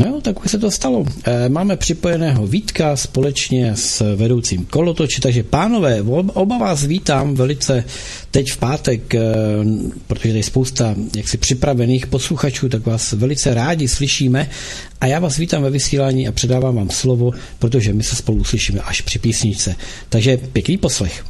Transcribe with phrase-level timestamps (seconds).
[0.00, 1.04] No, tak už se to stalo.
[1.24, 6.02] E, máme připojeného Vítka společně s vedoucím kolotoči, takže pánové,
[6.34, 7.84] oba vás vítám velice
[8.30, 9.22] teď v pátek, e,
[10.06, 14.50] protože je spousta jaksi připravených posluchačů, tak vás velice rádi slyšíme
[15.00, 18.80] a já vás vítám ve vysílání a předávám vám slovo, protože my se spolu slyšíme
[18.80, 19.76] až při písničce.
[20.08, 21.24] Takže pěkný poslech.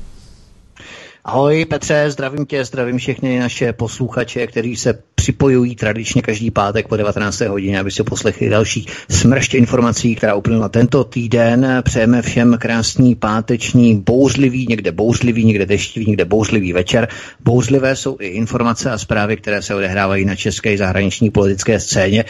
[1.24, 6.96] Ahoj Petře, zdravím tě, zdravím všechny naše posluchače, kteří se připojují tradičně každý pátek po
[6.96, 7.40] 19.
[7.40, 11.82] hodině, aby si poslechli další smršť informací, která uplynula tento týden.
[11.84, 17.08] Přejeme všem krásný páteční, bouřlivý, někde bouřlivý, někde deštivý, někde bouřlivý večer.
[17.40, 22.24] Bouřlivé jsou i informace a zprávy, které se odehrávají na české zahraniční politické scéně,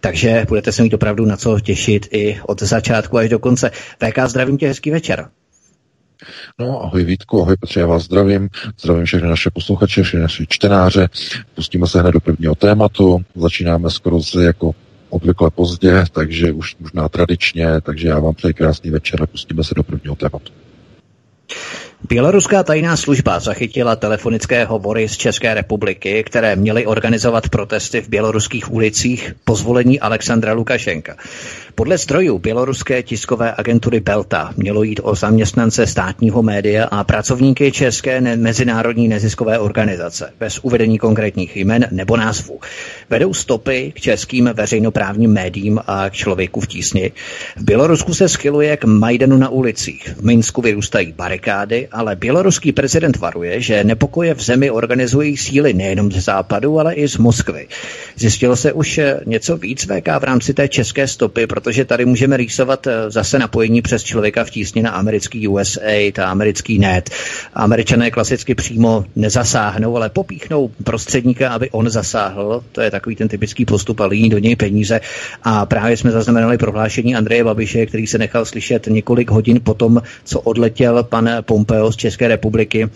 [0.00, 3.70] takže budete se mít opravdu na co těšit i od začátku až do konce.
[4.04, 5.28] VK, zdravím tě, hezký večer.
[6.58, 8.48] No, ahoj Vítku, ahoj Petře, já vás zdravím.
[8.80, 11.08] Zdravím všechny naše posluchače, všechny naše čtenáře.
[11.54, 13.24] Pustíme se hned do prvního tématu.
[13.34, 14.74] Začínáme skoro se jako
[15.08, 19.74] obvykle pozdě, takže už možná tradičně, takže já vám přeji krásný večer a pustíme se
[19.74, 20.52] do prvního tématu.
[22.08, 28.72] Běloruská tajná služba zachytila telefonické hovory z České republiky, které měly organizovat protesty v běloruských
[28.72, 31.16] ulicích po zvolení Alexandra Lukašenka.
[31.74, 38.20] Podle zdrojů běloruské tiskové agentury Belta mělo jít o zaměstnance státního média a pracovníky České
[38.20, 42.60] ne- mezinárodní neziskové organizace, bez uvedení konkrétních jmen nebo názvů.
[43.10, 47.12] Vedou stopy k českým veřejnoprávním médiím a k člověku v tísni.
[47.56, 50.14] V Bělorusku se schyluje k Majdanu na ulicích.
[50.16, 56.12] V Minsku vyrůstají barikády, ale běloruský prezident varuje, že nepokoje v zemi organizují síly nejenom
[56.12, 57.68] ze západu, ale i z Moskvy.
[58.16, 62.86] Zjistilo se už něco víc VK v rámci té české stopy, protože tady můžeme rýsovat
[62.86, 67.10] eh, zase napojení přes člověka v tísni na americký USA, ta americký net.
[67.54, 72.62] Američané klasicky přímo nezasáhnou, ale popíchnou prostředníka, aby on zasáhl.
[72.72, 75.00] To je takový ten typický postup a líní do něj peníze.
[75.42, 80.40] A právě jsme zaznamenali prohlášení Andreje Babiše, který se nechal slyšet několik hodin potom, co
[80.40, 82.88] odletěl pan Pompeo z České republiky,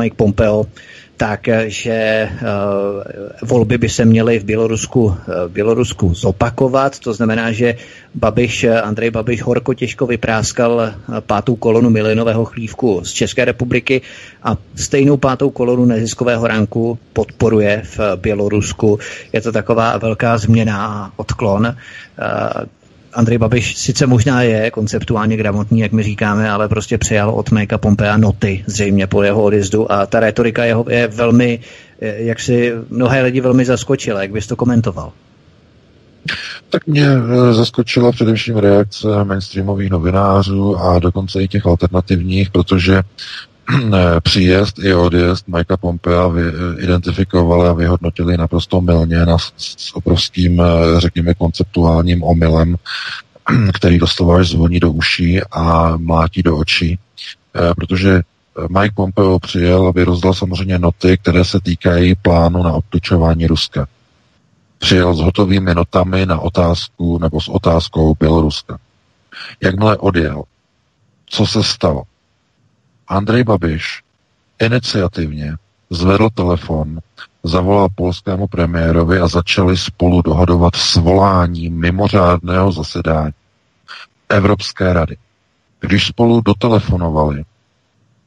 [0.00, 0.64] Mike Pompeo,
[1.16, 2.30] takže eh,
[3.42, 5.16] volby by se měly v Bělorusku,
[5.46, 6.98] v Bělorusku zopakovat.
[6.98, 7.74] To znamená, že
[8.14, 14.02] Babiš, Andrej Babiš horko těžko vypráskal pátou kolonu milionového chlívku z České republiky
[14.42, 18.98] a stejnou pátou kolonu neziskového ranku podporuje v Bělorusku.
[19.32, 21.74] Je to taková velká změna a odklon, eh,
[23.16, 27.78] Andrej Babiš sice možná je konceptuálně gramotný, jak my říkáme, ale prostě přijal od Méka
[27.78, 31.60] Pompea noty zřejmě po jeho odjezdu a ta retorika jeho je velmi,
[32.00, 34.22] jak si mnohé lidi velmi zaskočila.
[34.22, 35.12] Jak bys to komentoval?
[36.70, 43.02] Tak mě eh, zaskočila především reakce mainstreamových novinářů a dokonce i těch alternativních, protože eh,
[44.20, 50.62] příjezd i odjezd Mikea Pompea eh, identifikovali a vyhodnotili naprosto milně na, s obrovským,
[50.98, 52.76] řekněme, konceptuálním omylem,
[53.72, 56.98] který doslova až zvoní do uší a mlátí do očí,
[57.76, 58.20] protože
[58.68, 63.86] Mike Pompeo přijel a vyrozdal samozřejmě noty, které se týkají plánu na obklíčování Ruska
[64.78, 68.78] přijel s hotovými notami na otázku nebo s otázkou Běloruska.
[69.62, 70.42] Jakmile odjel,
[71.26, 72.02] co se stalo?
[73.08, 74.02] Andrej Babiš
[74.60, 75.56] iniciativně
[75.90, 76.98] zvedl telefon,
[77.42, 83.32] zavolal polskému premiérovi a začali spolu dohadovat svolání mimořádného zasedání
[84.28, 85.16] Evropské rady.
[85.80, 87.44] Když spolu dotelefonovali,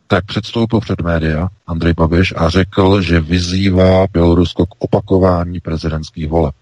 [0.08, 6.56] tak předstoupil před média Andrej Babiš a řekl, že vyzývá Bělorusko k opakování prezidentských voleb.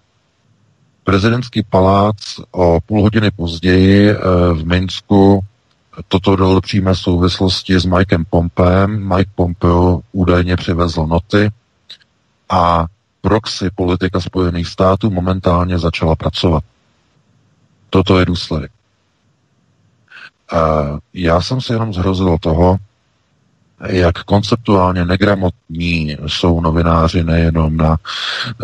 [1.04, 2.16] Prezidentský palác
[2.50, 4.16] o půl hodiny později eh,
[4.52, 5.40] v Minsku
[6.08, 9.16] toto dal přímé souvislosti s Mikem Pompeem.
[9.16, 11.50] Mike Pompeo údajně přivezl noty
[12.48, 12.86] a
[13.20, 16.64] proxy politika Spojených států momentálně začala pracovat.
[17.90, 18.70] Toto je důsledek.
[20.52, 20.56] Eh,
[21.14, 22.76] já jsem si jenom zhrozil toho,
[23.86, 27.96] jak konceptuálně negramotní jsou novináři nejenom na,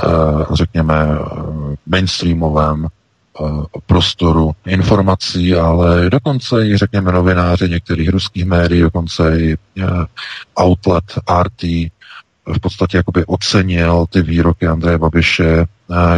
[0.04, 0.08] eh,
[0.52, 1.08] řekněme,
[1.86, 3.03] mainstreamovém eh,
[3.86, 9.84] prostoru informací, ale dokonce i, řekněme, novináři některých ruských médií, dokonce i eh,
[10.60, 11.04] outlet
[11.42, 11.62] RT,
[12.46, 15.64] v podstatě jakoby ocenil ty výroky Andreje Babiše,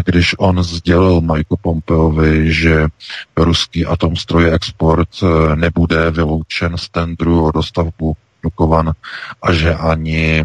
[0.05, 2.87] když on sdělil Majku Pompeovi, že
[3.37, 5.09] ruský atomstroje export
[5.55, 8.93] nebude vyloučen z tendru o dostavbu Dukovan
[9.43, 10.45] a že ani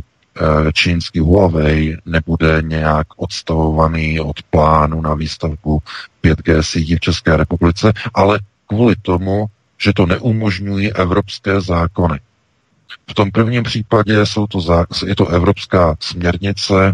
[0.73, 5.79] čínský Huawei nebude nějak odstavovaný od plánu na výstavbu
[6.23, 9.45] 5G sítí v České republice, ale kvůli tomu,
[9.77, 12.19] že to neumožňují evropské zákony.
[13.09, 16.93] V tom prvním případě jsou to, je to evropská směrnice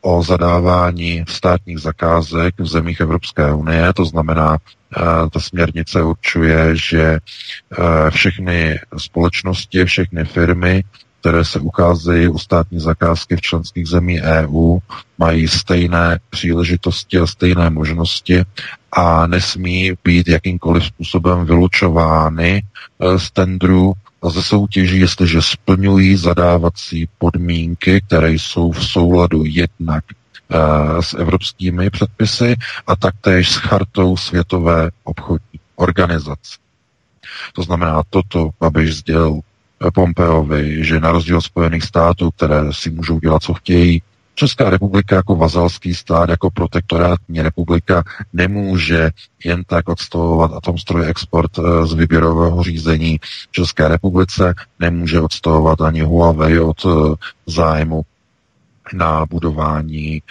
[0.00, 4.58] o zadávání státních zakázek v zemích Evropské unie, to znamená,
[4.96, 10.84] eh, ta směrnice určuje, že eh, všechny společnosti, všechny firmy,
[11.20, 14.78] které se ucházejí o státní zakázky v členských zemí EU,
[15.18, 18.44] mají stejné příležitosti a stejné možnosti
[18.92, 23.92] a nesmí být jakýmkoliv způsobem vylučovány eh, z tendru
[24.22, 30.04] a ze soutěží, jestliže splňují zadávací podmínky, které jsou v souladu jednak
[30.48, 32.56] uh, s evropskými předpisy
[32.86, 36.58] a taktéž s chartou Světové obchodní organizace.
[37.52, 39.40] To znamená, toto Babiš sdělil
[39.94, 44.02] Pompeovi, že na rozdíl od Spojených států, které si můžou dělat, co chtějí,
[44.38, 49.10] Česká republika jako vazalský stát, jako protektorátní republika nemůže
[49.44, 53.20] jen tak odstavovat atomstroj export eh, z výběrového řízení
[53.50, 57.14] České republice, nemůže odstavovat ani Huawei od eh,
[57.46, 58.02] zájmu
[58.92, 60.22] na budování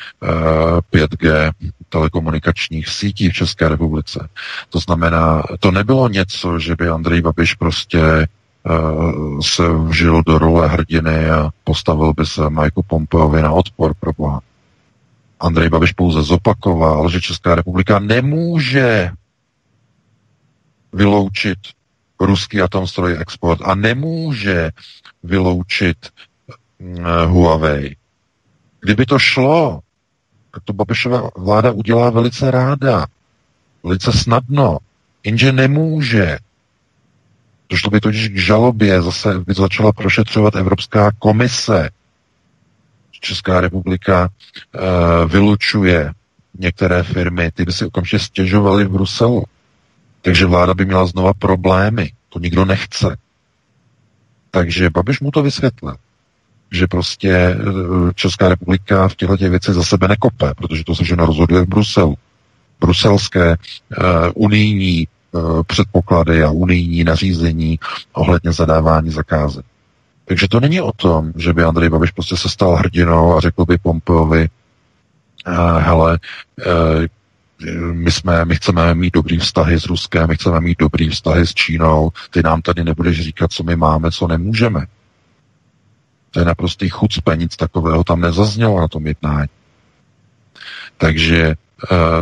[0.93, 1.51] 5G eh,
[1.89, 4.27] telekomunikačních sítí v České republice.
[4.69, 8.27] To znamená, to nebylo něco, že by Andrej Babiš prostě
[9.41, 14.41] se vžil do role hrdiny a postavil by se Michael Pompeovi na odpor pro Boha.
[15.39, 19.11] Andrej Babiš pouze zopakoval, že Česká republika nemůže
[20.93, 21.57] vyloučit
[22.19, 24.71] ruský atomstroj export a nemůže
[25.23, 25.97] vyloučit
[26.79, 27.95] uh, Huawei.
[28.81, 29.79] Kdyby to šlo,
[30.53, 33.05] tak to Babišova vláda udělá velice ráda,
[33.83, 34.77] velice snadno,
[35.23, 36.37] jenže nemůže.
[37.69, 41.89] Došlo by totiž k žalobě, zase by začala prošetřovat Evropská komise.
[43.19, 46.11] Česká republika uh, vylučuje
[46.59, 49.43] některé firmy, ty by si okamžitě stěžovaly v Bruselu.
[50.21, 52.11] Takže vláda by měla znova problémy.
[52.29, 53.17] To nikdo nechce.
[54.51, 55.95] Takže Babiš mu to vysvětlil,
[56.71, 57.55] že prostě eh,
[58.15, 61.67] Česká republika v těchto těch věcech za sebe nekope, protože to se všechno rozhoduje v
[61.67, 62.15] Bruselu.
[62.79, 64.05] Bruselské uh,
[64.35, 65.07] unijní
[65.67, 67.79] předpoklady a unijní nařízení
[68.13, 69.65] ohledně zadávání zakázek.
[70.25, 73.65] Takže to není o tom, že by Andrej Babiš prostě se stal hrdinou a řekl
[73.65, 74.49] by Pompeovi,
[75.47, 76.19] uh, hele,
[76.67, 81.47] uh, my, jsme, my chceme mít dobrý vztahy s Ruskem, my chceme mít dobrý vztahy
[81.47, 84.85] s Čínou, ty nám tady nebudeš říkat, co my máme, co nemůžeme.
[86.31, 89.49] To je naprostý chucpe, nic takového tam nezaznělo na tom jednání.
[90.97, 91.66] Takže Eh,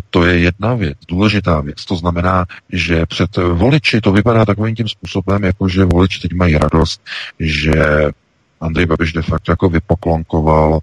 [0.09, 1.85] to je jedna věc, důležitá věc.
[1.85, 6.57] To znamená, že před voliči to vypadá takovým tím způsobem, jako že voliči teď mají
[6.57, 7.01] radost,
[7.39, 7.73] že
[8.61, 10.79] Andrej Babiš de facto jako vypoklonkoval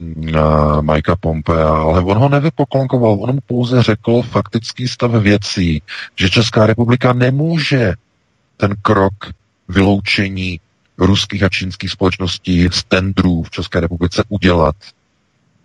[0.00, 5.82] uh, Majka Pompea, ale on ho nevypoklonkoval, on mu pouze řekl faktický stav věcí,
[6.16, 7.94] že Česká republika nemůže
[8.56, 9.14] ten krok
[9.68, 10.60] vyloučení
[10.98, 14.76] ruských a čínských společností z tendrů v České republice udělat,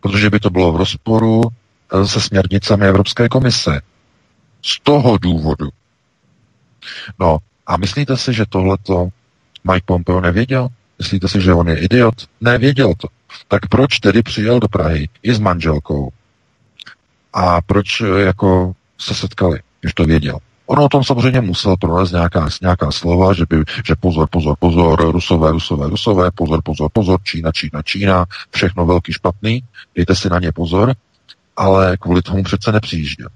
[0.02, 1.42] protože by to bylo v rozporu
[2.06, 3.82] se směrnicemi Evropské komise.
[4.66, 5.70] Z toho důvodu.
[7.20, 9.10] No a myslíte si, že tohleto
[9.64, 10.68] Mike Pompeo nevěděl?
[11.00, 12.14] Myslíte si, že on je idiot?
[12.42, 13.08] Nevěděl to.
[13.48, 16.10] Tak proč tedy přijel do Prahy i s manželkou?
[17.34, 20.38] A proč eh, jako se setkali, když to věděl?
[20.66, 25.12] On o tom samozřejmě musel pronést nějaká, nějaká slova, že, by, že pozor, pozor, pozor,
[25.12, 29.64] rusové, rusové, rusové, pozor, pozor, pozor, Čína, Čína, Čína, všechno velký špatný,
[29.96, 30.94] dejte si na ně pozor
[31.58, 33.28] ale kvůli tomu přece nepřijížděl.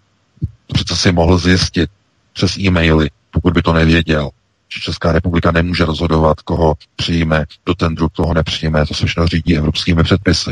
[0.74, 1.90] Přece si mohl zjistit
[2.34, 4.30] přes e-maily, pokud by to nevěděl,
[4.74, 9.58] že Česká republika nemůže rozhodovat, koho přijme do tendru, koho nepřijme, to se všechno řídí
[9.58, 10.52] evropskými předpisy.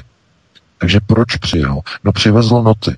[0.78, 1.80] Takže proč přijel?
[2.04, 2.96] No přivezl noty.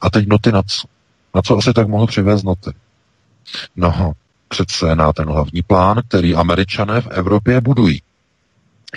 [0.00, 0.88] A teď noty na co?
[1.34, 2.70] Na co asi tak mohl přivést noty?
[3.76, 4.12] No,
[4.48, 8.02] přece na ten hlavní plán, který američané v Evropě budují.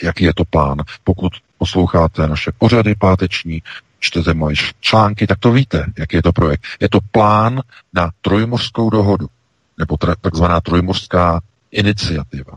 [0.03, 0.77] Jaký je to plán?
[1.03, 3.61] Pokud posloucháte naše pořady páteční,
[4.05, 6.63] čtete moje články, tak to víte, jaký je to projekt.
[6.79, 7.61] Je to plán
[7.93, 9.27] na trojmořskou dohodu,
[9.79, 12.53] nebo takzvaná trojmořská iniciativa.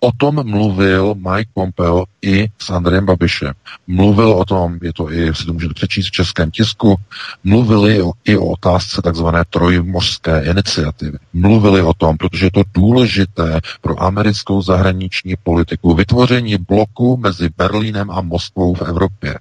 [0.00, 3.52] O tom mluvil Mike Pompeo i s Andrejem Babišem.
[3.86, 6.96] Mluvil o tom, je to i, si to můžete přečíst v českém tisku,
[7.44, 11.18] mluvili o, i o otázce takzvané trojmořské iniciativy.
[11.32, 18.10] Mluvili o tom, protože je to důležité pro americkou zahraniční politiku, vytvoření bloku mezi Berlínem
[18.10, 19.38] a Moskvou v Evropě.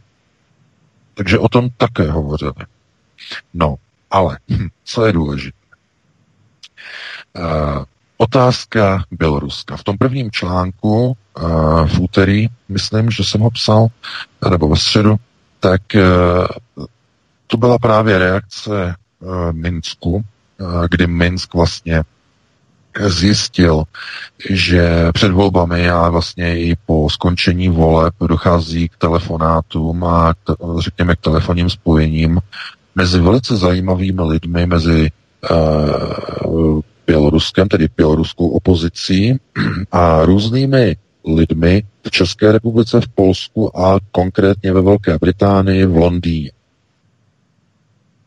[1.16, 2.54] Takže o tom také hovořili.
[3.54, 3.76] No,
[4.12, 5.58] ale hm, co je důležité?
[7.38, 7.84] Uh,
[8.18, 9.78] Otázka Běloruska.
[9.78, 13.88] V tom prvním článku uh, v úterý, myslím, že jsem ho psal,
[14.50, 15.16] nebo ve středu,
[15.60, 16.86] tak uh,
[17.48, 18.96] to byla právě reakce
[19.52, 20.24] Minsku,
[20.90, 22.04] kdy Minsk vlastně
[23.00, 23.84] zjistil,
[24.50, 31.16] že před volbami a vlastně i po skončení voleb dochází k telefonátům a k, řekněme
[31.16, 32.40] k telefonním spojením
[32.96, 35.12] mezi velice zajímavými lidmi, mezi
[35.52, 39.38] uh, Běloruskem, tedy běloruskou opozicí
[39.92, 40.96] a různými
[41.28, 46.52] lidmi v České republice, v Polsku a konkrétně ve Velké Británii, v Londýně.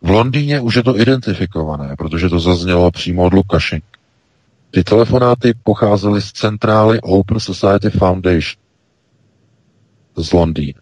[0.02, 3.97] V Londýně už je to identifikované, protože to zaznělo přímo od Lukašenka.
[4.70, 8.62] Ty telefonáty pocházely z centrály Open Society Foundation
[10.16, 10.80] z Londýna.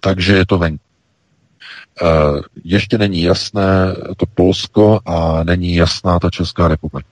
[0.00, 0.84] Takže je to venku.
[2.02, 2.06] Eh,
[2.64, 7.08] ještě není jasné to Polsko a není jasná ta Česká republika.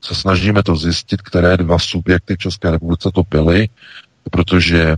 [0.00, 3.68] Se snažíme to zjistit, které dva subjekty v České republice to byly,
[4.30, 4.96] protože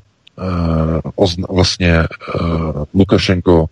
[1.17, 3.67] uh, vlastně uh, Lukašenko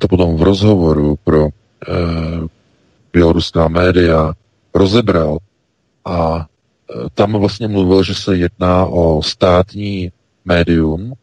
[0.00, 1.48] to potom v rozhovoru pro
[3.12, 4.32] běloruská média
[4.74, 5.38] rozebral
[6.04, 10.12] a uh, tam vlastně mluvil, že se jedná o státní
[10.44, 11.14] médium,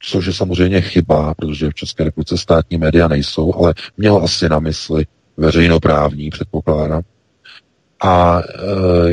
[0.00, 4.58] což je samozřejmě chyba, protože v České republice státní média nejsou, ale měl asi na
[4.58, 7.02] mysli veřejnoprávní, předpokládám.
[8.00, 8.44] A e,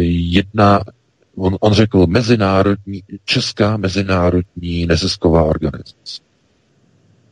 [0.02, 0.82] jedna,
[1.36, 6.22] on, on řekl mezinárodní, česká mezinárodní nezisková organizace.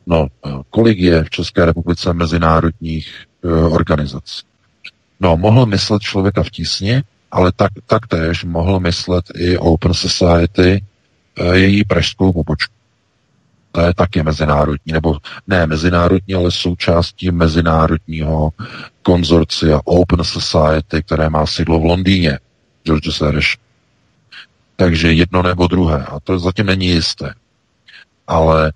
[0.06, 4.42] No, e, kolik je v České republice mezinárodních e, organizací?
[5.20, 10.84] No, mohl myslet člověka v tísni, ale tak, taktéž mohl myslet i Open Society,
[11.36, 12.80] e, její pražskou pobočku
[13.72, 18.50] to je taky mezinárodní, nebo ne mezinárodní, ale součástí mezinárodního
[19.02, 22.38] konzorcia Open Society, které má sídlo v Londýně,
[22.84, 23.56] George Soros.
[24.76, 26.04] Takže jedno nebo druhé.
[26.04, 27.34] A to zatím není jisté.
[28.26, 28.72] Ale e,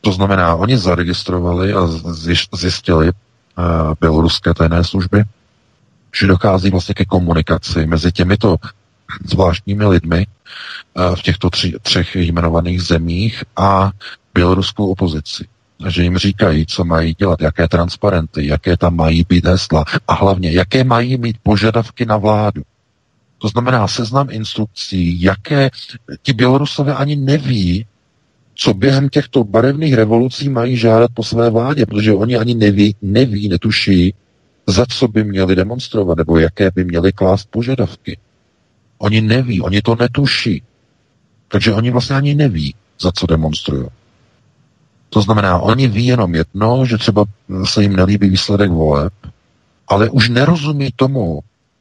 [0.00, 1.86] to znamená, oni zaregistrovali a
[2.52, 3.12] zjistili e,
[4.00, 5.24] běloruské tajné služby,
[6.14, 8.56] že dochází vlastně ke komunikaci mezi těmito
[9.24, 13.90] zvláštními lidmi eh, v těchto tři, třech jmenovaných zemích a
[14.34, 15.46] běloruskou opozici.
[15.88, 20.52] Že jim říkají, co mají dělat, jaké transparenty, jaké tam mají být hesla a hlavně,
[20.52, 22.62] jaké mají mít požadavky na vládu.
[23.38, 25.70] To znamená seznam instrukcí, jaké
[26.22, 27.86] ti Bělorusové ani neví,
[28.54, 33.48] co během těchto barevných revolucí mají žádat po své vládě, protože oni ani neví, neví,
[33.48, 34.14] netuší,
[34.70, 38.18] za co by měli demonstrovat, nebo jaké by měli klást požadavky.
[38.98, 40.62] Oni neví, oni to netuší.
[41.48, 43.86] Takže oni vlastně ani neví, za co demonstrují.
[45.08, 47.24] To znamená, oni ví jenom jedno, že třeba
[47.64, 49.12] se jim nelíbí výsledek voleb,
[49.88, 51.40] ale už nerozumí tomu,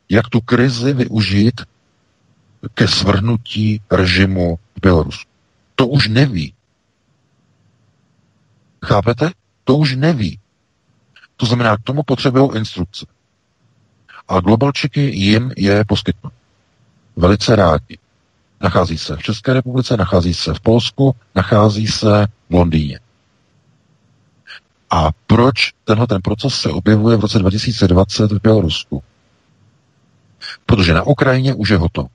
[0.10, 1.62] jak tu krizi využít
[2.74, 5.30] ke svrhnutí režimu v Bělorusku.
[5.76, 6.54] To už neví.
[8.86, 9.32] Chápete?
[9.64, 10.40] To už neví.
[11.40, 13.06] To znamená, k tomu potřebují instrukce.
[14.28, 16.32] A globalčiky jim je poskytnou
[17.16, 17.98] velice rádi.
[18.62, 23.00] Nachází se v České republice, nachází se v Polsku, nachází se v Londýně.
[24.90, 29.04] A proč tenhle ten proces se objevuje v roce 2020 v Bělorusku?
[30.66, 32.10] Protože na Ukrajině už je hotovo.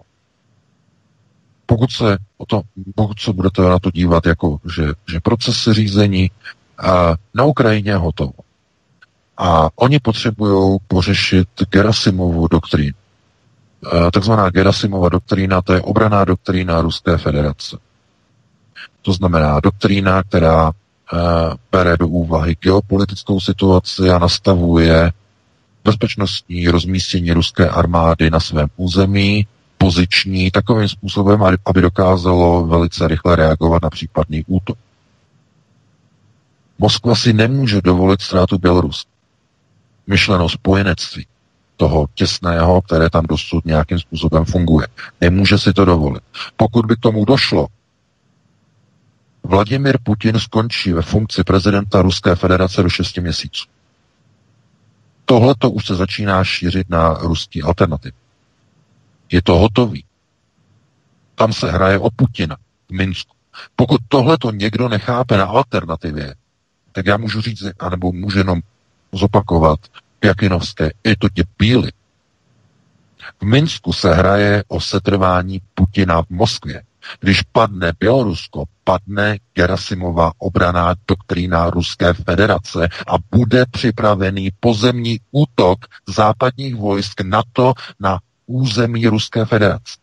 [1.67, 2.63] Pokud se, o to,
[2.95, 6.31] pokud se budete na to dívat jako, že, že proces řízení
[6.79, 8.44] a na Ukrajině je hotovo.
[9.37, 12.95] A oni potřebují pořešit Gerasimovu doktrínu.
[13.87, 17.79] Eh, takzvaná Gerasimova doktrína, to je obraná doktrína Ruské federace.
[19.03, 21.19] To znamená doktrína, která uh,
[21.73, 25.13] bere do úvahy geopolitickou situaci a nastavuje
[25.85, 29.47] bezpečnostní rozmístění ruské armády na svém území,
[29.79, 34.79] poziční, takovým způsobem, aby dokázalo velice rychle reagovat na případný útok.
[36.79, 39.14] Moskva si nemůže dovolit ztrátu Běloruska.
[40.07, 41.27] Myšleno spojenectví
[41.77, 44.87] toho těsného, které tam dosud nějakým způsobem funguje.
[45.21, 46.23] Nemůže si to dovolit.
[46.57, 47.67] Pokud by k tomu došlo,
[49.45, 53.69] Vladimir Putin skončí ve funkci prezidenta Ruské federace do 6 měsíců.
[55.25, 58.15] Tohle to už se začíná šířit na ruský alternativ.
[59.33, 60.05] Je to hotový.
[61.35, 62.57] Tam se hraje o Putina
[62.89, 63.35] v Minsku.
[63.77, 66.35] Pokud tohle to někdo nechápe na alternativě,
[66.93, 68.61] tak já můžu říct, anebo můžu jenom
[69.15, 69.81] zopakovat
[70.25, 71.29] Jakinovské, je to
[71.59, 71.93] bíly.
[73.41, 76.83] V Minsku se hraje o setrvání Putina v Moskvě.
[77.21, 85.79] Když padne Bělorusko, padne Gerasimová obraná doktrína Ruské federace a bude připravený pozemní útok
[86.09, 89.99] západních vojsk NATO na území Ruské federace.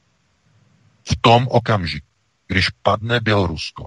[1.03, 2.07] V tom okamžiku,
[2.47, 3.85] když padne Bělorusko.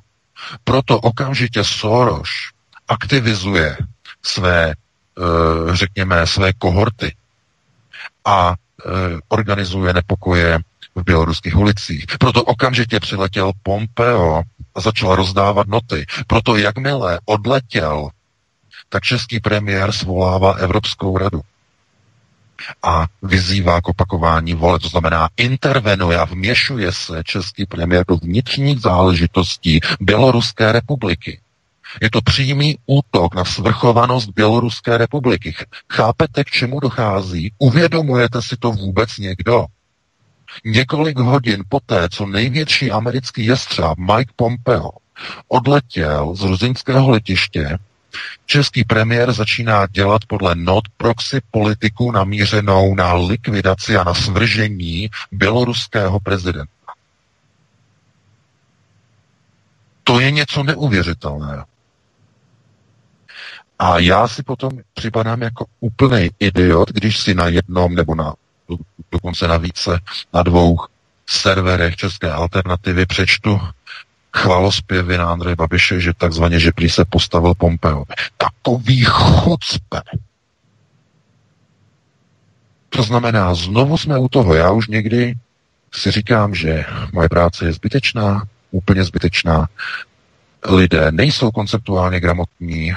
[0.64, 2.28] Proto okamžitě Soros
[2.88, 3.76] aktivizuje
[4.22, 4.74] své,
[5.72, 7.14] řekněme, své kohorty
[8.24, 8.90] a eh,
[9.28, 10.58] organizuje nepokoje
[10.94, 12.06] v běloruských ulicích.
[12.18, 14.42] Proto okamžitě přiletěl Pompeo
[14.74, 16.06] a začal rozdávat noty.
[16.26, 18.08] Proto jakmile odletěl,
[18.88, 21.40] tak český premiér svolává Evropskou radu
[22.82, 28.80] a vyzývá k opakování vole, to znamená intervenuje a vměšuje se český premiér do vnitřních
[28.80, 31.40] záležitostí Běloruské republiky.
[32.02, 35.54] Je to přímý útok na svrchovanost Běloruské republiky.
[35.92, 37.52] Chápete, k čemu dochází?
[37.58, 39.66] Uvědomujete si to vůbec někdo?
[40.64, 44.90] Několik hodin poté, co největší americký jestřáb Mike Pompeo
[45.48, 47.78] odletěl z ruzinského letiště,
[48.46, 56.20] český premiér začíná dělat podle not proxy politiku namířenou na likvidaci a na svržení běloruského
[56.20, 56.70] prezidenta.
[60.04, 61.64] To je něco neuvěřitelného.
[63.78, 68.34] A já si potom připadám jako úplný idiot, když si na jednom nebo na
[69.12, 70.00] dokonce na více,
[70.32, 70.78] na dvou
[71.26, 73.60] serverech České alternativy přečtu
[74.36, 78.04] chvalospěvy na Andreje Babiše, že takzvaně, že prý se postavil Pompeo.
[78.36, 80.00] Takový chucpe.
[82.88, 84.54] To znamená, znovu jsme u toho.
[84.54, 85.34] Já už někdy
[85.94, 89.66] si říkám, že moje práce je zbytečná, úplně zbytečná.
[90.68, 92.94] Lidé nejsou konceptuálně gramotní,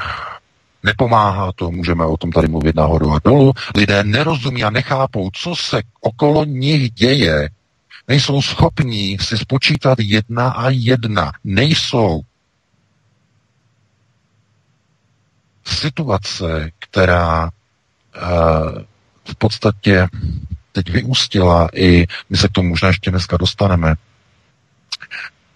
[0.88, 3.54] Nepomáhá to, můžeme o tom tady mluvit nahoru a dolů.
[3.76, 7.50] Lidé nerozumí a nechápou, co se okolo nich děje.
[8.08, 11.32] Nejsou schopní si spočítat jedna a jedna.
[11.44, 12.22] Nejsou.
[15.66, 17.50] Situace, která uh,
[19.26, 20.08] v podstatě
[20.72, 23.96] teď vyústila i, my se k tomu možná ještě dneska dostaneme,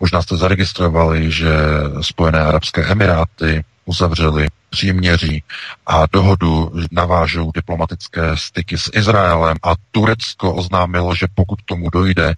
[0.02, 1.54] možná jste zaregistrovali, že
[2.02, 5.44] Spojené arabské emiráty uzavřeli příměří
[5.86, 12.34] a dohodu navážou diplomatické styky s Izraelem a Turecko oznámilo, že pokud tomu dojde,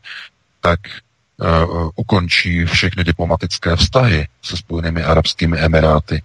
[0.61, 0.79] tak
[1.37, 6.23] uh, ukončí všechny diplomatické vztahy se Spojenými arabskými emiráty.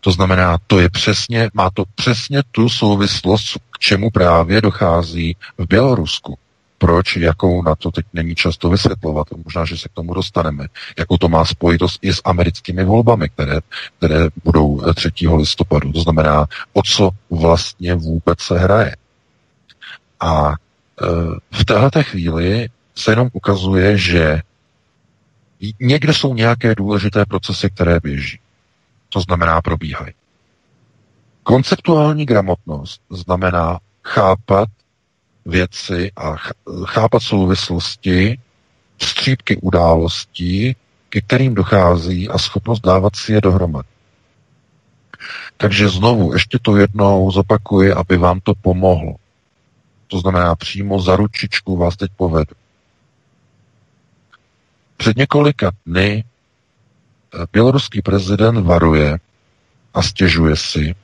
[0.00, 5.66] To znamená, to je přesně, má to přesně tu souvislost, k čemu právě dochází v
[5.66, 6.38] Bělorusku
[6.84, 9.26] proč, jakou na to teď není často vysvětlovat.
[9.44, 10.66] Možná, že se k tomu dostaneme.
[10.98, 13.60] Jakou to má spojitost i s americkými volbami, které,
[13.98, 15.10] které budou 3.
[15.36, 15.92] listopadu.
[15.92, 18.96] To znamená, o co vlastně vůbec se hraje.
[20.20, 20.54] A e,
[21.52, 24.40] v této chvíli se jenom ukazuje, že
[25.80, 28.40] někde jsou nějaké důležité procesy, které běží.
[29.08, 30.12] To znamená, probíhají.
[31.42, 34.68] Konceptuální gramotnost znamená chápat
[35.46, 36.36] věci a
[36.84, 38.38] chápat souvislosti,
[38.98, 40.76] střípky událostí,
[41.08, 43.88] ke kterým dochází a schopnost dávat si je dohromady.
[45.56, 49.14] Takže znovu, ještě to jednou zopakuji, aby vám to pomohlo.
[50.06, 52.54] To znamená, přímo za ručičku vás teď povedu.
[54.96, 59.18] Před několika dny eh, běloruský prezident varuje
[59.94, 60.94] a stěžuje si,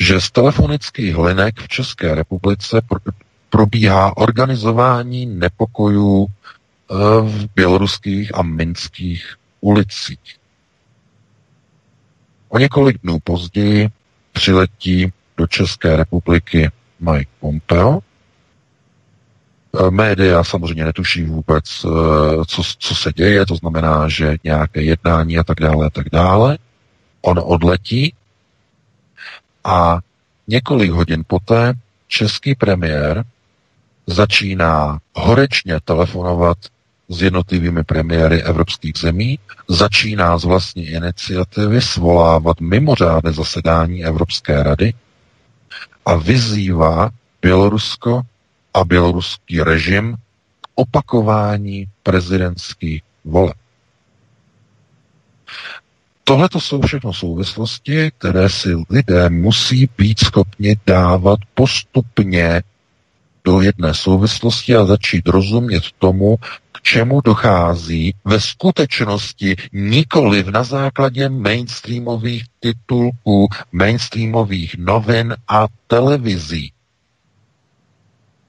[0.00, 2.80] že z telefonických linek v České republice
[3.54, 10.36] probíhá organizování nepokojů eh, v běloruských a minských ulicích.
[12.48, 13.88] O několik dnů později
[14.32, 17.98] přiletí do České republiky Mike Pompeo.
[19.78, 21.88] Eh, média samozřejmě netuší vůbec, eh,
[22.46, 26.58] co, co se děje, to znamená, že nějaké jednání a tak dále a tak dále.
[27.22, 28.14] On odletí
[29.64, 29.98] a
[30.48, 31.72] několik hodin poté
[32.08, 33.24] český premiér
[34.06, 36.58] začíná horečně telefonovat
[37.08, 39.38] s jednotlivými premiéry evropských zemí,
[39.68, 44.94] začíná z vlastní iniciativy svolávat mimořádné zasedání Evropské rady
[46.06, 47.10] a vyzývá
[47.42, 48.22] Bělorusko
[48.74, 50.16] a běloruský režim
[50.60, 53.56] k opakování prezidentských voleb.
[56.24, 62.62] Tohle to jsou všechno souvislosti, které si lidé musí být schopni dávat postupně
[63.44, 66.36] do jedné souvislosti a začít rozumět tomu,
[66.72, 76.72] k čemu dochází ve skutečnosti nikoli na základě mainstreamových titulků, mainstreamových novin a televizí.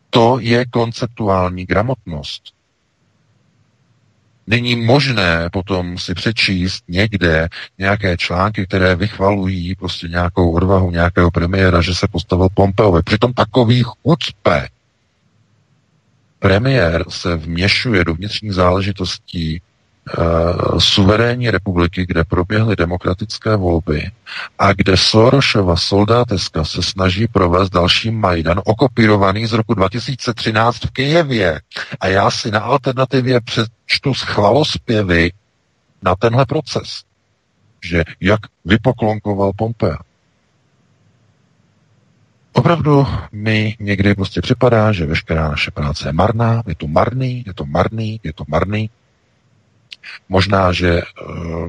[0.10, 2.44] To je konceptuální gramotnost.
[4.48, 11.82] Není možné potom si přečíst někde nějaké články, které vychvalují prostě nějakou odvahu nějakého premiéra,
[11.82, 13.02] že se postavil Pompeovi.
[13.04, 14.68] Přitom takový chucpe
[16.46, 19.62] premiér se vměšuje do vnitřních záležitostí
[20.18, 24.12] uh, suverénní republiky, kde proběhly demokratické volby
[24.60, 31.62] a kde Sorošova soldáteska se snaží provést další Majdan, okopírovaný z roku 2013 v Kijevě.
[32.00, 35.32] A já si na alternativě přečtu schvalospěvy
[36.02, 37.04] na tenhle proces,
[37.84, 39.98] že jak vypoklonkoval Pompea.
[42.56, 47.54] Opravdu mi někdy prostě připadá, že veškerá naše práce je marná, je to marný, je
[47.54, 48.90] to marný, je to marný.
[50.30, 51.68] Možná, že uh,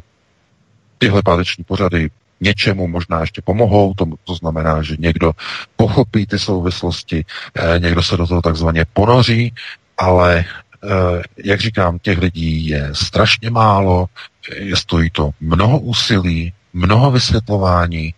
[0.98, 5.32] tyhle páteční pořady něčemu možná ještě pomohou, to, to znamená, že někdo
[5.76, 9.52] pochopí ty souvislosti, eh, někdo se do toho takzvaně ponoří,
[9.98, 10.44] ale
[10.84, 14.06] eh, jak říkám, těch lidí je strašně málo,
[14.54, 18.14] je stojí to mnoho úsilí, mnoho vysvětlování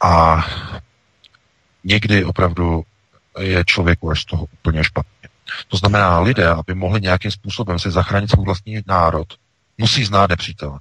[0.00, 0.46] a
[1.84, 2.82] někdy opravdu
[3.40, 5.28] je člověku až z toho úplně špatně.
[5.68, 9.26] To znamená, lidé, aby mohli nějakým způsobem si zachránit svůj vlastní národ,
[9.78, 10.78] musí znát nepřítele.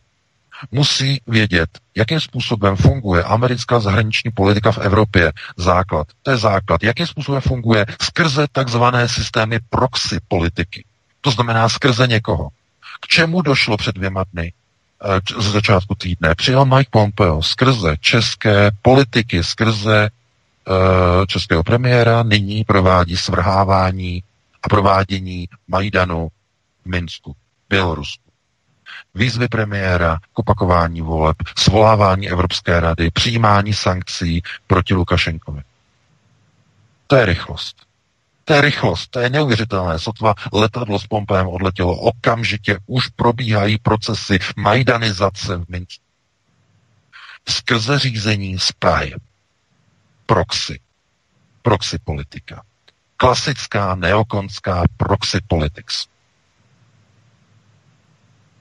[0.71, 5.33] Musí vědět, jakým způsobem funguje americká zahraniční politika v Evropě.
[5.57, 6.07] Základ.
[6.23, 6.83] To je základ.
[6.83, 10.85] Jakým způsobem funguje skrze takzvané systémy proxy politiky.
[11.21, 12.49] To znamená skrze někoho.
[13.01, 14.53] K čemu došlo před dvěma dny?
[15.03, 20.09] Eh, z začátku týdne přijel Mike Pompeo skrze české politiky, skrze
[21.27, 24.23] českého premiéra nyní provádí svrhávání
[24.63, 26.27] a provádění Majdanu
[26.85, 27.35] v Minsku,
[27.69, 28.23] Bělorusku.
[29.15, 35.61] Výzvy premiéra k opakování voleb, svolávání Evropské rady, přijímání sankcí proti Lukašenkovi.
[37.07, 37.75] To je rychlost.
[38.45, 39.99] To je rychlost, to je neuvěřitelné.
[39.99, 46.03] Sotva letadlo s pompem odletělo, okamžitě už probíhají procesy majdanizace v Minsku.
[47.49, 49.13] Skrze řízení z Prahy
[50.27, 50.79] proxy.
[51.61, 52.61] Proxy politika.
[53.17, 56.07] Klasická neokonská proxy politics.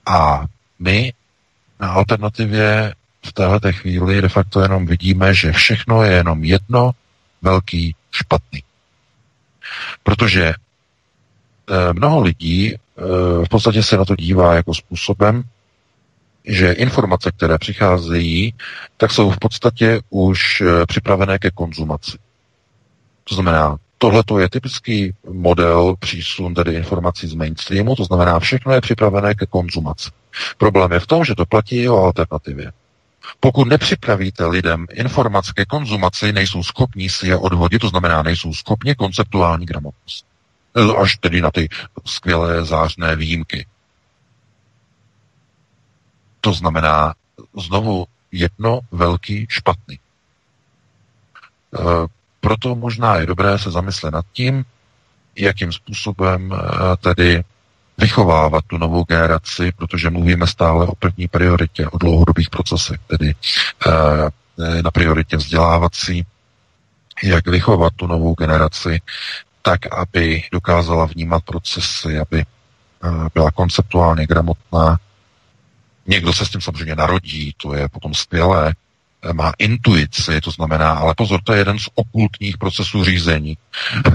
[0.06, 0.44] A
[0.78, 1.12] my
[1.80, 2.94] na alternativě
[3.26, 6.90] v této chvíli de facto jenom vidíme, že všechno je jenom jedno
[7.42, 8.62] velký špatný.
[10.02, 10.54] Protože e,
[11.92, 12.78] mnoho lidí e,
[13.44, 15.42] v podstatě se na to dívá jako způsobem,
[16.46, 18.54] že informace, které přicházejí,
[18.96, 22.18] tak jsou v podstatě už eh, připravené ke konzumaci.
[23.24, 28.80] To znamená, tohle je typický model přísun tedy informací z mainstreamu, to znamená, všechno je
[28.80, 30.10] připravené ke konzumaci.
[30.58, 32.72] Problém je v tom, že to platí o alternativě.
[33.40, 38.94] Pokud nepřipravíte lidem informace ke konzumaci, nejsou schopní si je odvodit, to znamená, nejsou schopni
[38.94, 40.26] konceptuální gramotnost.
[40.98, 41.68] Až tedy na ty
[42.04, 43.66] skvělé zářné výjimky.
[46.46, 47.14] To znamená
[47.58, 49.98] znovu jedno velký špatný.
[49.98, 50.00] E,
[52.40, 54.64] proto možná je dobré se zamyslet nad tím,
[55.36, 56.56] jakým způsobem e,
[56.96, 57.44] tedy
[57.98, 64.82] vychovávat tu novou generaci, protože mluvíme stále o první prioritě, o dlouhodobých procesech, tedy e,
[64.82, 66.26] na prioritě vzdělávací,
[67.22, 69.00] jak vychovat tu novou generaci
[69.62, 72.44] tak, aby dokázala vnímat procesy, aby
[73.34, 74.98] byla konceptuálně gramotná,
[76.06, 78.74] Někdo se s tím samozřejmě narodí, to je potom skvělé,
[79.32, 83.58] má intuici, to znamená, ale pozor, to je jeden z okultních procesů řízení.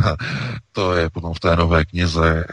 [0.72, 2.46] to je potom v té nové knize,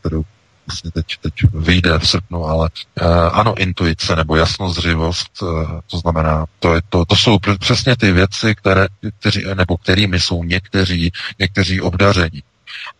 [0.00, 0.24] kterou
[0.66, 2.68] vlastně teď, teď vyjde v srpnu, ale
[3.02, 8.12] uh, ano, intuice nebo jasnozřivost, uh, to znamená, to, je, to, to jsou přesně ty
[8.12, 8.86] věci, které,
[9.18, 12.42] kteří, nebo kterými jsou někteří, někteří obdaření.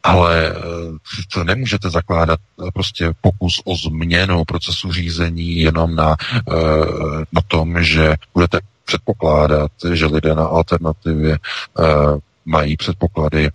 [0.02, 0.54] Ale eh,
[1.32, 6.54] to nemůžete zakládat eh, prostě pokus o změnu procesu řízení jenom na, eh,
[7.32, 11.38] na tom, že budete předpokládat, že lidé na alternativě
[12.44, 13.50] mají předpoklady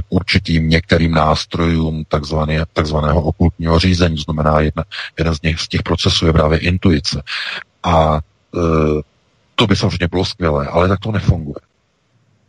[0.00, 4.18] k určitým některým nástrojům takzvané, takzvaného okultního řízení.
[4.18, 4.84] Znamená, jedna,
[5.18, 7.22] jeden z, nich, z těch procesů je právě intuice.
[7.82, 8.20] A
[9.54, 11.60] to by samozřejmě bylo skvělé, ale tak to nefunguje.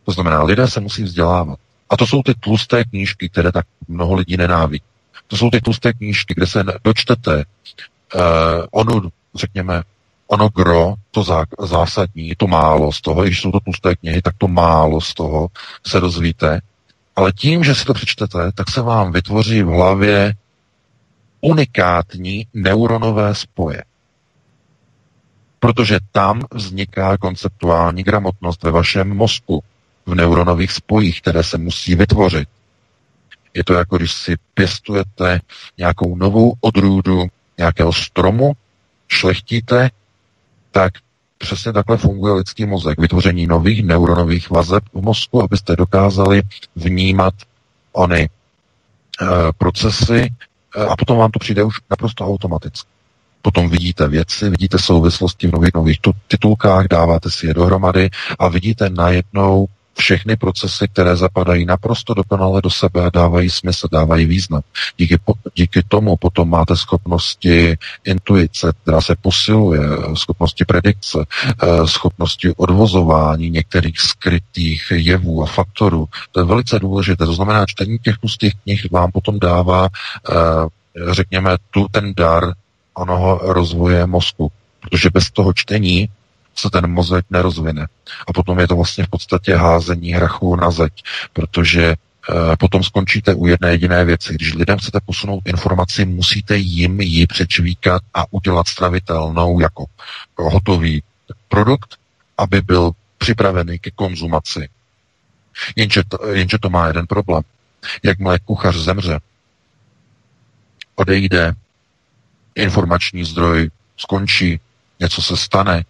[0.04, 1.58] To znamená, lidé se musí vzdělávat.
[1.90, 4.84] A to jsou ty tlusté knížky, které tak mnoho lidí nenávidí.
[5.26, 7.44] To jsou ty tlusté knížky, kde se dočtete
[8.14, 8.22] uh,
[8.70, 9.82] ono, řekněme,
[10.26, 14.34] ono gro, to zá, zásadní, to málo z toho, když jsou to tlusté knihy, tak
[14.38, 15.48] to málo z toho
[15.86, 16.60] se dozvíte.
[17.16, 20.34] Ale tím, že si to přečtete, tak se vám vytvoří v hlavě
[21.40, 23.84] unikátní neuronové spoje.
[25.60, 29.62] Protože tam vzniká konceptuální gramotnost ve vašem mozku,
[30.10, 32.48] v neuronových spojích, které se musí vytvořit.
[33.54, 35.40] Je to jako když si pěstujete
[35.78, 37.26] nějakou novou odrůdu
[37.58, 38.52] nějakého stromu,
[39.08, 39.90] šlechtíte,
[40.70, 40.92] tak
[41.38, 43.00] přesně takhle funguje lidský mozek.
[43.00, 46.42] Vytvoření nových neuronových vazeb v mozku, abyste dokázali
[46.76, 47.34] vnímat
[47.92, 48.28] ony e,
[49.58, 50.20] procesy
[50.76, 52.88] e, a potom vám to přijde už naprosto automaticky.
[53.42, 58.90] Potom vidíte věci, vidíte souvislosti v nových nových titulkách, dáváte si je dohromady a vidíte
[58.90, 59.66] najednou
[59.98, 64.62] všechny procesy, které zapadají naprosto dokonale do sebe dávají smysl, dávají význam.
[64.96, 65.18] Díky,
[65.54, 69.80] díky tomu potom máte schopnosti intuice, která se posiluje,
[70.14, 71.24] schopnosti predikce,
[71.62, 76.06] eh, schopnosti odvozování některých skrytých jevů a faktorů.
[76.32, 77.26] To je velice důležité.
[77.26, 79.88] To znamená, čtení těch těch knih vám potom dává,
[80.30, 80.34] eh,
[81.12, 82.52] řekněme, tu ten dar
[82.94, 84.52] onoho rozvoje mozku.
[84.80, 86.08] Protože bez toho čtení
[86.60, 87.86] se ten mozek nerozvine.
[88.26, 90.92] A potom je to vlastně v podstatě házení hrachu na zeď,
[91.32, 91.96] protože e,
[92.56, 94.34] potom skončíte u jedné jediné věci.
[94.34, 99.84] Když lidem chcete posunout informaci, musíte jim ji přečvíkat a udělat stravitelnou jako
[100.36, 101.02] hotový
[101.48, 101.96] produkt,
[102.38, 104.68] aby byl připravený ke konzumaci.
[105.76, 107.42] Jenže to, jenže to má jeden problém.
[108.02, 109.20] Jakmile kuchař zemře,
[110.94, 111.54] odejde,
[112.54, 114.60] informační zdroj skončí,
[115.00, 115.84] něco se stane,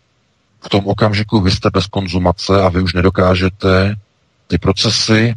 [0.61, 3.97] v tom okamžiku vy jste bez konzumace a vy už nedokážete
[4.47, 5.35] ty procesy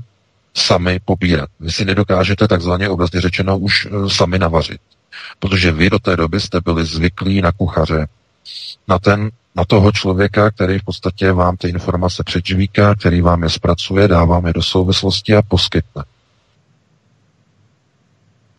[0.54, 1.50] sami pobírat.
[1.60, 4.82] Vy si nedokážete takzvaně obrazně řečeno už e, sami navařit.
[5.40, 8.08] Protože vy do té doby jste byli zvyklí na kuchaře,
[8.88, 13.50] na, ten, na toho člověka, který v podstatě vám ty informace předžvíká, který vám je
[13.50, 16.04] zpracuje, dá vám je do souvislosti a poskytne.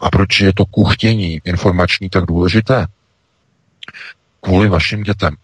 [0.00, 2.86] A proč je to kuchtění informační tak důležité?
[4.40, 5.36] Kvůli vašim dětem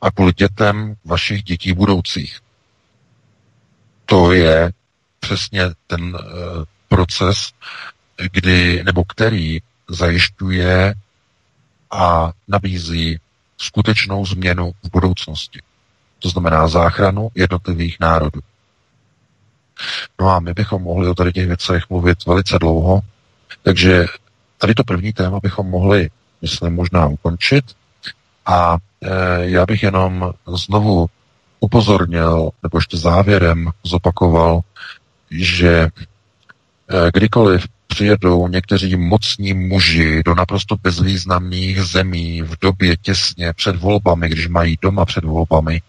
[0.00, 2.40] a kvůli dětem vašich dětí budoucích.
[4.06, 4.72] To je
[5.20, 6.20] přesně ten uh,
[6.88, 7.52] proces,
[8.32, 10.94] kdy, nebo který zajišťuje
[11.90, 13.20] a nabízí
[13.58, 15.60] skutečnou změnu v budoucnosti.
[16.18, 18.40] To znamená záchranu jednotlivých národů.
[20.20, 23.00] No a my bychom mohli o tady těch věcech mluvit velice dlouho,
[23.62, 24.06] takže
[24.58, 26.10] tady to první téma bychom mohli,
[26.42, 27.64] myslím, možná ukončit
[28.48, 31.06] a e, já bych jenom znovu
[31.60, 34.60] upozornil, nebo ještě závěrem zopakoval,
[35.30, 35.90] že e,
[37.14, 44.48] kdykoliv přijedou někteří mocní muži do naprosto bezvýznamných zemí v době těsně před volbami, když
[44.48, 45.82] mají doma před volbami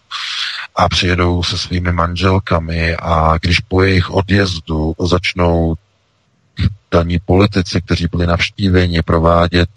[0.76, 5.76] a přijedou se svými manželkami a když po jejich odjezdu začnou
[6.92, 9.70] daní politici, kteří byli navštíveni, provádět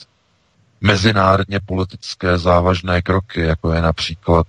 [0.83, 4.47] mezinárodně politické závažné kroky, jako je například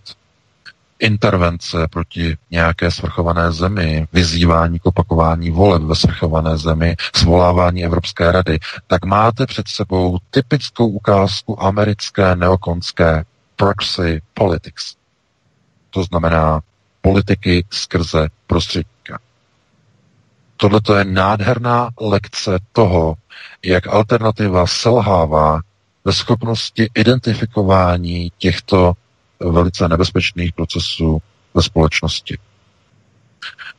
[1.00, 8.60] intervence proti nějaké svrchované zemi, vyzývání k opakování voleb ve svrchované zemi, svolávání Evropské rady,
[8.88, 13.24] tak máte před sebou typickou ukázku americké neokonské
[13.56, 14.96] proxy politics.
[15.89, 16.62] To znamená
[17.02, 19.19] politiky skrze prostředníka.
[20.58, 23.15] Tohle je nádherná lekce toho,
[23.63, 25.62] jak alternativa selhává
[26.06, 28.94] ve schopnosti identifikování těchto
[29.39, 31.22] velice nebezpečných procesů
[31.54, 32.38] ve společnosti.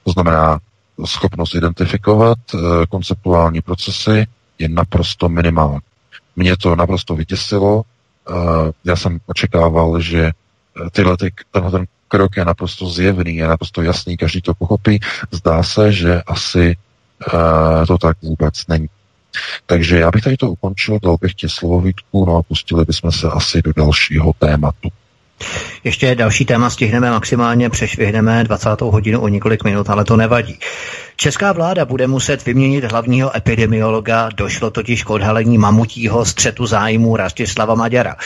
[0.05, 0.61] To znamená,
[1.05, 2.59] schopnost identifikovat eh,
[2.89, 4.27] konceptuální procesy
[4.59, 5.81] je naprosto minimální.
[6.37, 7.83] Mě to naprosto vytěsilo.
[8.31, 8.33] Eh,
[8.85, 13.83] já jsem očekával, že eh, tyhle ty, tenhle ten krok je naprosto zjevný, je naprosto
[13.83, 15.01] jasný, každý to pochopí.
[15.31, 16.77] Zdá se, že asi
[17.87, 18.89] to tak vůbec není.
[19.67, 23.13] Takže já bych tady to ukončil, dal bych ti slovo Vítku, no a pustili bychom
[23.13, 24.89] se asi do dalšího tématu.
[25.85, 28.81] Ještě další téma stihneme maximálně, přešvihneme 20.
[28.81, 30.59] hodinu o několik minut, ale to nevadí.
[31.17, 37.75] Česká vláda bude muset vyměnit hlavního epidemiologa, došlo totiž k odhalení mamutího střetu zájmu Rastislava
[37.75, 38.17] Maďara.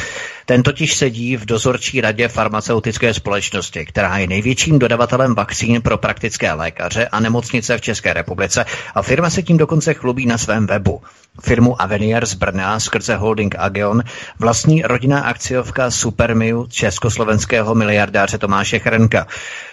[0.46, 6.52] Ten totiž sedí v dozorčí radě farmaceutické společnosti, která je největším dodavatelem vakcín pro praktické
[6.52, 11.02] lékaře a nemocnice v České republice a firma se tím dokonce chlubí na svém webu.
[11.42, 14.02] Firmu Avenier z Brna skrze holding Ageon
[14.38, 19.26] vlastní rodinná akciovka Supermiu československého miliardáře Tomáše Chrenka.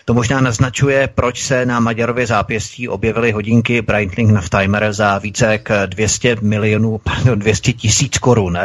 [0.08, 5.72] To možná naznačuje, proč se na Maďarově zápěstí objevily hodinky Breitling Naftimer za více jak
[5.86, 8.58] 200 milionů, pardon, 200 tisíc korun.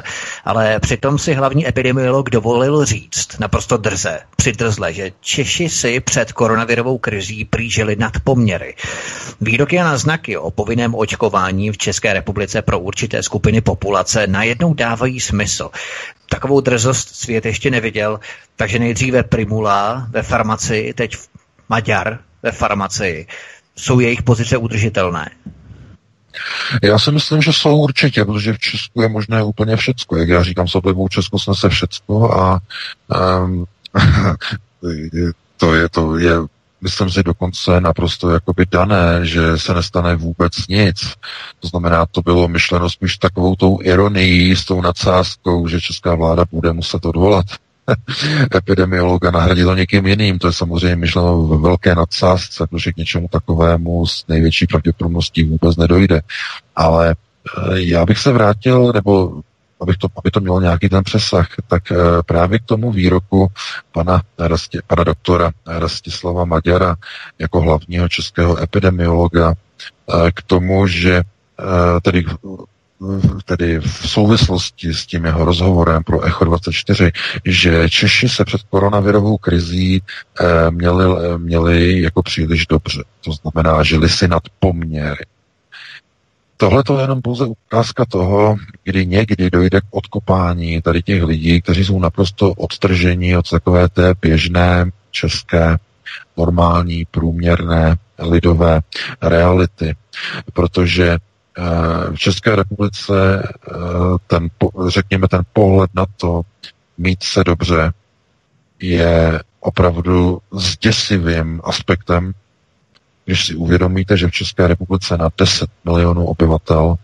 [0.44, 6.98] Ale přitom si hlavní epidemiolog dovolil říct, naprosto drze, přidrzle, že Češi si před koronavirovou
[6.98, 8.74] krizí prýžili nad poměry.
[9.40, 15.20] Výroky a náznaky o povinném očkování v České republice pro určité skupiny populace najednou dávají
[15.20, 15.70] smysl.
[16.30, 18.20] Takovou drzost svět ještě neviděl,
[18.56, 21.16] takže nejdříve Primula ve farmacii, teď
[21.68, 23.26] Maďar ve farmacii.
[23.76, 25.30] Jsou jejich pozice udržitelné?
[26.82, 30.16] Já si myslím, že jsou určitě, protože v Česku je možné úplně všecko.
[30.16, 32.60] Jak já říkám, s oblibou Česku snese všecko a
[33.42, 33.64] um,
[35.56, 36.34] to je, to je,
[36.82, 41.14] myslím si dokonce naprosto jakoby dané, že se nestane vůbec nic.
[41.60, 46.44] To znamená, to bylo myšleno spíš takovou tou ironií, s tou nadsázkou, že česká vláda
[46.52, 47.46] bude muset odvolat
[48.56, 50.38] epidemiologa nahradit to někým jiným.
[50.38, 55.76] To je samozřejmě myšleno ve velké nadsázce, protože k něčemu takovému s největší pravděpodobností vůbec
[55.76, 56.20] nedojde.
[56.76, 59.40] Ale eh, já bych se vrátil, nebo
[59.80, 63.48] abych to, aby to mělo nějaký ten přesah, tak eh, právě k tomu výroku
[63.92, 66.96] pana, Rasti, pana doktora Rastislava Maďara
[67.38, 71.22] jako hlavního českého epidemiologa eh, k tomu, že
[72.02, 72.24] tedy
[73.44, 77.12] tedy v souvislosti s tím jeho rozhovorem pro Echo 24,
[77.44, 80.02] že Češi se před koronavirovou krizí
[80.40, 83.04] eh, měli, eh, měli jako příliš dobře.
[83.24, 85.24] To znamená, žili si nad poměry.
[86.60, 91.62] Tohle to je jenom pouze ukázka toho, kdy někdy dojde k odkopání tady těch lidí,
[91.62, 95.76] kteří jsou naprosto odtrženi od takové té běžné české
[96.36, 98.80] normální, průměrné, lidové
[99.22, 99.94] reality.
[100.52, 101.18] Protože
[102.14, 103.74] v České republice eh,
[104.26, 104.48] ten,
[104.88, 106.42] řekněme, ten pohled na to,
[106.98, 107.92] mít se dobře,
[108.80, 112.32] je opravdu zděsivým aspektem,
[113.30, 116.94] když si uvědomíte, že v České republice na 10 milionů obyvatel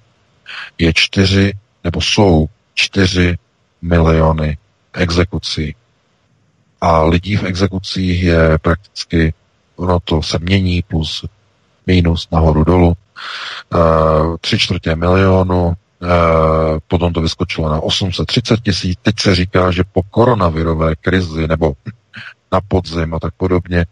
[0.79, 1.53] je 4
[1.85, 3.39] nebo jsou 4
[3.83, 4.59] miliony
[4.93, 5.75] exekucí.
[6.81, 9.35] A lidí v exekucích je prakticky,
[9.77, 11.25] ono to se mění plus
[11.87, 12.97] minus nahoru dolů,
[13.75, 16.07] Eh, tři čtvrtě milionu, eh,
[16.89, 21.73] potom to vyskočilo na 830 tisíc, teď se říká, že po koronavirové krizi nebo
[22.53, 23.87] na podzim a tak podobně,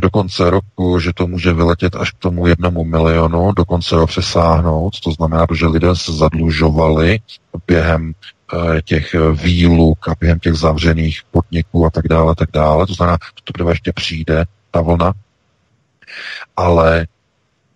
[0.00, 5.00] do konce roku, že to může vyletět až k tomu jednomu milionu, dokonce ho přesáhnout,
[5.00, 7.18] to znamená, že lidé se zadlužovali
[7.66, 12.86] během eh, těch výluk a během těch zavřených podniků a tak dále, tak dále.
[12.86, 15.12] To znamená, že to ještě přijde, ta vlna.
[16.56, 17.06] Ale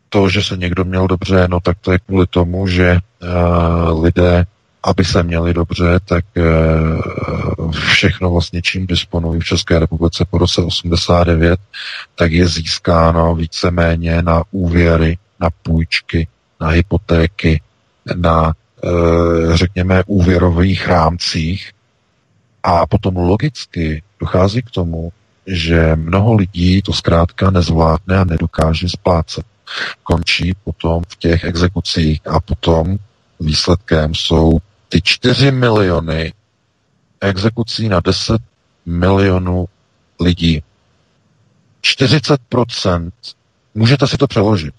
[0.09, 4.45] to, že se někdo měl dobře, no tak to je kvůli tomu, že uh, lidé,
[4.87, 10.63] aby se měli dobře, tak uh, všechno vlastně, čím disponují v České republice po roce
[10.63, 11.61] 89,
[12.15, 16.29] tak je získáno víceméně na úvěry, na půjčky,
[16.61, 17.61] na hypotéky,
[18.15, 18.53] na,
[18.85, 21.73] uh, řekněme, úvěrových rámcích.
[22.63, 25.13] A potom logicky dochází k tomu,
[25.47, 29.47] že mnoho lidí to zkrátka nezvládne a nedokáže splácet
[30.03, 32.97] končí potom v těch exekucích a potom
[33.41, 36.33] výsledkem jsou ty 4 miliony
[37.21, 38.43] exekucí na 10
[38.87, 39.69] milionů
[40.21, 40.63] lidí.
[41.83, 43.11] 40%,
[43.75, 44.75] můžete si to přeložit,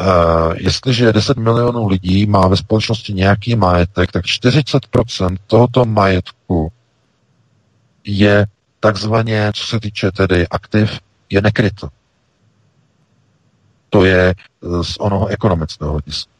[0.00, 6.72] Uh, jestliže 10 milionů lidí má ve společnosti nějaký majetek, tak 40% tohoto majetku
[8.04, 8.46] je
[8.80, 11.88] takzvaně, co se týče tedy aktiv, je nekryto.
[13.90, 16.30] To je eh, z onoho ekonomického hlediska.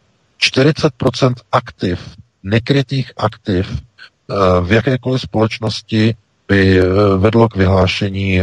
[0.40, 6.14] 40% aktiv, nekrytých aktiv eh, v jakékoliv společnosti
[6.48, 6.84] by eh,
[7.16, 8.40] vedlo k vyhlášení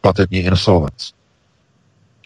[0.00, 1.12] platební insolvence.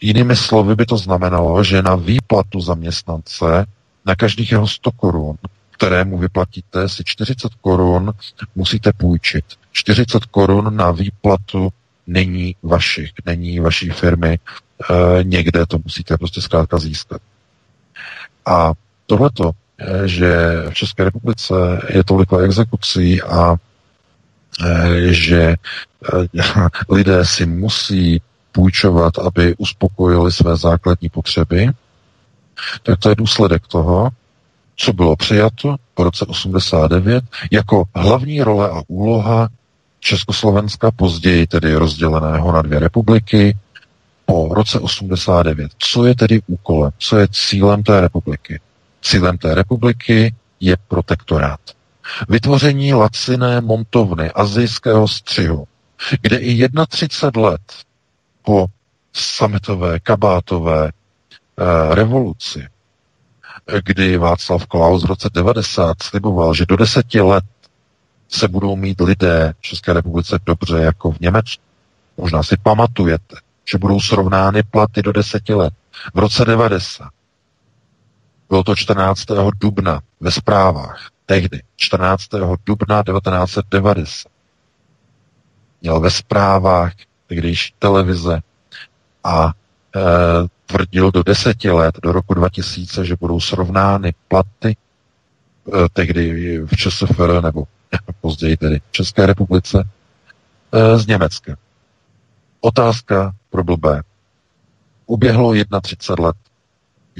[0.01, 3.65] Jinými slovy by to znamenalo, že na výplatu zaměstnance
[4.05, 5.37] na každých jeho 100 korun,
[5.71, 8.11] kterému vyplatíte, si 40 korun
[8.55, 9.45] musíte půjčit.
[9.71, 11.69] 40 korun na výplatu
[12.07, 17.21] není vašich, není vaší firmy, e, někde to musíte prostě zkrátka získat.
[18.45, 18.71] A
[19.05, 19.51] tohleto,
[20.05, 21.53] že v České republice
[21.89, 25.55] je toliko exekucí a e, že e,
[26.89, 31.69] lidé si musí půjčovat, aby uspokojili své základní potřeby,
[32.83, 34.09] tak to je důsledek toho,
[34.75, 39.49] co bylo přijato po roce 89 jako hlavní role a úloha
[39.99, 43.57] Československa, později tedy rozděleného na dvě republiky,
[44.25, 45.71] po roce 89.
[45.79, 48.59] Co je tedy úkolem, co je cílem té republiky?
[49.01, 51.59] Cílem té republiky je protektorát.
[52.29, 55.67] Vytvoření laciné montovny azijského střihu,
[56.21, 57.61] kde i 31 let
[58.41, 58.67] po
[59.13, 62.67] sametové, kabátové eh, revoluci,
[63.85, 67.43] kdy Václav Klaus v roce 90 sliboval, že do deseti let
[68.29, 71.63] se budou mít lidé v České republice dobře jako v Německu.
[72.17, 73.35] Možná si pamatujete,
[73.71, 75.73] že budou srovnány platy do deseti let.
[76.13, 77.09] V roce 90.
[78.49, 79.25] Bylo to 14.
[79.57, 81.09] dubna ve zprávách.
[81.25, 82.25] Tehdy, 14.
[82.65, 84.31] dubna 1990.
[85.81, 86.93] Měl ve zprávách,
[87.27, 88.39] když televize
[89.23, 89.99] a e,
[90.65, 94.75] tvrdil do deseti let, do roku 2000, že budou srovnány platy
[95.73, 97.63] e, tehdy v ČSFR nebo
[98.21, 99.89] později tedy v České republice
[100.71, 101.55] e, z Německa.
[102.61, 104.01] Otázka pro blbé.
[105.05, 106.35] Uběhlo 31 let.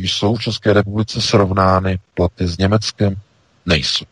[0.04, 3.16] Jsou v České republice srovnány platy s Německem?
[3.66, 4.06] Nejsou.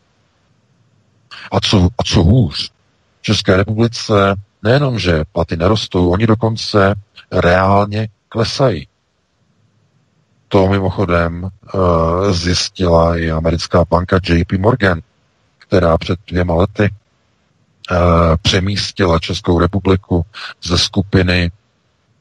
[1.51, 2.71] A co, a co hůř?
[3.19, 6.95] V České republice nejenom, že platy nerostou, oni dokonce
[7.31, 8.87] reálně klesají.
[10.47, 15.01] To mimochodem uh, zjistila i americká banka JP Morgan,
[15.57, 16.89] která před dvěma lety
[17.91, 17.97] uh,
[18.41, 20.25] přemístila Českou republiku
[20.63, 21.51] ze skupiny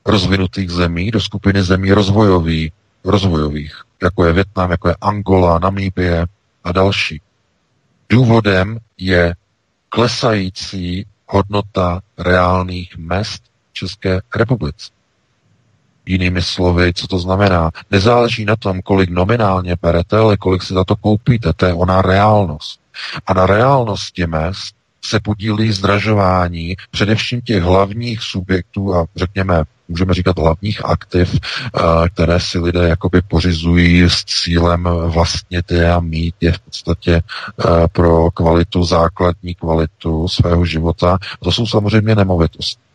[0.06, 2.72] rozvinutých zemí do skupiny zemí rozvojových,
[3.10, 6.26] rozvojových, jako je Větnam, jako je Angola, Namíbie
[6.64, 7.20] a další.
[8.08, 9.34] Důvodem je
[9.88, 13.42] klesající hodnota reálných mest
[13.72, 14.90] České republice.
[16.06, 17.70] Jinými slovy, co to znamená?
[17.90, 21.52] Nezáleží na tom, kolik nominálně berete, ale kolik si za to koupíte.
[21.52, 22.80] To je ona reálnost.
[23.26, 30.38] A na reálnosti mest se podílí zdražování především těch hlavních subjektů a řekněme, můžeme říkat
[30.38, 36.52] hlavních aktiv, eh, které si lidé jakoby pořizují s cílem vlastně ty a mít je
[36.52, 41.18] v podstatě eh, pro kvalitu, základní kvalitu svého života.
[41.40, 42.86] To jsou samozřejmě nemovitosti.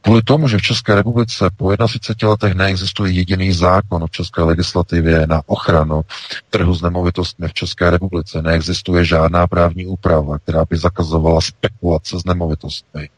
[0.00, 5.26] Kvůli tomu, že v České republice po 31 letech neexistuje jediný zákon v české legislativě
[5.26, 6.02] na ochranu
[6.50, 12.24] trhu s nemovitostmi v České republice, neexistuje žádná právní úprava, která by zakazovala spekulace s
[12.24, 13.08] nemovitostmi,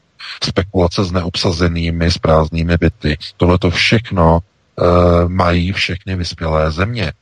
[0.45, 3.19] spekulace s neobsazenými, s prázdnými byty.
[3.37, 4.83] Tohle to všechno e,
[5.29, 7.13] mají všechny vyspělé země.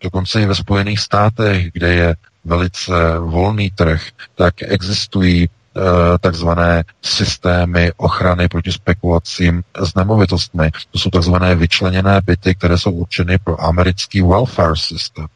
[0.00, 4.02] Dokonce i ve Spojených státech, kde je velice volný trh,
[4.34, 10.70] tak existují Eh, takzvané systémy ochrany proti spekulacím s nemovitostmi.
[10.90, 15.26] To jsou takzvané vyčleněné byty, které jsou určeny pro americký welfare system.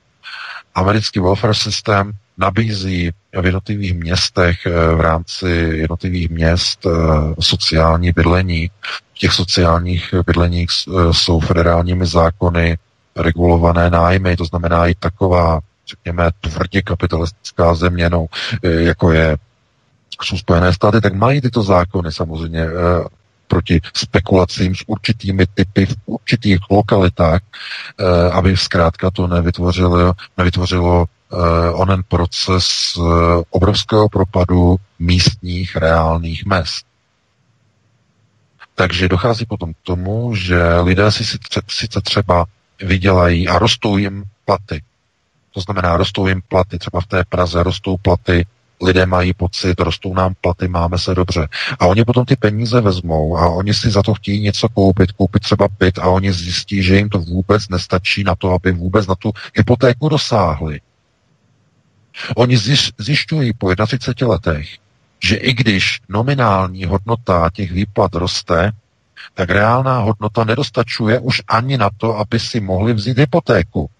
[0.74, 3.10] Americký welfare systém nabízí
[3.40, 6.90] v jednotlivých městech eh, v rámci jednotlivých měst eh,
[7.40, 8.70] sociální bydlení.
[9.14, 10.68] V těch sociálních bydleních
[11.12, 12.78] jsou federálními zákony
[13.16, 18.26] regulované nájmy, to znamená i taková, řekněme, tvrdě kapitalistická země, no,
[18.62, 19.36] jako je
[20.24, 22.70] jsou Spojené státy, tak mají tyto zákony samozřejmě eh,
[23.48, 31.19] proti spekulacím s určitými typy v určitých lokalitách, eh, aby zkrátka to nevytvořilo, nevytvořilo eh,
[31.72, 32.68] onen proces
[33.50, 36.86] obrovského propadu místních reálných mest.
[38.74, 41.24] Takže dochází potom k tomu, že lidé si
[41.68, 42.44] sice třeba
[42.82, 44.82] vydělají a rostou jim platy.
[45.54, 48.46] To znamená, rostou jim platy, třeba v té Praze rostou platy
[48.82, 51.48] lidé mají pocit, rostou nám platy, máme se dobře.
[51.78, 55.42] A oni potom ty peníze vezmou a oni si za to chtějí něco koupit, koupit
[55.42, 59.14] třeba byt a oni zjistí, že jim to vůbec nestačí na to, aby vůbec na
[59.14, 60.80] tu hypotéku dosáhli.
[62.36, 62.56] Oni
[62.98, 64.68] zjišťují po 31 letech,
[65.24, 68.72] že i když nominální hodnota těch výplat roste,
[69.34, 73.90] tak reálná hodnota nedostačuje už ani na to, aby si mohli vzít hypotéku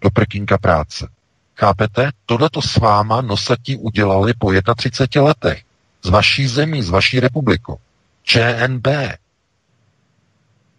[0.00, 1.08] do prkínka práce.
[1.56, 2.10] Chápete?
[2.26, 5.62] Tohle to s váma nosatí udělali po 31 letech.
[6.02, 7.80] Z vaší zemí, z vaší republiku.
[8.22, 8.86] ČNB.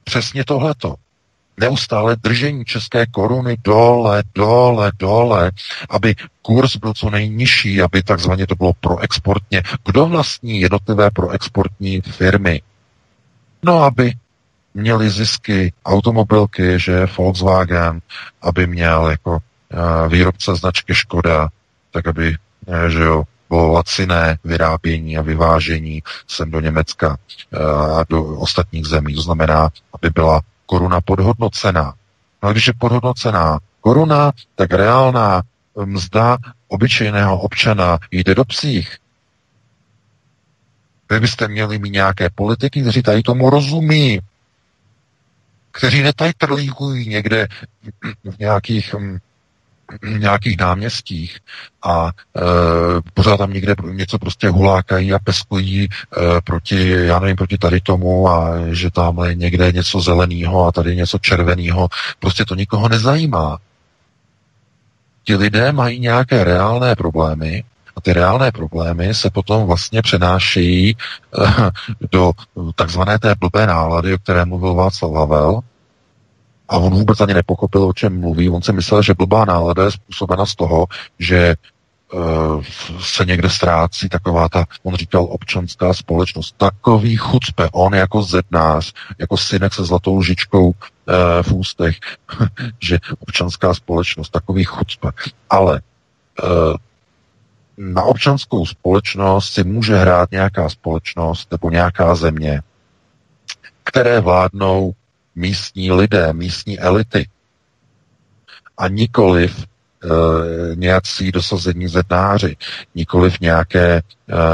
[0.04, 0.95] Přesně tohleto.
[1.60, 5.51] Neustále držení české koruny dole, dole, dole,
[5.89, 9.64] aby kurz byl co nejnižší, aby takzvaně to bylo proexportně.
[9.86, 12.62] Kdo vlastní jednotlivé proexportní firmy?
[13.64, 14.14] No, aby
[14.74, 18.01] měli zisky automobilky, že Volkswagen,
[18.41, 19.39] aby měl jako
[20.07, 21.49] výrobce značky Škoda,
[21.91, 22.36] tak aby
[22.68, 27.18] eh, že jo, bylo laciné vyrábění a vyvážení sem do Německa
[27.53, 27.57] eh,
[27.99, 29.16] a do ostatních zemí.
[29.16, 31.93] To znamená, aby byla koruna podhodnocená.
[32.43, 35.41] No když je podhodnocená koruna, tak reálná
[35.86, 38.97] mzda obyčejného občana jde do psích.
[41.11, 44.20] Vy byste měli mít nějaké politiky, kteří tady tomu rozumí,
[45.72, 47.47] kteří netajtrlíkují někde
[48.24, 49.17] v nějakých hm,
[50.18, 51.40] nějakých náměstích
[51.84, 52.42] a e,
[53.14, 55.88] pořád tam někde něco prostě hulákají a peskují e,
[56.42, 60.96] proti, já nevím, proti tady tomu a že tam je někde něco zeleného a tady
[60.96, 61.88] něco červeného.
[62.20, 63.58] Prostě to nikoho nezajímá.
[65.24, 67.64] Ti lidé mají nějaké reálné problémy
[67.96, 70.96] a ty reálné problémy se potom vlastně přenášejí e,
[72.12, 72.32] do
[72.76, 75.62] takzvané té blbé nálady, o které mluvil Václav Havel,
[76.70, 78.49] A on vůbec ani nepochopil, o čem mluví.
[78.49, 80.86] On si myslel, že blbá nálada je způsobena z toho,
[81.20, 81.55] že
[82.13, 82.63] uh,
[82.99, 86.55] se někde ztrácí taková ta, on říkal, občanská společnost.
[86.57, 90.74] Takový chucpe, on jako zednář, jako synek se zlatou lžičkou uh,
[91.41, 91.95] v ústech,
[92.80, 95.09] že občanská společnost, takový chucpe.
[95.49, 95.82] Ale
[96.43, 96.76] uh,
[97.78, 102.61] na občanskou společnost si může hrát nějaká společnost nebo nějaká země,
[103.84, 104.93] které vládnou
[105.40, 107.30] místní lidé, místní elity
[108.78, 109.66] a nikoliv e,
[110.76, 112.58] nějací dosazení zednáři,
[112.96, 114.02] nikoliv nějaké e,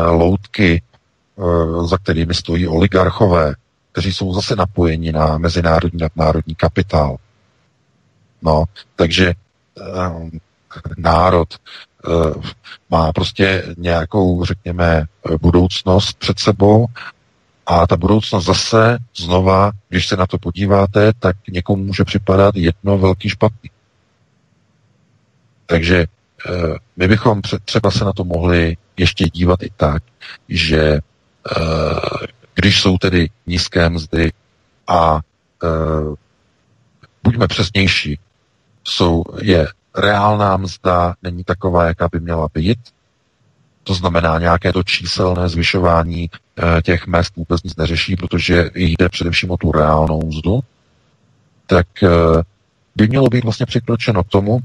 [0.09, 3.53] loutky, e, za kterými stojí oligarchové,
[3.91, 7.17] kteří jsou zase napojeni na mezinárodní nadnárodní kapitál.
[8.41, 8.63] No,
[8.95, 9.33] takže e,
[10.97, 11.59] národ e,
[12.89, 15.05] má prostě nějakou, řekněme,
[15.41, 16.87] budoucnost před sebou
[17.65, 22.97] a ta budoucnost zase znova, když se na to podíváte, tak někomu může připadat jedno
[22.97, 23.69] velký špatný.
[25.65, 25.97] Takže
[26.49, 26.51] eh,
[26.97, 30.03] my bychom třeba se na to mohli ještě dívat i tak,
[30.49, 30.99] že eh,
[32.55, 34.31] když jsou tedy nízké mzdy
[34.87, 35.19] a
[35.63, 36.15] eh,
[37.23, 38.19] buďme přesnější,
[38.83, 42.79] jsou, je reálná mzda, není taková, jaká by měla být,
[43.87, 49.51] to znamená, nějaké to číselné zvyšování e, těch mest vůbec nic neřeší, protože jde především
[49.51, 50.59] o tu reálnou mzdu,
[51.67, 52.09] tak e,
[52.95, 54.59] by mělo být vlastně přikročeno k tomu,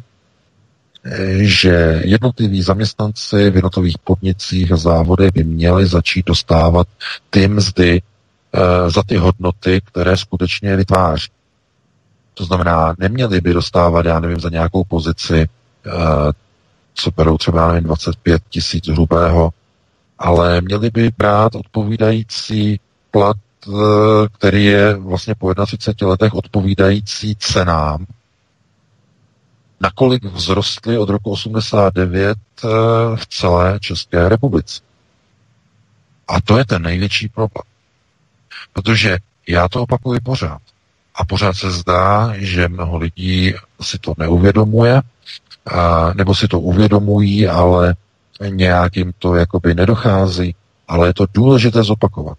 [1.05, 6.89] e, že jednotliví zaměstnanci v jednotlivých podnicích a závodech by měli začít dostávat
[7.31, 8.03] ty mzdy
[8.87, 11.29] za ty hodnoty, které skutečně vytváří.
[12.35, 15.49] To znamená, neměli by dostávat, já nevím, za nějakou pozici
[17.01, 19.51] co berou třeba nevím, 25 tisíc hrubého,
[20.19, 22.81] ale měli by brát odpovídající
[23.11, 23.37] plat,
[23.69, 23.73] eh,
[24.33, 28.07] který je vlastně po 31 letech odpovídající cenám,
[29.81, 32.69] nakolik vzrostly od roku 89 eh,
[33.17, 34.81] v celé České republice.
[36.29, 37.65] A to je ten největší problém.
[38.73, 40.63] Protože já to opakuji pořád.
[41.15, 45.03] A pořád se zdá, že mnoho lidí si to neuvědomuje
[45.67, 47.95] a, nebo si to uvědomují, ale
[48.49, 50.55] nějak jim to jakoby nedochází,
[50.89, 52.39] ale je to důležité zopakovat.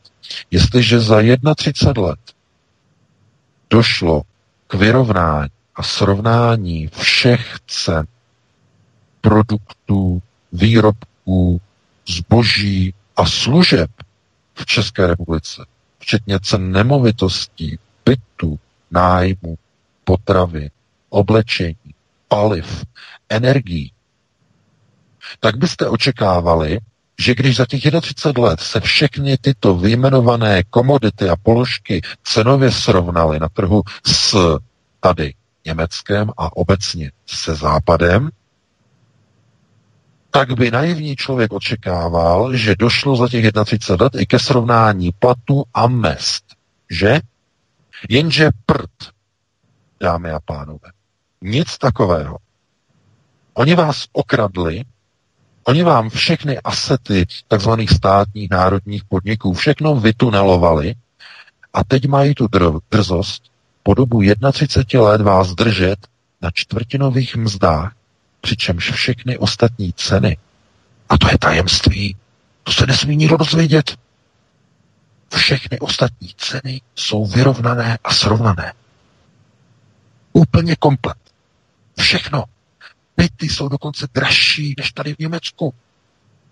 [0.52, 1.22] Jestliže za
[1.56, 2.20] 31 let
[3.70, 4.22] došlo
[4.68, 8.08] k vyrovnání a srovnání všech cen
[9.22, 10.22] produktů,
[10.54, 11.62] výrobků,
[12.08, 13.92] zboží a služeb
[14.56, 15.66] v České republice,
[16.00, 18.60] včetně cen nemovitostí, bytu,
[18.92, 19.58] nájmu,
[20.04, 20.72] potravy,
[21.10, 21.76] oblečení,
[22.32, 22.86] paliv,
[23.30, 23.92] energií,
[25.40, 26.80] tak byste očekávali,
[27.20, 33.40] že když za těch 31 let se všechny tyto vyjmenované komodity a položky cenově srovnaly
[33.40, 34.36] na trhu s
[35.00, 35.34] tady
[35.66, 38.30] Německem a obecně se Západem,
[40.32, 45.64] tak by naivní člověk očekával, že došlo za těch 31 let i ke srovnání platu
[45.74, 46.46] a mest.
[46.92, 47.20] Že?
[48.10, 49.12] Jenže prd,
[50.00, 51.01] dámy a pánové.
[51.44, 52.38] Nic takového.
[53.54, 54.84] Oni vás okradli,
[55.64, 60.96] oni vám všechny asety takzvaných státních národních podniků, všechno vytunelovali
[61.74, 62.48] a teď mají tu
[62.92, 63.44] drzost
[63.84, 64.22] po dobu
[64.52, 66.08] 31 let vás držet
[66.42, 67.94] na čtvrtinových mzdách,
[68.42, 70.38] přičemž všechny ostatní ceny,
[71.10, 72.16] a to je tajemství,
[72.64, 73.98] to se nesmí nikdo dozvědět,
[75.36, 78.74] všechny ostatní ceny jsou vyrovnané a srovnané.
[80.34, 81.31] Úplně komplet.
[82.00, 82.44] Všechno.
[83.18, 85.74] Byty jsou dokonce dražší než tady v Německu.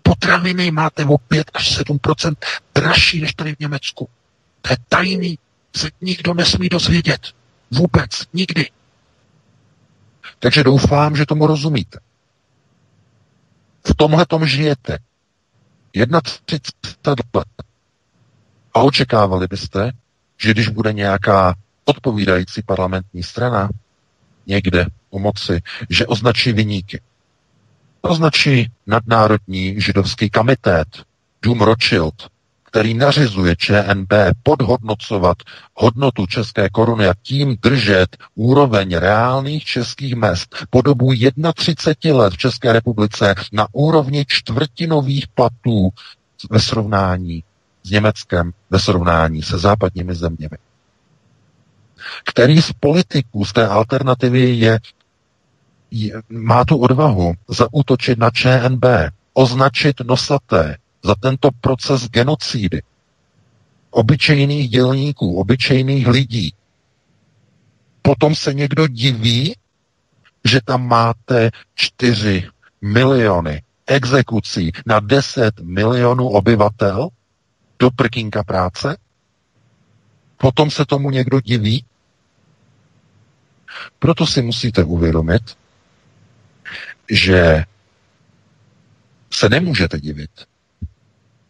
[0.02, 2.34] Potraviny máte o 5 až 7%
[2.74, 4.08] dražší než tady v Německu.
[4.62, 5.38] To je tajný,
[5.76, 7.20] se nikdo nesmí dozvědět.
[7.70, 8.70] Vůbec, nikdy.
[10.38, 11.98] Takže doufám, že tomu rozumíte.
[13.86, 14.98] V tomhle tom žijete.
[16.44, 17.48] 31 let.
[18.74, 19.92] A očekávali byste,
[20.38, 23.68] že když bude nějaká odpovídající parlamentní strana
[24.46, 27.00] někde u moci, že označí vyníky.
[28.00, 30.88] Označí nadnárodní židovský komitét,
[31.42, 32.14] Dům Rothschild,
[32.70, 35.36] který nařizuje ČNB podhodnocovat
[35.74, 41.12] hodnotu české koruny a tím držet úroveň reálných českých mest po dobu
[41.54, 45.90] 31 let v České republice na úrovni čtvrtinových platů
[46.50, 47.44] ve srovnání
[47.82, 50.58] s Německem, ve srovnání se západními zeměmi.
[52.24, 54.78] Který z politiků z té alternativy je
[56.28, 58.84] má tu odvahu zaútočit na ČNB,
[59.34, 62.82] označit nosaté za tento proces genocídy
[63.90, 66.54] obyčejných dělníků, obyčejných lidí,
[68.02, 69.56] potom se někdo diví,
[70.44, 72.48] že tam máte 4
[72.82, 77.08] miliony exekucí na 10 milionů obyvatel
[77.78, 78.96] do prkínka práce?
[80.36, 81.84] Potom se tomu někdo diví?
[83.98, 85.42] Proto si musíte uvědomit,
[87.10, 87.64] že
[89.30, 90.30] se nemůžete divit,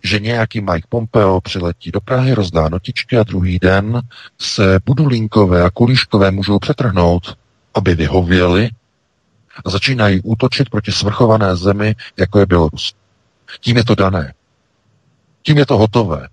[0.02, 4.02] že nějaký Mike Pompeo přiletí do Prahy, rozdá notičky a druhý den
[4.38, 7.38] se Budulínkové a Kulíškové můžou přetrhnout,
[7.74, 8.70] aby vyhověli
[9.64, 12.94] a začínají útočit proti svrchované zemi, jako je Bělorus.
[13.61, 14.34] Tím je to dané.
[15.42, 16.28] Tím je to hotové.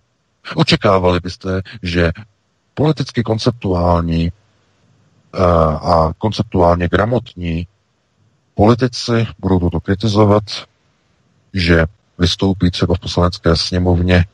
[0.55, 2.11] Očekávali byste, že
[2.73, 5.39] politicky konceptuální eh,
[5.82, 7.67] a konceptuálně gramotní
[8.58, 10.43] politici budou toto kritizovat,
[11.53, 11.86] že
[12.18, 14.26] vystoupí třeba v poslanecké sněmovně,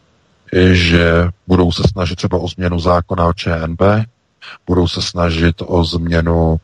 [0.72, 3.82] že budou se snažit třeba o změnu zákona o ČNB,
[4.68, 6.58] budou se snažit o změnu,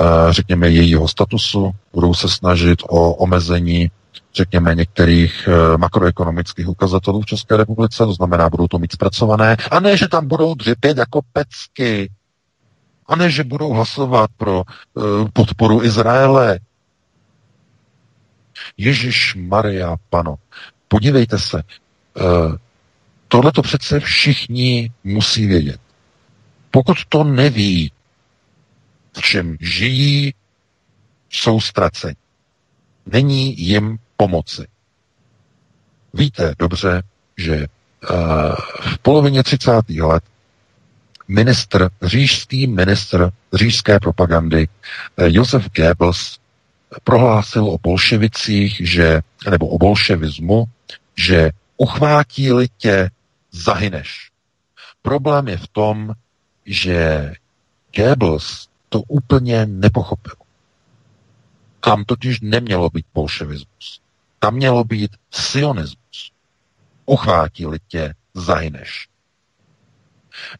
[0.00, 3.90] eh, řekněme, jejího statusu, budou se snažit o omezení,
[4.34, 9.80] řekněme, některých eh, makroekonomických ukazatelů v České republice, to znamená, budou to mít zpracované, a
[9.80, 12.10] ne, že tam budou dřepět jako pecky,
[13.08, 16.58] a ne, že budou hlasovat pro uh, podporu Izraele,
[18.78, 20.34] Ježíš Maria Pano.
[20.88, 22.22] Podívejte se, eh,
[23.28, 25.80] tohle to přece všichni musí vědět.
[26.70, 27.92] Pokud to neví,
[29.16, 30.34] v čem žijí,
[31.30, 32.16] jsou ztraceni.
[33.06, 34.66] Není jim pomoci.
[36.14, 37.02] Víte dobře,
[37.36, 37.66] že eh,
[38.80, 39.72] v polovině 30.
[40.00, 40.24] let
[41.28, 44.68] ministr, říšský ministr říšské propagandy
[45.16, 46.37] eh, Josef Goebbels
[47.04, 49.20] prohlásil o bolševicích, že,
[49.50, 50.64] nebo o bolševismu,
[51.16, 53.10] že uchvátí-li tě,
[53.52, 54.30] zahyneš.
[55.02, 56.12] Problém je v tom,
[56.66, 57.32] že
[57.96, 60.34] Goebbels to úplně nepochopil.
[61.80, 64.00] Tam totiž nemělo být bolševismus.
[64.38, 66.32] Tam mělo být sionismus.
[67.06, 69.08] Uchvátí-li tě, zahyneš.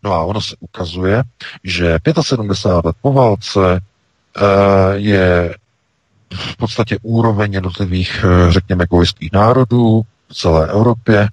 [0.03, 1.22] No a ono se ukazuje,
[1.64, 5.55] že 75 let po válce uh, je
[6.35, 11.29] v podstatě úroveň jednotlivých, eh, řekněme, egoistických národů v celé Evropě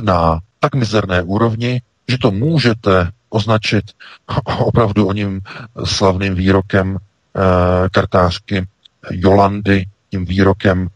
[0.00, 3.84] na tak mizerné úrovni, že to můžete označit
[4.58, 5.40] opravdu o ním
[5.84, 8.66] slavným výrokem eh, kartářky
[9.10, 10.88] Jolandy, tím výrokem,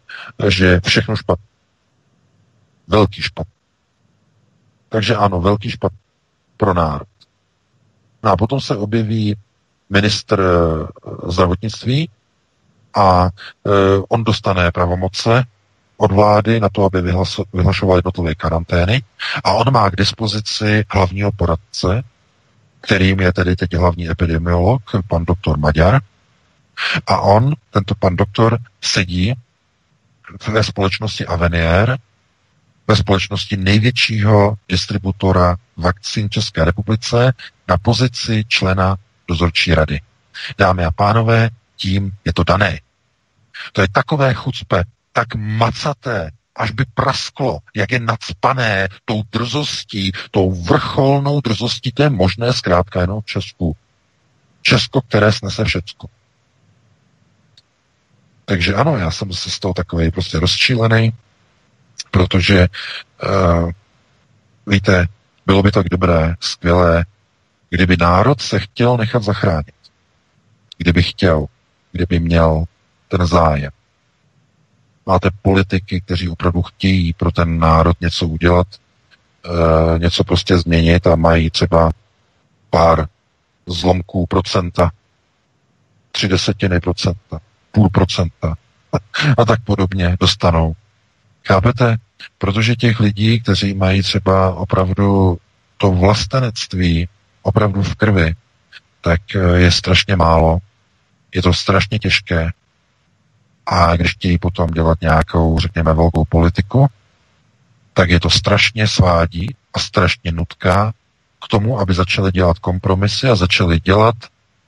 [0.49, 1.47] že všechno špatné.
[2.89, 3.47] Velký špat.
[4.89, 5.93] Takže ano, velký špat
[6.57, 7.09] pro národ.
[8.23, 9.37] No a potom se objeví
[9.91, 12.09] ministr eh, zdravotnictví,
[12.95, 13.31] a e,
[14.09, 15.45] on dostane pravomoce
[15.97, 17.03] od vlády na to, aby
[17.53, 19.03] vyhlašoval jednotlivé karantény
[19.45, 22.03] a on má k dispozici hlavního poradce,
[22.81, 26.01] kterým je tedy teď hlavní epidemiolog, pan doktor Maďar.
[27.07, 29.35] A on, tento pan doktor, sedí
[30.49, 31.99] ve společnosti Avenier,
[32.89, 37.33] ve společnosti největšího distributora vakcín České republice
[37.69, 38.97] na pozici člena
[39.29, 40.01] dozorčí rady.
[40.59, 42.81] Dámy a pánové, tím je to dané.
[43.73, 50.51] To je takové chucpe, tak macaté, až by prasklo, jak je nadspané tou drzostí, tou
[50.51, 53.77] vrcholnou drzostí, to je možné zkrátka jenom v Česku.
[54.63, 56.09] Česko, které snese všecko.
[58.45, 61.13] Takže ano, já jsem se z toho takový prostě rozčílený,
[62.11, 62.69] protože
[63.23, 63.71] uh,
[64.67, 65.07] víte,
[65.47, 67.05] bylo by tak dobré, skvělé,
[67.71, 69.75] kdyby národ se chtěl nechat zachránit.
[70.79, 71.47] Kdyby chtěl,
[71.93, 72.65] kdyby měl
[73.09, 73.71] ten zájem.
[75.07, 81.17] Máte politiky, kteří opravdu chtějí pro ten národ něco udělat, e, něco prostě změnit a
[81.17, 81.91] mají třeba
[82.71, 83.07] pár
[83.67, 84.91] zlomků procenta,
[86.13, 87.41] tři desetiny procenta,
[87.73, 88.55] půl procenta
[89.39, 90.73] a tak podobně dostanou.
[91.47, 91.97] Chápete?
[92.39, 95.39] Protože těch lidí, kteří mají třeba opravdu
[95.77, 97.09] to vlastenectví
[97.43, 98.35] opravdu v krvi,
[99.01, 100.59] tak eh, je strašně málo
[101.35, 102.51] je to strašně těžké.
[103.67, 106.87] A když chtějí potom dělat nějakou, řekněme, velkou politiku,
[107.95, 110.93] tak je to strašně svádí a strašně nutká
[111.45, 114.15] k tomu, aby začali dělat kompromisy a začali dělat,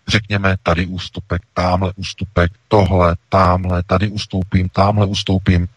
[0.08, 5.62] řekněme, tady ústupek, tamhle ústupek, tohle, tamhle, tady ustoupím, tamhle ustoupím.
[5.62, 5.68] E,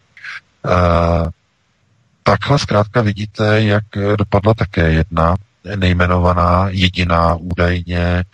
[2.22, 3.84] takhle zkrátka vidíte, jak
[4.16, 5.36] dopadla také jedna
[5.76, 8.24] nejmenovaná, jediná údajně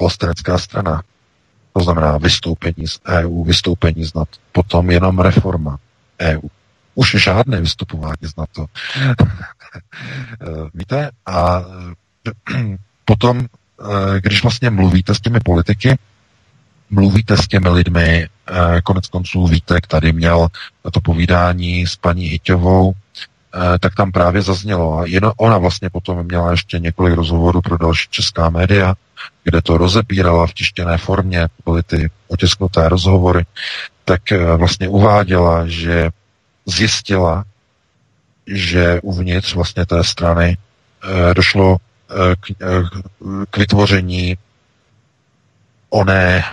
[0.00, 1.02] vlastenecká strana.
[1.72, 5.78] To znamená vystoupení z EU, vystoupení z NATO, potom jenom reforma
[6.20, 6.48] EU.
[6.94, 8.66] Už žádné vystupování z NATO.
[10.74, 11.10] Víte?
[11.26, 11.64] A
[13.04, 13.46] potom
[14.20, 15.98] když vlastně mluvíte s těmi politiky,
[16.90, 18.28] mluvíte s těmi lidmi,
[18.84, 20.48] konec konců Vítek tady měl
[20.92, 22.92] to povídání s paní Hyťovou,
[23.80, 24.98] tak tam právě zaznělo.
[24.98, 28.94] A jen ona vlastně potom měla ještě několik rozhovorů pro další česká média,
[29.44, 33.46] kde to rozepírala v tištěné formě, byly ty otisknuté rozhovory,
[34.04, 34.22] tak
[34.56, 36.10] vlastně uváděla, že
[36.66, 37.44] zjistila,
[38.46, 44.36] že uvnitř vlastně té strany eh, došlo eh, k, eh, k vytvoření
[45.90, 46.44] oné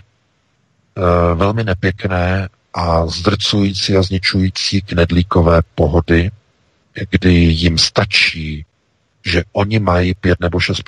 [1.35, 6.31] velmi nepěkné a zdrcující a zničující knedlíkové pohody,
[7.09, 8.65] kdy jim stačí,
[9.25, 10.81] že oni mají 5 nebo 6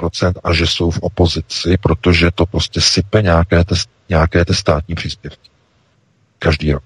[0.43, 3.75] a že jsou v opozici, protože to prostě sype nějaké ty,
[4.09, 5.49] nějaké ty státní příspěvky.
[6.39, 6.83] Každý rok.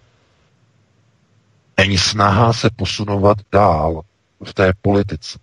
[1.78, 4.02] Není snaha se posunovat dál
[4.43, 5.39] v té politice.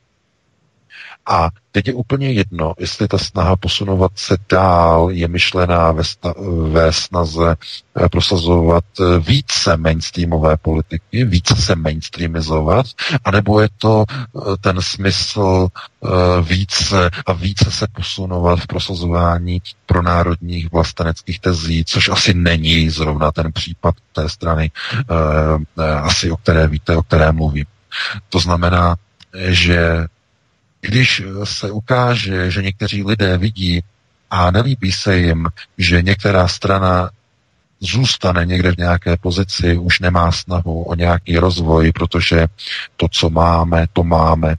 [1.29, 6.35] A teď je úplně jedno, jestli ta snaha posunovat se dál je myšlená ve, sta-
[6.71, 7.57] ve snaze
[8.05, 12.87] eh, prosazovat eh, více mainstreamové politiky, více se mainstreamizovat,
[13.25, 15.69] anebo je to eh, ten smysl
[16.43, 23.33] více a více se posunovat v prosazování pro národních vlasteneckých tezí, což asi není zrovna
[23.33, 24.71] ten případ té strany,
[26.03, 27.65] asi o které víte, o které mluvím.
[28.29, 28.97] To znamená,
[29.49, 30.07] že
[30.81, 33.83] když se ukáže, že někteří lidé vidí
[34.31, 35.49] a nelíbí se jim,
[35.79, 37.11] že některá strana
[37.81, 42.47] zůstane někde v nějaké pozici, už nemá snahu o nějaký rozvoj, protože
[42.97, 44.57] to, co máme, to máme.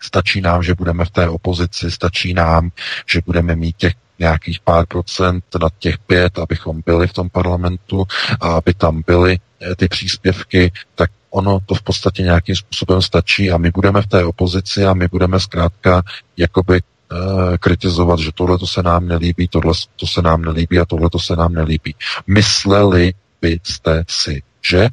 [0.00, 2.70] Stačí nám, že budeme v té opozici, stačí nám,
[3.06, 8.04] že budeme mít těch nějakých pár procent nad těch pět, abychom byli v tom parlamentu
[8.40, 13.50] a aby tam byly eh, ty příspěvky, tak ono to v podstatě nějakým způsobem stačí
[13.50, 16.02] a my budeme v té opozici a my budeme zkrátka
[16.36, 16.80] jakoby
[17.12, 21.10] uh, kritizovat, že tohle to se nám nelíbí, tohle to se nám nelíbí a tohle
[21.10, 21.94] to se nám nelíbí.
[22.26, 24.88] Mysleli byste si, že?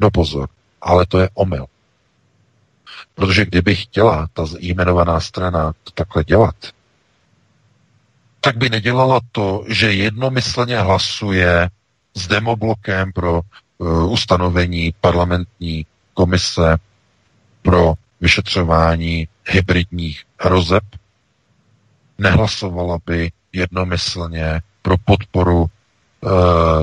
[0.00, 0.48] No pozor,
[0.80, 1.66] ale to je omyl.
[3.14, 6.54] Protože kdyby chtěla ta jmenovaná strana to takhle dělat,
[8.40, 11.70] tak by nedělala to, že jednomyslně hlasuje
[12.14, 13.40] s demoblokem pro
[14.08, 16.76] ustanovení parlamentní komise
[17.62, 20.84] pro vyšetřování hybridních hrozeb,
[22.18, 26.30] nehlasovala by jednomyslně pro podporu uh,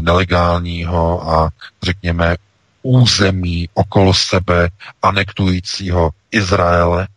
[0.02, 1.50] nelegálního a
[1.84, 2.36] řekněme
[2.82, 4.70] území okolo sebe
[5.02, 7.08] anektujícího Izraele,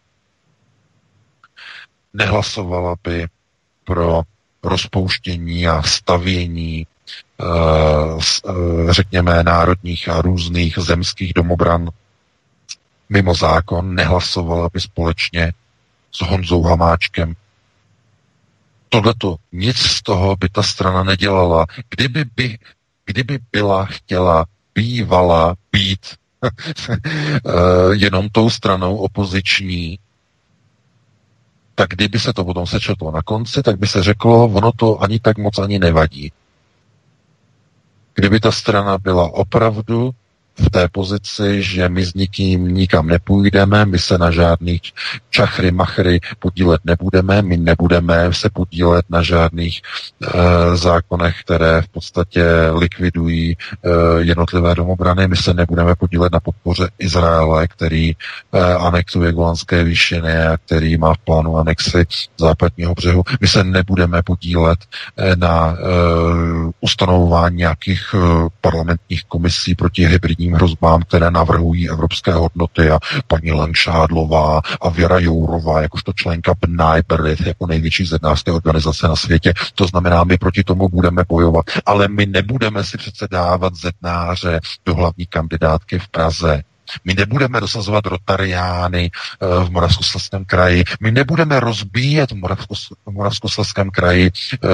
[2.14, 3.26] nehlasovala by
[3.84, 4.22] pro
[4.62, 6.99] rozpouštění a stavění eh, eh,
[8.90, 11.88] řekněme, národních a různých zemských domobran
[13.10, 15.52] mimo zákon, nehlasovala by společně
[16.12, 17.34] s Honzou Hamáčkem.
[18.88, 21.66] Tohleto, nic z toho by ta strana nedělala.
[21.88, 22.58] Kdyby, by,
[23.06, 26.06] kdyby byla chtěla, bývala být
[26.46, 27.50] eh,
[27.92, 29.98] jenom tou stranou opoziční,
[31.74, 35.20] tak kdyby se to potom sečetlo na konci, tak by se řeklo, ono to ani
[35.20, 36.32] tak moc ani nevadí.
[38.20, 40.10] Kdyby ta strana byla opravdu
[40.60, 44.80] v té pozici, že my s nikým nikam nepůjdeme, my se na žádných
[45.30, 52.44] čachry, machry podílet nebudeme, my nebudeme se podílet na žádných e, zákonech, které v podstatě
[52.78, 53.56] likvidují e,
[54.18, 58.14] jednotlivé domobrany, my se nebudeme podílet na podpoře Izraele, který e,
[58.74, 62.06] anektuje Golanské výšiny a který má v plánu anexi
[62.38, 63.22] západního břehu.
[63.40, 64.78] My se nebudeme podílet
[65.16, 65.76] e, na e,
[66.80, 68.18] ustanovování nějakých e,
[68.60, 75.18] parlamentních komisí proti hybridním teroristickým hrozbám, které navrhují evropské hodnoty a paní Lanšádlová a Věra
[75.18, 79.52] Jourová, jakožto členka BNI Berlith, jako největší zednářské organizace na světě.
[79.74, 81.64] To znamená, my proti tomu budeme bojovat.
[81.86, 86.62] Ale my nebudeme si přece dávat zednáře do hlavní kandidátky v Praze.
[87.04, 90.84] My nebudeme dosazovat rotariány eh, v Moravskoslezském kraji.
[91.00, 94.68] My nebudeme rozbíjet v Moravskoslezském kraji eh,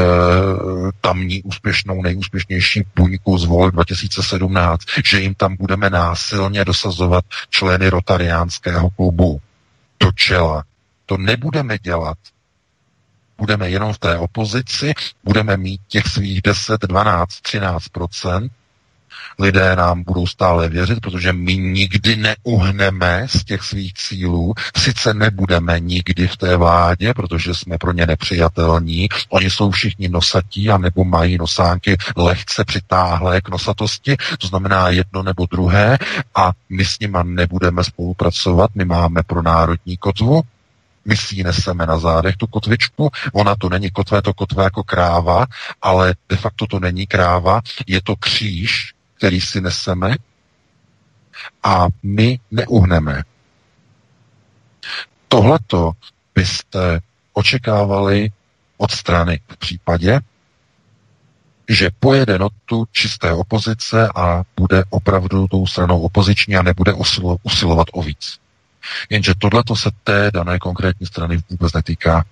[1.00, 8.90] tamní úspěšnou, nejúspěšnější buňku z vol 2017, že jim tam budeme násilně dosazovat členy rotariánského
[8.90, 9.40] klubu
[10.00, 10.64] do čela.
[11.06, 12.18] To nebudeme dělat
[13.38, 14.94] budeme jenom v té opozici,
[15.24, 17.84] budeme mít těch svých 10, 12, 13
[19.38, 24.54] lidé nám budou stále věřit, protože my nikdy neuhneme z těch svých cílů.
[24.76, 29.08] Sice nebudeme nikdy v té vládě, protože jsme pro ně nepřijatelní.
[29.28, 35.22] Oni jsou všichni nosatí a nebo mají nosánky lehce přitáhlé k nosatosti, to znamená jedno
[35.22, 35.98] nebo druhé
[36.34, 38.70] a my s nima nebudeme spolupracovat.
[38.74, 40.42] My máme pro národní kotvu,
[41.06, 43.10] My si ji neseme na zádech, tu kotvičku.
[43.32, 45.46] Ona to není kotvé, to kotvé jako kráva,
[45.82, 50.16] ale de facto to není kráva, je to kříž, který si neseme
[51.62, 53.22] a my neuhneme.
[55.28, 55.92] Tohleto
[56.34, 57.00] byste
[57.32, 58.30] očekávali
[58.76, 60.20] od strany v případě,
[61.68, 67.86] že pojede notu čisté opozice a bude opravdu tou stranou opoziční a nebude usilo, usilovat
[67.92, 68.38] o víc.
[69.10, 72.24] Jenže tohleto se té dané konkrétní strany vůbec netýká.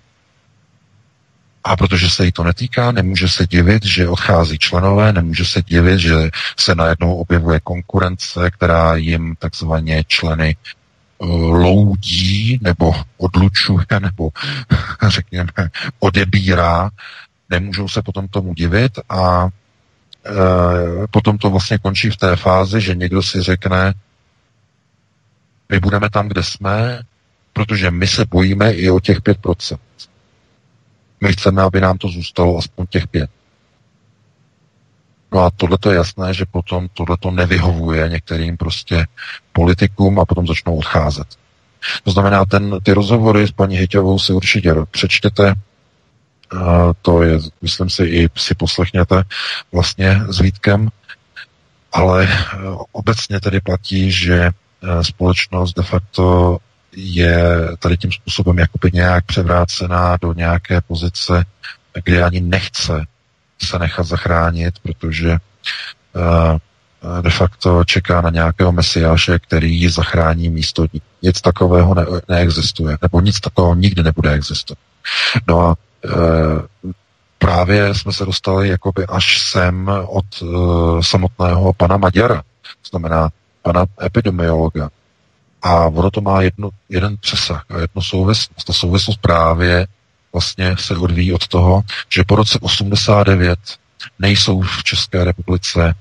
[1.65, 5.99] A protože se jí to netýká, nemůže se divit, že odchází členové, nemůže se divit,
[5.99, 6.13] že
[6.59, 14.29] se najednou objevuje konkurence, která jim takzvaně členy eh, loudí nebo odlučuje nebo
[15.07, 15.51] řekněme
[15.99, 16.91] odebírá
[17.49, 19.47] nemůžou se potom tomu divit a
[20.25, 23.93] e, potom to vlastně končí v té fázi, že někdo si řekne,
[25.69, 27.01] my budeme tam, kde jsme,
[27.53, 29.77] protože my se bojíme i o těch 5%.
[31.21, 33.29] My chceme, aby nám to zůstalo aspoň těch 5.
[35.31, 39.05] No a tohle je jasné, že potom tohle nevyhovuje některým prostě
[39.53, 41.27] politikům a potom začnou odcházet.
[42.03, 45.53] To znamená, ten, ty rozhovory s paní Hyťovou si určitě přečtěte,
[47.01, 49.23] to je, myslím si, i si poslechněte
[49.71, 50.89] vlastně s Vítkem,
[51.91, 52.29] ale e,
[52.91, 54.51] obecně tedy platí, že e,
[55.03, 56.57] společnost de facto
[56.95, 61.45] je tady tím způsobem jakoby nějak převrácená do nějaké pozice,
[62.03, 63.05] kde ani nechce
[63.63, 65.37] se nechat zachránit, protože e,
[67.21, 71.01] de facto čeká na nějakého mesiáše, který ji zachrání místo ní.
[71.21, 74.79] Nic takového ne- neexistuje, nebo nic takového nikdy nebude existovat.
[75.47, 75.75] No a
[76.05, 76.91] Eh,
[77.37, 83.29] právě jsme se dostali jakoby až sem od uh, samotného pana Maďara, to znamená
[83.61, 84.89] pana epidemiologa.
[85.61, 88.63] A ono to má jedno, jeden přesah a jednu souvislost.
[88.67, 89.87] Ta souvislost právě
[90.33, 93.59] vlastně se odvíjí od toho, že po roce 89
[94.19, 95.95] nejsou v České republice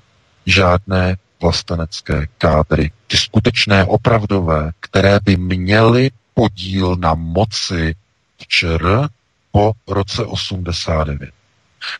[0.47, 2.91] žádné vlastenecké kádry.
[3.07, 7.95] Ty skutečné, opravdové, které by měly podíl na moci
[8.37, 9.09] v ČR,
[9.53, 11.31] po roce 89.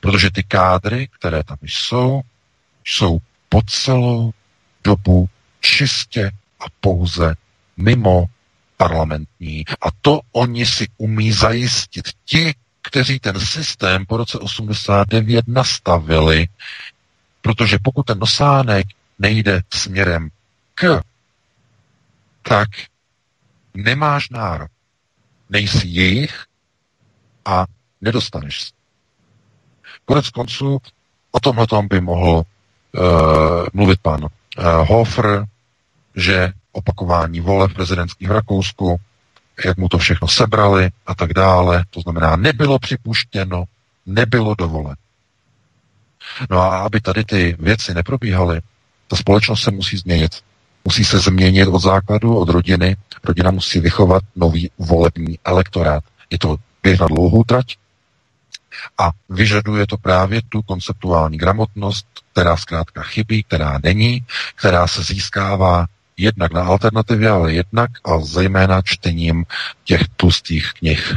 [0.01, 2.21] Protože ty kádry, které tam jsou,
[2.85, 4.31] jsou po celou
[4.85, 5.29] dobu
[5.61, 6.31] čistě
[6.61, 7.35] a pouze
[7.77, 8.25] mimo
[8.77, 9.65] parlamentní.
[9.81, 16.49] A to oni si umí zajistit ti, kteří ten systém po roce 89 nastavili.
[17.43, 18.87] Protože pokud ten nosánek
[19.19, 20.29] nejde směrem
[20.75, 21.01] k,
[22.43, 22.69] tak
[23.75, 24.71] nemáš nárok.
[25.51, 26.45] Nejsi jejich,
[27.45, 27.67] a
[28.01, 28.71] nedostaneš se.
[30.05, 30.79] Konec konců
[31.31, 32.43] o tomhle tom by mohl uh,
[33.73, 34.29] mluvit pan uh,
[34.65, 35.47] Hofer,
[36.17, 38.97] že opakování voleb prezidentských v Rakousku,
[39.65, 43.65] jak mu to všechno sebrali a tak dále, to znamená, nebylo připuštěno,
[44.07, 44.97] nebylo dovolen.
[46.51, 48.61] No a aby tady ty věci neprobíhaly,
[49.09, 50.33] ta společnost se musí změnit.
[50.85, 52.97] Musí se změnit od základu, od rodiny.
[53.25, 56.05] Rodina musí vychovat nový volební elektorát.
[56.31, 57.77] Je to běh na dlouhou trať
[58.99, 65.87] a vyžaduje to právě tu konceptuální gramotnost, která zkrátka chybí, která není, která se získává
[66.17, 69.45] jednak na alternativě, ale jednak a zejména čtením
[69.85, 71.17] těch tlustých knih.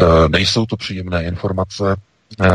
[0.00, 1.96] E, nejsou to příjemné informace,
[2.40, 2.48] e,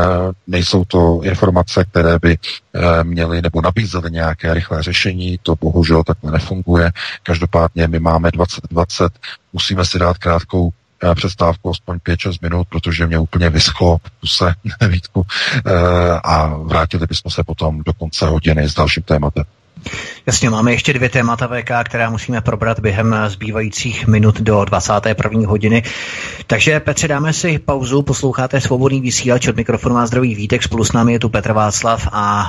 [0.46, 6.32] nejsou to informace, které by e, měly nebo nabízely nějaké rychlé řešení, to bohužel takhle
[6.32, 6.92] nefunguje.
[7.22, 9.12] Každopádně my máme 2020,
[9.52, 10.70] musíme si dát krátkou
[11.14, 14.54] přestávku aspoň 5-6 minut, protože mě úplně vyschlo v puse
[14.88, 15.26] Vítku
[16.24, 19.44] a vrátili bychom se potom do konce hodiny s dalším tématem.
[20.26, 25.48] Jasně, máme ještě dvě témata VK, která musíme probrat během zbývajících minut do 21.
[25.48, 25.82] hodiny.
[26.46, 30.92] Takže Petře, dáme si pauzu, posloucháte svobodný vysílač od mikrofonu a zdravý Vítek, spolu s
[30.92, 32.42] námi je tu Petr Václav a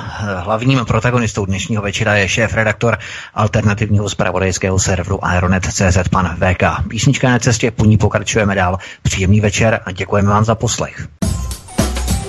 [0.44, 2.98] hlavním protagonistou dnešního večera je šéf-redaktor
[3.34, 6.88] alternativního zpravodajského serveru Aeronet.cz pan VK.
[6.88, 8.78] Písnička na cestě, po ní pokračujeme dál.
[9.02, 11.25] Příjemný večer a děkujeme vám za poslech.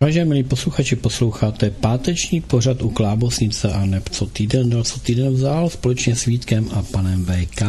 [0.00, 5.34] Vážení milí posluchači, posloucháte páteční pořad u Klábosnice a neb co týden dal, co týden
[5.34, 7.62] vzal společně s Vítkem a panem VK.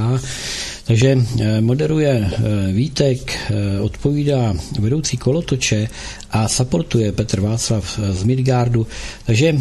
[0.86, 5.88] Takže eh, moderuje eh, Vítek, eh, odpovídá vedoucí kolotoče
[6.32, 8.88] a supportuje Petr Václav z Midgardu.
[9.26, 9.56] Takže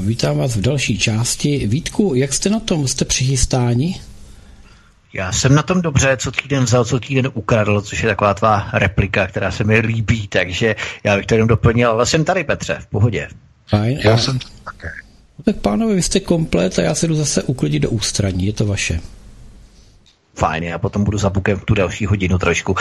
[0.00, 1.66] vítám vás v další části.
[1.66, 2.88] Vítku, jak jste na tom?
[2.88, 4.00] Jste přichystáni?
[5.12, 8.68] Já jsem na tom dobře, co týden vzal, co týden ukradl, což je taková tvá
[8.72, 12.78] replika, která se mi líbí, takže já bych to jenom doplnil, ale jsem tady, Petře,
[12.80, 13.28] v pohodě.
[13.66, 13.98] Fajn.
[14.04, 14.88] Já jsem také.
[15.38, 18.52] No tak pánové, vy jste komplet a já se jdu zase uklidit do ústraní, je
[18.52, 19.00] to vaše.
[20.34, 22.76] Fajn, já potom budu za bukem tu další hodinu trošku.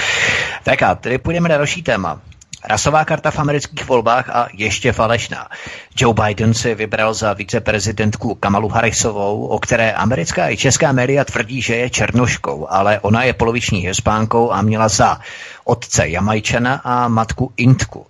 [0.63, 2.21] Tak a tedy půjdeme na další téma.
[2.65, 5.49] Rasová karta v amerických volbách a ještě falešná.
[5.97, 11.61] Joe Biden si vybral za viceprezidentku Kamalu Harrisovou, o které americká i česká média tvrdí,
[11.61, 15.19] že je černoškou, ale ona je poloviční hispánkou a měla za
[15.63, 18.05] otce Jamajčana a matku Intku.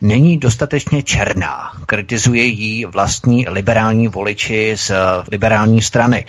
[0.00, 4.92] Není dostatečně černá, kritizuje jí vlastní liberální voliči z
[5.30, 6.24] liberální strany.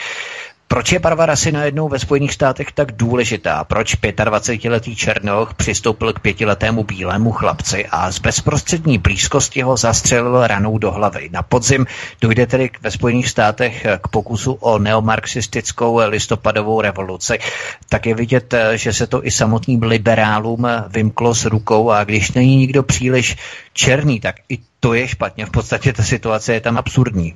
[0.70, 3.64] Proč je barva rasy najednou ve Spojených státech tak důležitá?
[3.64, 10.78] Proč 25-letý Černoch přistoupil k pětiletému bílému chlapci a z bezprostřední blízkosti ho zastřelil ranou
[10.78, 11.30] do hlavy?
[11.32, 11.86] Na podzim
[12.22, 17.40] dojde tedy ve Spojených státech k pokusu o neomarxistickou listopadovou revoluci.
[17.90, 22.56] Tak je vidět, že se to i samotným liberálům vymklo s rukou a když není
[22.58, 23.38] nikdo příliš
[23.74, 25.46] černý, tak i to je špatně.
[25.46, 27.36] V podstatě ta situace je tam absurdní.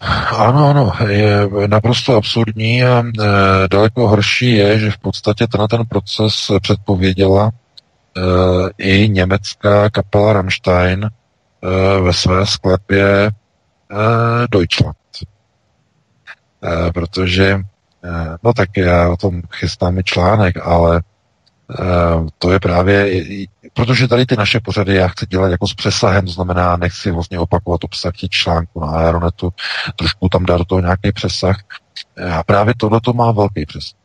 [0.00, 3.12] Ano, ano, je naprosto absurdní a e,
[3.68, 8.20] daleko horší je, že v podstatě ten, ten proces předpověděla e,
[8.78, 11.10] i německá kapela Rammstein e,
[12.00, 13.32] ve své sklepě e,
[14.50, 14.96] Deutschland.
[16.64, 17.60] E, protože, e,
[18.42, 21.02] no tak já o tom chystám i článek, ale
[22.38, 23.10] to je právě
[23.76, 27.38] protože tady ty naše pořady já chci dělat jako s přesahem, to znamená, nechci vlastně
[27.38, 29.52] opakovat obsah těch článků na Aeronetu,
[29.96, 31.56] trošku tam dát do toho nějaký přesah.
[32.38, 33.98] A právě tohle to má velký přesah.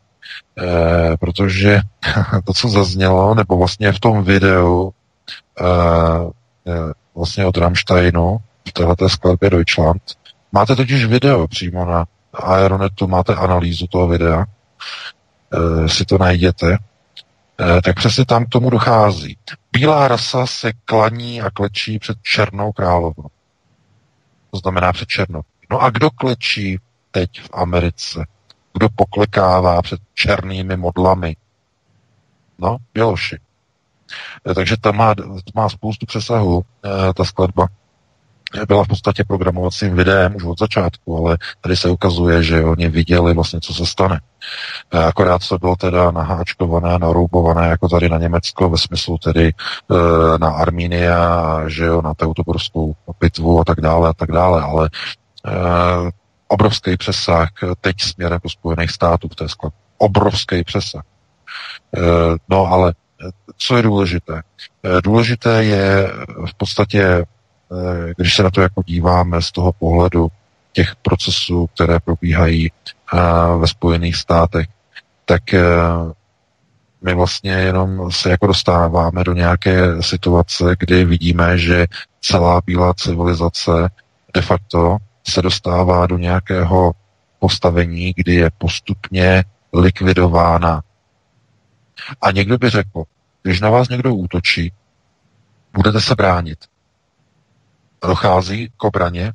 [0.58, 1.82] E, protože
[2.46, 4.94] to, co zaznělo, nebo vlastně v tom videu
[7.16, 8.38] vlastně od Rammsteinu
[8.68, 10.02] v této skladbě Deutschland,
[10.52, 14.46] máte totiž video přímo na Aeronetu, máte analýzu toho videa,
[15.88, 16.91] si to najděte, Eh,
[17.84, 19.38] tak přesně tam k tomu dochází.
[19.72, 23.30] Bílá rasa se klaní a klečí před černou královnou.
[24.52, 25.42] To znamená před černou.
[25.72, 26.80] No a kdo klečí
[27.12, 28.26] teď v Americe?
[28.74, 31.36] Kdo poklekává před černými modlami?
[32.60, 33.40] No, Běloši.
[34.50, 35.16] Eh, takže tam má,
[35.56, 37.68] má spoustu přesahu, eh, ta skladba
[38.68, 43.34] byla v podstatě programovacím videem už od začátku, ale tady se ukazuje, že oni viděli
[43.34, 44.20] vlastně, co se stane.
[44.92, 49.54] Akorát to bylo teda naháčkované, naroubované jako tady na Německo, ve smyslu tedy e,
[50.38, 54.90] na Armínia, že jo, na Teutoborskou pitvu a tak dále a tak dále, ale
[55.46, 55.52] e,
[56.48, 57.50] obrovský přesah
[57.82, 59.80] teď směrem do Spojených států v té skladbě.
[59.98, 61.04] Obrovský přesah.
[61.98, 62.00] E,
[62.50, 62.94] no ale
[63.58, 64.42] co je důležité?
[65.04, 66.12] Důležité je
[66.46, 67.26] v podstatě
[68.18, 70.28] když se na to jako díváme z toho pohledu
[70.74, 72.72] těch procesů, které probíhají
[73.14, 73.18] eh,
[73.58, 74.68] ve Spojených státech,
[75.26, 75.64] tak eh,
[77.02, 81.88] my vlastně jenom se jako dostáváme do nějaké situace, kdy vidíme, že
[82.22, 83.72] celá bílá civilizace
[84.34, 84.98] de facto
[85.28, 86.92] se dostává do nějakého
[87.40, 89.44] postavení, kdy je postupně
[89.74, 90.82] likvidována.
[92.22, 93.04] A někdo by řekl,
[93.44, 94.74] když na vás někdo útočí,
[95.74, 96.71] budete se bránit
[98.08, 99.34] dochází k obraně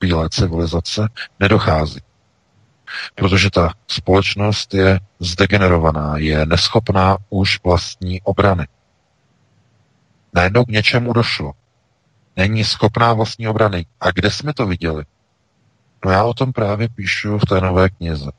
[0.00, 1.08] bílé civilizace,
[1.40, 2.00] nedochází.
[3.14, 8.66] Protože ta společnost je zdegenerovaná, je neschopná už vlastní obrany.
[10.34, 11.52] Najednou k něčemu došlo.
[12.36, 13.86] Není schopná vlastní obrany.
[14.00, 15.04] A kde jsme to viděli?
[16.04, 18.30] No já o tom právě píšu v té nové knize.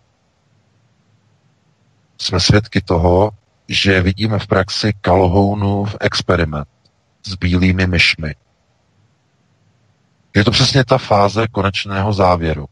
[2.17, 3.32] Jsme svědky toho,
[3.67, 6.67] že vidíme v praxi Calhounův experiment
[7.26, 8.36] s bílými myšmi,
[10.36, 12.65] je to přesně ta fáze konečného závěru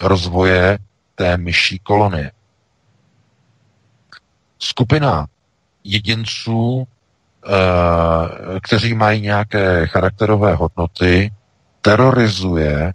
[0.00, 0.78] rozvoje
[1.14, 2.32] té myší kolonie.
[4.58, 5.26] Skupina
[5.84, 6.88] jedinců,
[7.46, 11.32] eh, kteří mají nějaké charakterové hodnoty,
[11.80, 12.94] terorizuje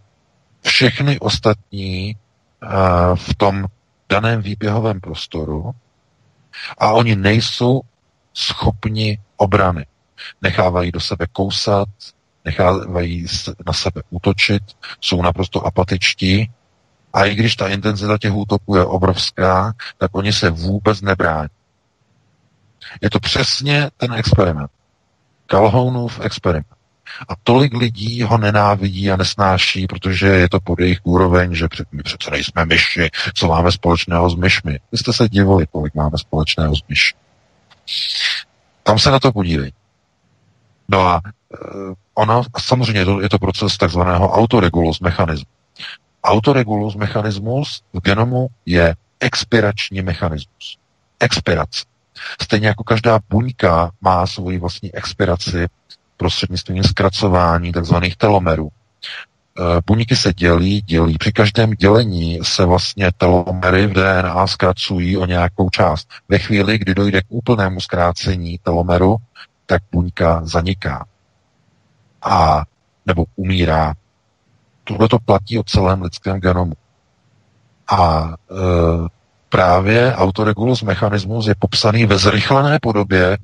[0.61, 2.67] všechny ostatní eh,
[3.15, 3.65] v tom
[4.09, 5.71] daném výběhovém prostoru
[6.77, 7.81] a oni nejsou
[8.33, 9.85] schopni obrany.
[10.41, 11.89] Nechávají do sebe kousat,
[12.45, 13.25] nechávají
[13.65, 14.63] na sebe útočit,
[15.01, 16.51] jsou naprosto apatičtí
[17.13, 21.49] a i když ta intenzita těch útoků je obrovská, tak oni se vůbec nebrání.
[23.01, 24.71] Je to přesně ten experiment.
[25.45, 26.67] Calhounův experiment.
[27.29, 32.03] A tolik lidí ho nenávidí a nesnáší, protože je to pod jejich úroveň, že my
[32.03, 34.79] přece nejsme myši, co máme společného s myšmi.
[34.91, 37.15] Vy jste se divili, kolik máme společného s myši.
[38.83, 39.71] Tam se na to podívej.
[40.89, 41.21] No a
[42.13, 45.45] ona, samozřejmě je to, je to proces takzvaného autoregulus mechanismu.
[46.23, 50.77] Autoregulus mechanismus v genomu je expirační mechanismus.
[51.19, 51.83] Expirace.
[52.41, 55.67] Stejně jako každá buňka má svoji vlastní expiraci
[56.17, 57.95] prostřednictvím zkracování tzv.
[58.17, 58.69] telomerů.
[58.69, 61.17] E, buňky se dělí, dělí.
[61.17, 66.09] Při každém dělení se vlastně telomery v DNA zkracují o nějakou část.
[66.29, 69.15] Ve chvíli, kdy dojde k úplnému zkrácení telomeru,
[69.65, 71.05] tak buňka zaniká.
[72.23, 72.63] A
[73.05, 73.93] nebo umírá.
[74.83, 76.73] Tohle to platí o celém lidském genomu.
[77.91, 79.09] A e,
[79.49, 83.37] právě autoregulus mechanismus je popsaný ve zrychlené podobě e,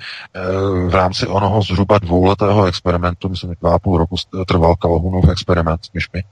[0.89, 4.15] v rámci onoho zhruba dvouletého experimentu, myslím, dva a půl roku
[4.47, 6.23] trval Calhounův experiment s myšmi,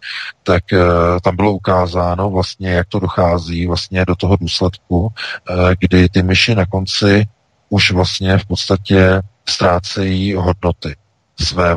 [0.43, 0.79] tak e,
[1.23, 5.13] tam bylo ukázáno vlastně, jak to dochází vlastně do toho důsledku,
[5.49, 7.25] e, kdy ty myši na konci
[7.69, 10.95] už vlastně v podstatě ztrácejí hodnoty
[11.39, 11.75] své,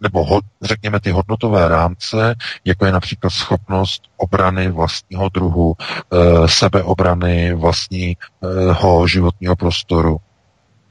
[0.00, 2.34] nebo ho, řekněme ty hodnotové rámce,
[2.64, 10.16] jako je například schopnost obrany vlastního druhu, e, sebeobrany vlastního životního prostoru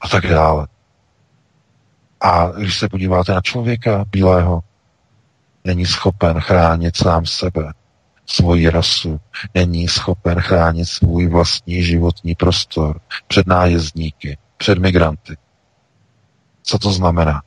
[0.00, 0.66] a tak dále.
[2.20, 4.60] A když se podíváte na člověka bílého,
[5.64, 7.72] není schopen chránit sám sebe,
[8.26, 9.20] svoji rasu,
[9.54, 15.36] není schopen chránit svůj vlastní životní prostor před nájezdníky, před migranty.
[16.62, 17.42] Co to znamená?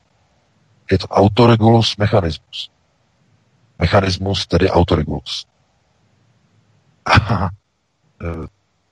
[0.92, 2.72] Je to autoregulus mechanismus.
[3.80, 5.46] Mechanismus, tedy autoregulus.
[7.06, 7.50] A e,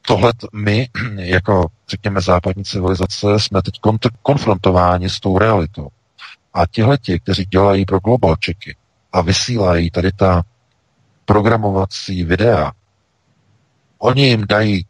[0.07, 3.79] tohle my, jako řekněme západní civilizace, jsme teď
[4.21, 5.87] konfrontováni s tou realitou.
[6.53, 8.75] A tihleti, kteří dělají pro globalčeky
[9.13, 10.43] a vysílají tady ta
[11.25, 12.71] programovací videa,
[13.97, 14.85] oni jim dají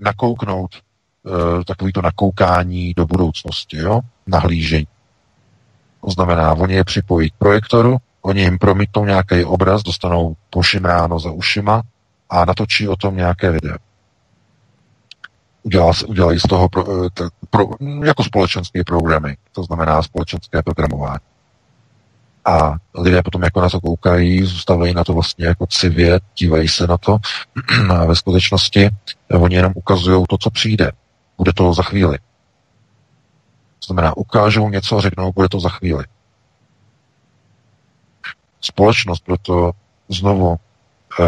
[0.00, 4.00] nakouknout e, takový to nakoukání do budoucnosti, jo?
[4.26, 4.86] nahlížení.
[6.04, 11.30] To znamená, oni je připojí k projektoru, oni jim promítnou nějaký obraz, dostanou pošimráno za
[11.30, 11.82] ušima
[12.30, 13.76] a natočí o tom nějaké video.
[16.06, 17.68] Udělají z toho pro, eh, pro,
[18.04, 21.20] jako společenské programy, to znamená společenské programování.
[22.44, 26.86] A lidé potom jako na to koukají, zůstávají na to vlastně jako civě, dívají se
[26.86, 27.18] na to
[27.90, 28.90] a ve skutečnosti
[29.30, 30.92] oni jenom ukazují to, co přijde.
[31.38, 32.18] Bude to za chvíli.
[33.80, 36.04] To znamená, ukážou něco a řeknou, bude to za chvíli.
[38.60, 39.72] Společnost proto
[40.08, 40.56] znovu
[41.20, 41.26] eh,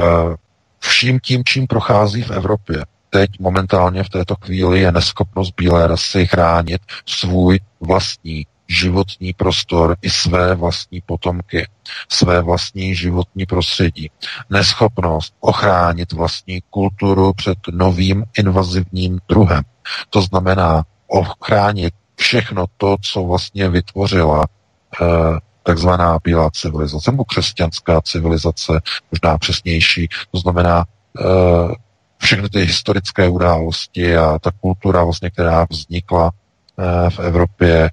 [0.78, 6.26] vším tím, čím prochází v Evropě, teď momentálně v této chvíli je neschopnost bílé rasy
[6.26, 11.68] chránit svůj vlastní životní prostor i své vlastní potomky,
[12.08, 14.10] své vlastní životní prostředí.
[14.50, 19.62] Neschopnost ochránit vlastní kulturu před novým invazivním druhem.
[20.10, 24.46] To znamená ochránit všechno to, co vlastně vytvořila
[25.02, 25.06] eh,
[25.62, 28.80] takzvaná bílá civilizace, nebo křesťanská civilizace,
[29.12, 30.84] možná přesnější, to znamená
[31.20, 31.74] eh,
[32.18, 36.30] všechny ty historické události a ta kultura, vlastně, která vznikla
[36.78, 37.90] eh, v Evropě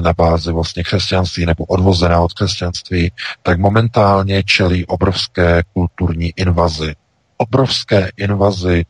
[0.00, 6.94] na bázi vlastně křesťanství nebo odvozená od křesťanství, tak momentálně čelí obrovské kulturní invazy.
[7.36, 8.84] Obrovské invazy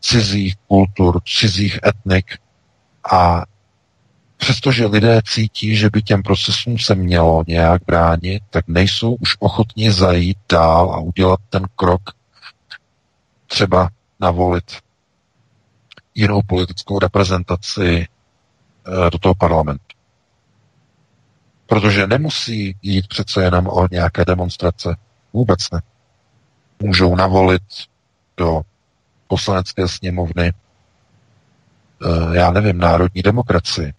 [0.00, 2.38] cizích kultur, cizích etnik
[3.12, 3.42] a
[4.44, 9.92] přestože lidé cítí, že by těm procesům se mělo nějak bránit, tak nejsou už ochotni
[9.92, 12.02] zajít dál a udělat ten krok,
[13.46, 13.88] třeba
[14.20, 14.64] navolit
[16.14, 19.84] jinou politickou reprezentaci eh, do toho parlamentu.
[21.66, 24.96] Protože nemusí jít přece jenom o nějaké demonstrace.
[25.32, 25.82] Vůbec ne.
[26.82, 27.62] Můžou navolit
[28.36, 28.62] do
[29.28, 33.92] poslanecké sněmovny, eh, já nevím, národní demokracii,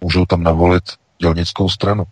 [0.00, 0.84] Můžou tam navolit
[1.18, 2.04] dělnickou stranu.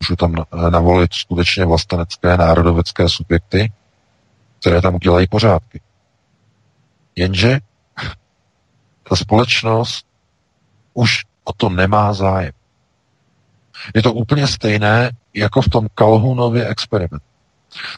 [0.00, 0.34] Můžou tam
[0.70, 3.72] navolit skutečně vlastenecké národovecké subjekty,
[4.60, 5.80] které tam udělají pořádky.
[7.16, 7.60] Jenže
[9.08, 10.06] ta společnost
[10.94, 12.52] už o to nemá zájem.
[13.94, 17.26] Je to úplně stejné jako v tom Calhounově experimentu.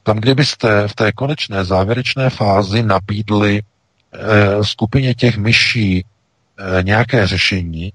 [0.03, 7.93] Tam, kdybyste v té konečné závěrečné fázi nabídli e, skupině těch myší e, nějaké řešení,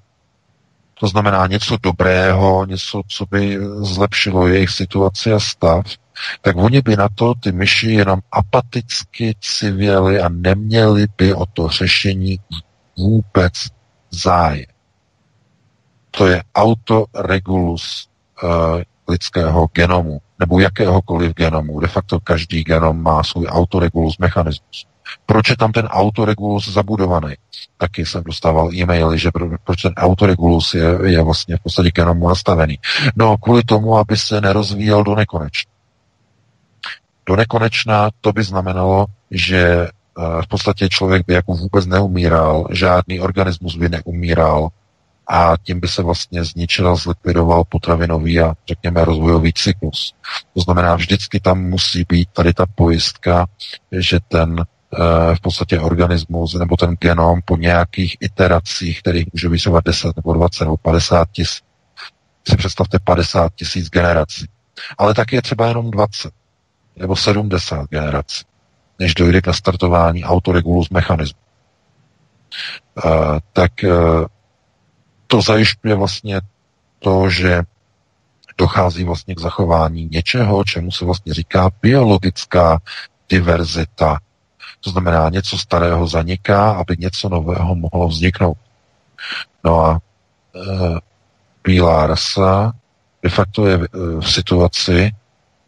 [1.01, 5.85] to znamená něco dobrého, něco, co by zlepšilo jejich situaci a stav,
[6.41, 11.67] tak oni by na to ty myši jenom apaticky civěli a neměli by o to
[11.67, 12.39] řešení
[12.97, 13.53] vůbec
[14.11, 14.65] zájem.
[16.11, 18.07] To je autoregulus
[18.43, 21.79] uh, lidského genomu nebo jakéhokoliv genomu.
[21.79, 24.87] De facto každý genom má svůj autoregulus mechanismus.
[25.25, 27.33] Proč je tam ten autoregulus zabudovaný?
[27.77, 32.27] Taky jsem dostával e-maily, že pro, proč ten autoregulus je, je vlastně v podstatě genomu
[32.27, 32.79] nastavený.
[33.15, 35.71] No, kvůli tomu, aby se nerozvíjel do nekonečna.
[37.25, 43.19] Do nekonečna to by znamenalo, že eh, v podstatě člověk by jako vůbec neumíral, žádný
[43.19, 44.69] organismus by neumíral,
[45.33, 50.13] a tím by se vlastně zničil a zlikvidoval potravinový a řekněme rozvojový cyklus.
[50.53, 53.45] To znamená, vždycky tam musí být tady ta pojistka,
[53.91, 54.65] že ten
[55.35, 60.63] v podstatě organismus nebo ten genom po nějakých iteracích, kterých může vysovat 10 nebo 20
[60.63, 61.63] nebo 50 tisíc,
[62.49, 64.45] si představte 50 tisíc generací.
[64.97, 66.33] Ale tak je třeba jenom 20
[66.95, 68.43] nebo 70 generací,
[68.99, 71.39] než dojde k nastartování autoregulus mechanismu.
[73.05, 74.25] Uh, tak uh,
[75.27, 76.41] to zajišťuje vlastně
[76.99, 77.63] to, že
[78.57, 82.79] dochází vlastně k zachování něčeho, čemu se vlastně říká biologická
[83.29, 84.19] diverzita.
[84.81, 88.57] To znamená, něco starého zaniká, aby něco nového mohlo vzniknout.
[89.63, 89.99] No a
[90.55, 90.59] e,
[91.63, 92.73] bílá rasa
[93.23, 93.87] de facto je e,
[94.19, 95.11] v situaci,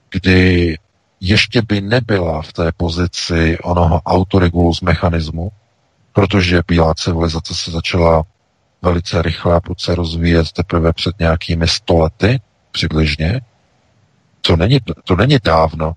[0.09, 0.77] kdy
[1.19, 5.51] ještě by nebyla v té pozici onoho autoregulus mechanismu,
[6.13, 8.23] protože bílá civilizace se začala
[8.81, 12.41] velice rychle a prudce rozvíjet teprve před nějakými stolety
[12.71, 13.41] přibližně.
[14.41, 15.93] To není, to není dávno.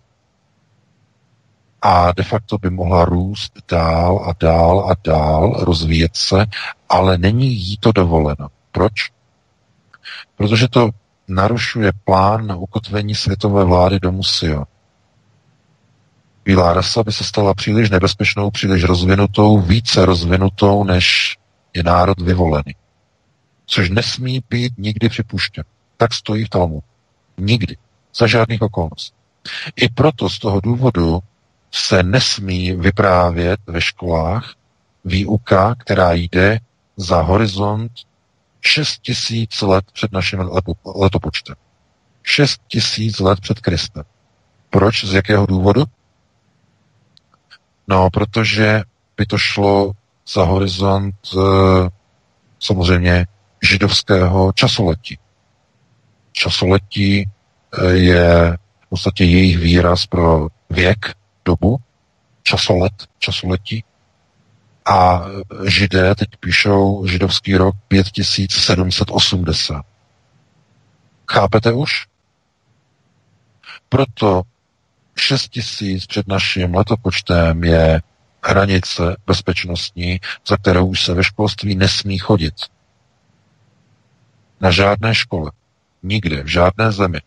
[1.88, 6.46] A de facto by mohla růst dál a dál a dál, rozvíjet se,
[6.88, 8.48] ale není jí to dovoleno.
[8.72, 8.92] Proč?
[10.36, 10.90] Protože to
[11.28, 14.64] narušuje plán na ukotvení světové vlády do Musio.
[16.44, 21.36] Bílá rasa by se stala příliš nebezpečnou, příliš rozvinutou, více rozvinutou, než
[21.74, 22.74] je národ vyvolený.
[23.66, 25.64] Což nesmí být nikdy připuštěn.
[25.96, 26.82] Tak stojí v Talmu.
[27.38, 27.76] Nikdy.
[28.14, 29.16] Za žádných okolností.
[29.76, 31.22] I proto z toho důvodu
[31.70, 34.54] se nesmí vyprávět ve školách
[35.04, 36.58] výuka, která jde
[36.96, 37.92] za horizont
[38.60, 40.50] 6 tisíc let před naším
[40.94, 41.56] letopočtem.
[42.22, 44.04] 6 tisíc let před Kristem.
[44.70, 45.04] Proč?
[45.04, 45.84] Z jakého důvodu?
[47.88, 48.82] No, protože
[49.16, 49.92] by to šlo
[50.32, 51.88] za horizont eh,
[52.60, 53.26] samozřejmě
[53.62, 55.18] židovského časoletí.
[56.32, 61.14] Časoletí eh, je v podstatě jejich výraz pro věk,
[61.46, 61.76] dobu,
[62.42, 63.84] časolet, časoletí.
[64.86, 65.24] A
[65.66, 69.82] židé teď píšou židovský rok 5780.
[71.30, 72.06] Chápete už?
[73.88, 74.42] Proto
[75.16, 78.02] 6000 před naším letopočtem je
[78.44, 82.54] hranice bezpečnostní, za kterou už se ve školství nesmí chodit.
[84.60, 85.50] Na žádné škole.
[86.02, 87.20] Nikde, v žádné zemi.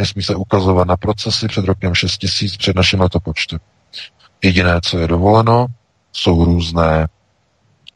[0.00, 3.58] Nesmí se ukazovat na procesy před rokem 6000 před naším letopočtem.
[4.42, 5.66] Jediné, co je dovoleno,
[6.12, 7.08] jsou různé,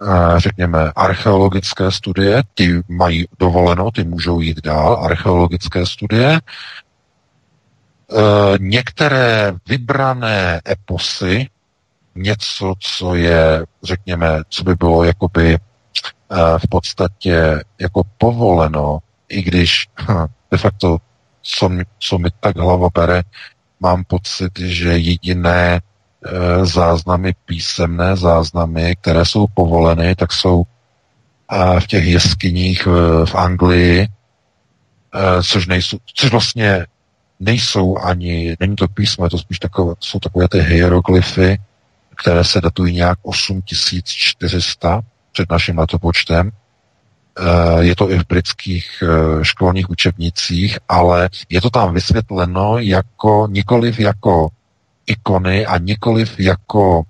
[0.02, 6.40] eh, řekněme, archeologické studie, ty mají dovoleno, ty můžou jít dál, archeologické studie,
[8.10, 11.48] eh, některé vybrané eposy,
[12.14, 15.58] něco, co je, řekněme, co by bylo jakoby
[16.58, 18.98] v podstatě jako povoleno,
[19.28, 20.98] i když hm, de facto,
[21.42, 23.22] co mi, co mi tak hlava bere,
[23.80, 25.80] mám pocit, že jediné e,
[26.66, 34.00] záznamy, písemné záznamy, které jsou povoleny, tak jsou e, v těch jeskyních v, v Anglii,
[34.00, 34.08] e,
[35.42, 36.86] což, nejsou, což vlastně
[37.40, 41.58] nejsou ani, není to písmo, je to spíš takové, jsou takové ty hieroglyfy,
[42.16, 45.00] které se datují nějak 8400
[45.32, 46.50] před naším letopočtem.
[47.38, 53.48] Eh, je to i v britských eh, školních učebnicích, ale je to tam vysvětleno jako
[53.50, 54.48] nikoliv jako
[55.06, 57.02] ikony a nikoliv jako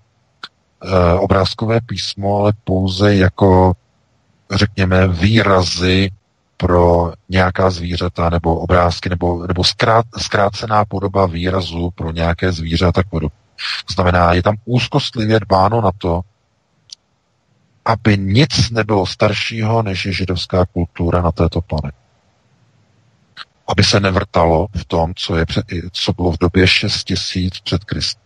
[0.85, 3.73] eh, obrázkové písmo, ale pouze jako,
[4.51, 6.11] řekněme, výrazy
[6.57, 12.93] pro nějaká zvířata nebo obrázky nebo, nebo zkrát, zkrácená podoba výrazu pro nějaké zvíře a
[12.93, 13.39] tak podobně.
[13.87, 16.21] To znamená, je tam úzkostlivě dbáno na to,
[17.85, 21.97] aby nic nebylo staršího, než je židovská kultura na této planetě.
[23.69, 25.47] Aby se nevrtalo v tom, co, je,
[25.93, 28.23] co bylo v době 6 tisíc před Kristem.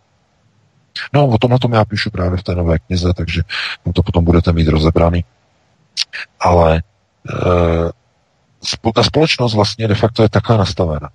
[1.13, 3.41] No, o tom na tom já píšu právě v té nové knize, takže
[3.93, 5.25] to potom budete mít rozebraný.
[6.39, 6.81] Ale e,
[8.93, 11.09] ta společnost vlastně de facto je takhle nastavena.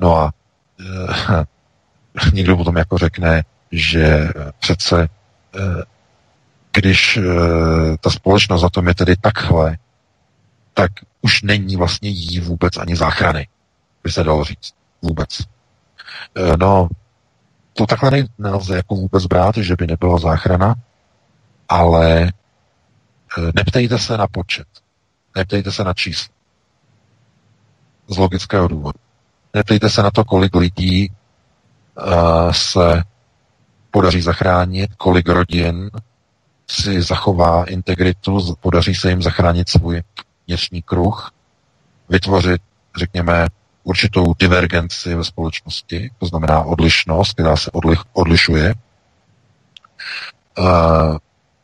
[0.00, 0.32] No a
[1.40, 1.44] e,
[2.32, 4.28] někdo potom jako řekne, že
[4.58, 5.08] přece e,
[6.78, 7.22] když e,
[8.00, 9.76] ta společnost za tom je tedy takhle,
[10.74, 10.90] tak
[11.20, 13.48] už není vlastně jí vůbec ani záchrany.
[14.04, 14.74] by se dalo říct.
[15.02, 15.38] Vůbec.
[16.36, 16.88] Eh, no,
[17.72, 20.74] to takhle nelze jako vůbec brát, že by nebyla záchrana,
[21.68, 24.66] ale eh, neptejte se na počet.
[25.36, 26.34] Neptejte se na číslo.
[28.08, 28.98] Z logického důvodu.
[29.54, 33.02] Neptejte se na to, kolik lidí uh, se
[33.90, 35.90] podaří zachránit, kolik rodin
[36.70, 40.02] si zachová integritu, podaří se jim zachránit svůj
[40.46, 41.30] vnitřní kruh,
[42.08, 42.62] vytvořit,
[42.96, 43.46] řekněme,
[43.84, 48.74] určitou divergenci ve společnosti, to znamená odlišnost, která se odlich, odlišuje,
[50.58, 51.16] uh,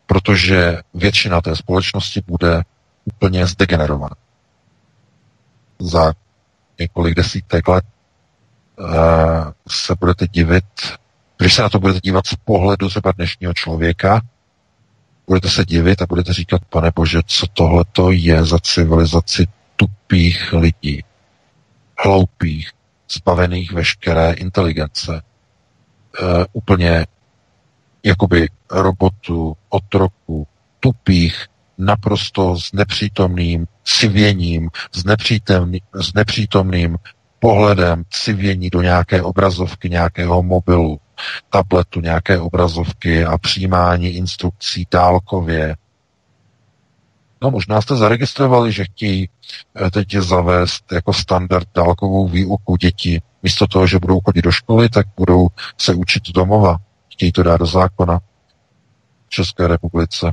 [0.06, 2.62] protože většina té společnosti bude
[3.04, 4.16] úplně zdegenerovaná.
[5.78, 6.12] Za
[6.78, 7.84] několik desítek let
[8.78, 8.86] uh,
[9.68, 10.64] se budete divit,
[11.38, 14.20] když se na to budete dívat z pohledu třeba dnešního člověka,
[15.26, 19.46] budete se divit a budete říkat, pane Bože, co tohle to je za civilizaci
[19.76, 21.04] tupých lidí,
[22.04, 22.70] hloupých,
[23.12, 25.22] zbavených veškeré inteligence,
[26.22, 27.06] uh, úplně
[28.02, 30.46] jakoby robotů, otroků,
[30.80, 31.46] tupých,
[31.78, 35.04] naprosto s nepřítomným civěním, s,
[35.94, 36.96] s nepřítomným
[37.38, 41.00] pohledem civění do nějaké obrazovky, nějakého mobilu,
[41.50, 45.76] tabletu, nějaké obrazovky a přijímání instrukcí dálkově.
[47.42, 49.28] No možná jste zaregistrovali, že chtějí
[49.86, 53.22] eh, teď zavést jako standard dálkovou výuku dětí.
[53.42, 56.76] Místo toho, že budou chodit do školy, tak budou se učit domova.
[57.12, 58.18] Chtějí to dát do zákona
[59.26, 60.32] v České republice.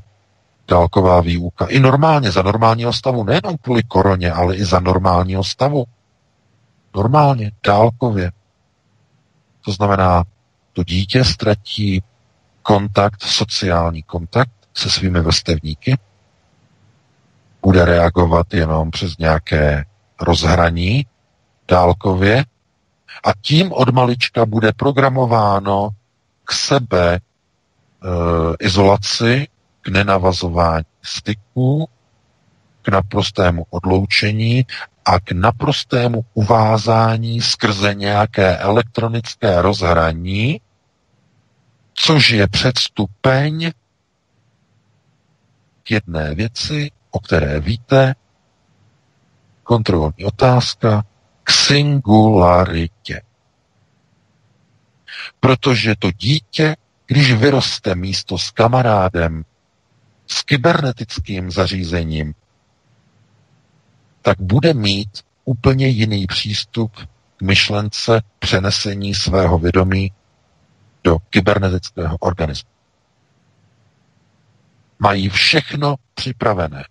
[0.67, 1.65] Dálková výuka.
[1.65, 3.23] I normálně, za normálního stavu.
[3.23, 5.83] Nejenom kvůli koroně, ale i za normálního stavu.
[6.95, 8.31] Normálně, dálkově.
[9.65, 10.23] To znamená,
[10.73, 12.03] to dítě ztratí
[12.64, 15.98] kontakt, sociální kontakt se svými vrstevníky,
[17.61, 19.85] bude reagovat jenom přes nějaké
[20.22, 21.06] rozhraní
[21.68, 22.45] dálkově.
[23.23, 25.89] A tím od malička bude programováno
[26.45, 27.19] k sebe e,
[28.60, 29.48] izolaci,
[29.81, 31.89] k nenavazování styků,
[32.81, 34.65] k naprostému odloučení
[35.05, 40.61] a k naprostému uvázání skrze nějaké elektronické rozhraní,
[41.93, 43.71] což je předstupeň
[45.83, 48.15] k jedné věci, o které víte,
[49.63, 51.03] kontrolní otázka,
[51.43, 53.21] k singularitě.
[55.39, 56.75] Protože to dítě,
[57.07, 59.43] když vyroste místo s kamarádem,
[60.27, 62.33] s kybernetickým zařízením,
[64.22, 65.10] tak bude mít
[65.45, 66.91] úplně jiný přístup
[67.38, 70.11] k myšlence přenesení svého vědomí
[71.03, 72.69] do kybernetického organismu.
[74.99, 76.84] Mají všechno připravené.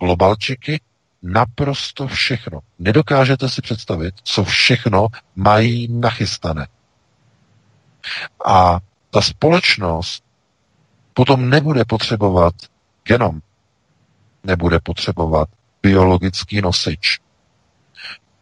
[0.00, 0.80] Globalčiky
[1.22, 2.60] naprosto všechno.
[2.78, 5.06] Nedokážete si představit, co všechno
[5.36, 6.68] mají nachystané.
[8.46, 8.80] A
[9.10, 10.24] ta společnost
[11.14, 12.54] potom nebude potřebovat
[13.04, 13.40] genom,
[14.44, 15.48] nebude potřebovat
[15.82, 17.20] biologický nosič.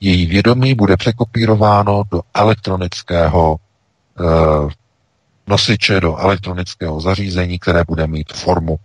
[0.01, 4.25] Její vědomí bude překopírováno do elektronického e,
[5.47, 8.79] nosiče, do elektronického zařízení, které bude mít formu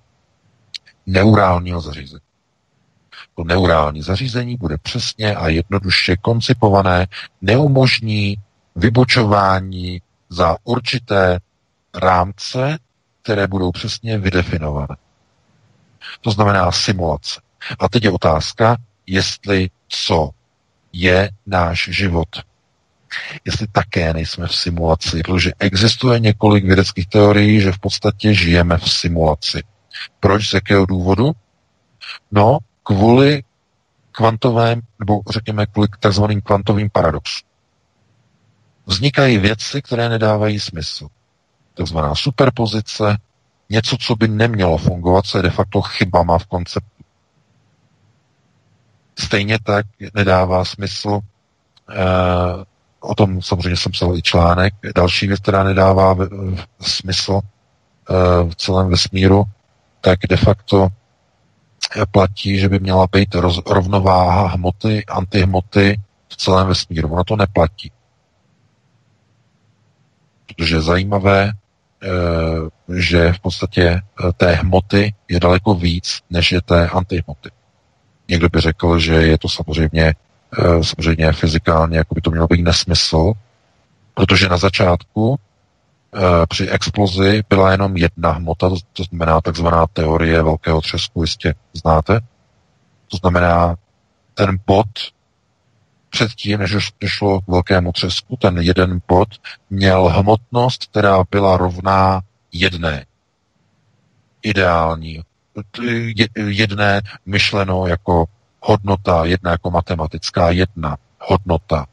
[1.05, 2.21] neurálního zařízení.
[3.35, 7.07] To neurální zařízení bude přesně a jednoduše koncipované,
[7.41, 8.35] neumožní
[8.75, 11.39] vybočování za určité
[11.93, 12.77] rámce,
[13.21, 14.95] které budou přesně vydefinované.
[16.21, 17.41] To znamená simulace.
[17.79, 18.77] A teď je otázka,
[19.07, 20.29] jestli co
[20.93, 22.27] je náš život.
[23.45, 28.91] Jestli také nejsme v simulaci, protože existuje několik vědeckých teorií, že v podstatě žijeme v
[28.91, 29.63] simulaci.
[30.19, 30.49] Proč?
[30.49, 31.31] Z jakého důvodu?
[32.31, 33.43] No, kvůli
[34.11, 37.47] kvantovém, nebo řekněme kvůli takzvaným kvantovým paradoxům.
[38.85, 41.07] Vznikají věci, které nedávají smysl.
[41.73, 43.17] Takzvaná superpozice,
[43.69, 46.94] něco, co by nemělo fungovat, co je de facto chybama v konceptu
[49.19, 51.19] Stejně tak nedává smysl,
[51.89, 52.65] eh,
[52.99, 56.29] o tom samozřejmě jsem psal i článek, další věc, která nedává v,
[56.81, 58.13] smysl eh,
[58.49, 59.43] v celém vesmíru,
[60.01, 60.89] tak de facto
[62.11, 63.35] platí, že by měla být
[63.65, 67.09] rovnováha hmoty, antihmoty v celém vesmíru.
[67.09, 67.91] Ono to neplatí.
[70.45, 71.51] Protože je zajímavé,
[72.03, 72.09] eh,
[72.99, 77.49] že v podstatě eh, té hmoty je daleko víc, než je té antihmoty.
[78.27, 80.13] Někdo by řekl, že je to samozřejmě,
[80.59, 83.33] eh, samozřejmě fyzikálně, jako by to mělo být nesmysl,
[84.13, 85.39] protože na začátku
[86.15, 86.19] eh,
[86.49, 92.19] při explozi byla jenom jedna hmota, to znamená takzvaná teorie velkého třesku, jistě znáte.
[93.07, 93.75] To znamená,
[94.33, 94.87] ten bod
[96.09, 99.27] předtím, než došlo k velkému třesku, ten jeden bod
[99.69, 102.21] měl hmotnost, která byla rovná
[102.51, 103.05] jedné.
[104.41, 105.23] Ideální.
[106.47, 108.25] Jedné myšleno jako
[108.61, 111.85] hodnota, jedna jako matematická jedna hodnota.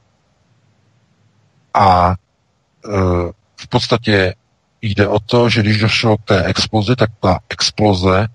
[1.75, 2.15] A e,
[3.57, 4.35] v podstatě
[4.83, 8.29] jde o to, že když došlo k té explozi, tak ta exploze e,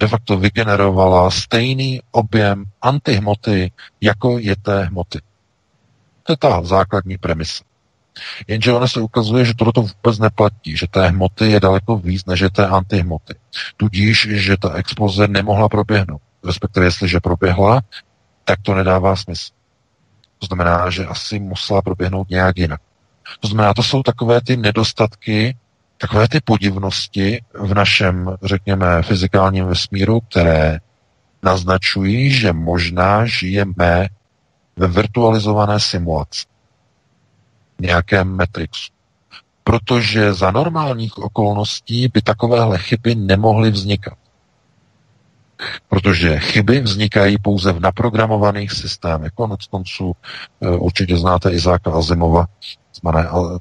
[0.00, 5.20] de facto vygenerovala stejný objem antihmoty, jako je té hmoty.
[6.22, 7.64] To je ta základní premisa.
[8.48, 12.44] Jenže ono se ukazuje, že toto vůbec neplatí, že té hmoty je daleko víc, než
[12.52, 13.34] té antihmoty.
[13.76, 16.20] Tudíž, že ta exploze nemohla proběhnout.
[16.44, 17.82] Respektive, jestliže proběhla,
[18.44, 19.52] tak to nedává smysl.
[20.38, 22.80] To znamená, že asi musela proběhnout nějak jinak.
[23.40, 25.56] To znamená, to jsou takové ty nedostatky,
[25.98, 30.78] takové ty podivnosti v našem, řekněme, fyzikálním vesmíru, které
[31.42, 34.08] naznačují, že možná žijeme
[34.76, 36.53] ve virtualizované simulaci.
[37.80, 38.92] Nějakém Matrixu.
[39.64, 44.14] Protože za normálních okolností by takovéhle chyby nemohly vznikat.
[45.88, 49.32] Protože chyby vznikají pouze v naprogramovaných systémech.
[49.34, 50.12] Konec konců
[50.60, 52.46] eh, určitě znáte Izáka Azimova,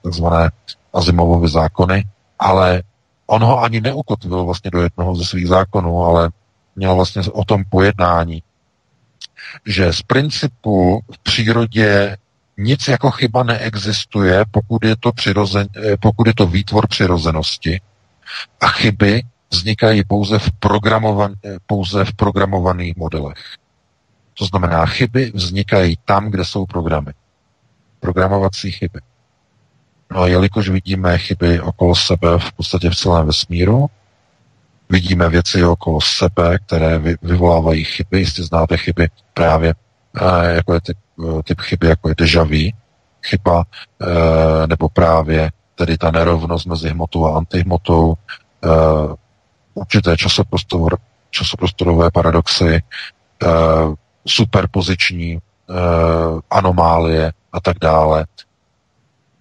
[0.04, 0.52] takzvané
[0.94, 2.04] Azimovovy zákony,
[2.40, 2.84] ale
[3.26, 6.30] on ho ani neukotvil vlastně do jednoho ze svých zákonů, ale
[6.76, 8.44] měl vlastně o tom pojednání,
[9.66, 12.18] že z principu v přírodě
[12.58, 17.82] nic jako chyba neexistuje, pokud je to, přirozen, eh, pokud je to výtvor přirozenosti
[18.62, 19.24] a chyby
[19.54, 20.50] vznikají pouze v,
[21.46, 23.44] eh, pouze v programovaných modelech.
[24.34, 27.14] To znamená, chyby vznikají tam, kde jsou programy.
[28.00, 29.00] Programovací chyby.
[30.12, 33.86] No a jelikož vidíme chyby okolo sebe v podstatě v celém vesmíru,
[34.90, 39.74] vidíme věci okolo sebe, které vyvolávají chyby, jistě znáte chyby právě,
[40.22, 40.94] eh, jako je eh,
[41.44, 42.70] typ chyby, jako je deja vu,
[43.24, 43.64] chyba,
[44.68, 48.14] nebo právě tedy ta nerovnost mezi hmotou a antihmotou,
[49.74, 50.98] určité časoprostor,
[51.30, 53.48] časoprostorové paradoxy, eh,
[54.28, 55.74] superpoziční eh,
[56.50, 58.26] anomálie a tak dále,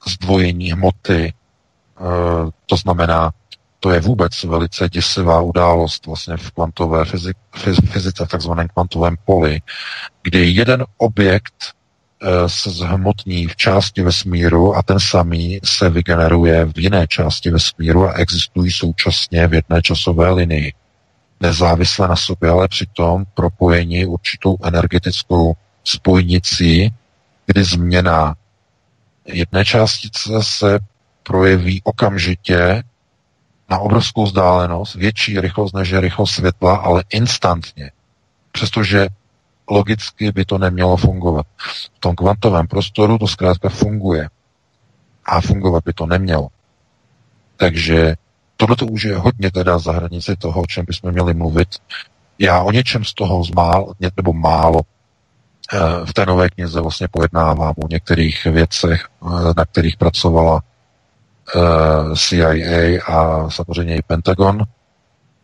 [0.08, 3.30] zdvojení hmoty, eh, to znamená,
[3.82, 7.04] to je vůbec velice děsivá událost vlastně v kvantové
[7.86, 9.60] fyzice, v takzvaném kvantovém poli,
[10.22, 11.54] kdy jeden objekt
[12.46, 18.12] se zhmotní v části vesmíru a ten samý se vygeneruje v jiné části vesmíru a
[18.12, 20.72] existují současně v jedné časové linii.
[21.40, 25.52] Nezávisle na sobě, ale přitom propojení určitou energetickou
[25.84, 26.94] spojnicí,
[27.46, 28.34] kdy změna
[29.26, 30.78] jedné částice se
[31.22, 32.82] projeví okamžitě
[33.72, 37.90] na obrovskou vzdálenost, větší rychlost než je rychlost světla, ale instantně.
[38.52, 39.08] Přestože
[39.70, 41.46] logicky by to nemělo fungovat.
[41.96, 44.28] V tom kvantovém prostoru to zkrátka funguje.
[45.24, 46.48] A fungovat by to nemělo.
[47.56, 48.14] Takže
[48.56, 51.68] tohle to už je hodně teda za hranici toho, o čem bychom měli mluvit.
[52.38, 54.80] Já o něčem z toho zmál, nebo málo
[55.72, 60.60] eh, v té nové knize vlastně pojednávám o některých věcech, eh, na kterých pracovala
[62.16, 64.66] CIA a samozřejmě i Pentagon,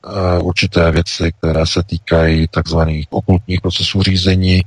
[0.07, 4.63] Eh, určité věci, které se týkají takzvaných okultních procesů řízení,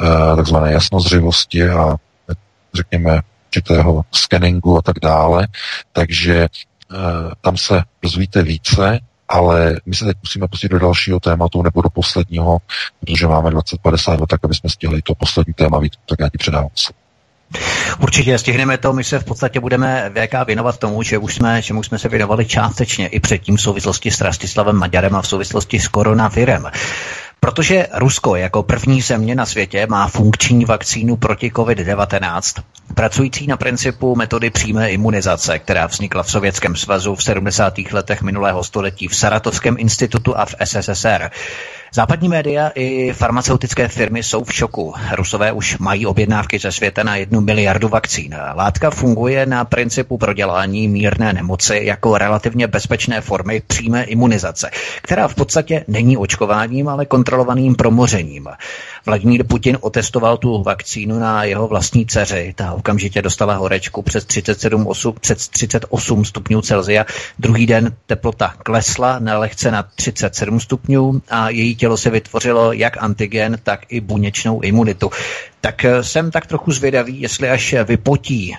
[0.00, 1.96] eh, takzvané jasnozřivosti a
[2.74, 5.48] řekněme určitého scanningu a tak dále.
[5.92, 6.96] Takže eh,
[7.40, 11.90] tam se dozvíte více, ale my se teď musíme pustit do dalšího tématu nebo do
[11.90, 12.58] posledního,
[13.00, 17.03] protože máme 2052, tak aby jsme stihli to poslední téma, tak já ti předávám slovo.
[18.00, 21.82] Určitě stihneme to, my se v podstatě budeme VK věnovat tomu, že už jsme, čemu
[21.82, 25.88] jsme se věnovali částečně i předtím v souvislosti s Rastislavem Maďarem a v souvislosti s
[25.88, 26.70] koronavirem.
[27.40, 32.62] Protože Rusko jako první země na světě má funkční vakcínu proti COVID-19,
[32.94, 37.74] pracující na principu metody přímé imunizace, která vznikla v Sovětském svazu v 70.
[37.92, 41.30] letech minulého století v Saratovském institutu a v SSSR.
[41.94, 44.94] Západní média i farmaceutické firmy jsou v šoku.
[45.12, 48.36] Rusové už mají objednávky ze světa na jednu miliardu vakcín.
[48.54, 54.70] Látka funguje na principu prodělání mírné nemoci jako relativně bezpečné formy přímé imunizace,
[55.02, 58.48] která v podstatě není očkováním, ale kontrolovaným promořením.
[59.06, 62.54] Vladimír Putin otestoval tu vakcínu na jeho vlastní dceři.
[62.56, 67.06] Ta okamžitě dostala horečku přes 37, 8, přes 38 stupňů Celzia.
[67.38, 73.02] Druhý den teplota klesla na lehce na 37 stupňů a její tělo se vytvořilo jak
[73.02, 75.10] antigen, tak i buněčnou imunitu.
[75.60, 78.56] Tak eh, jsem tak trochu zvědavý, jestli až vypotí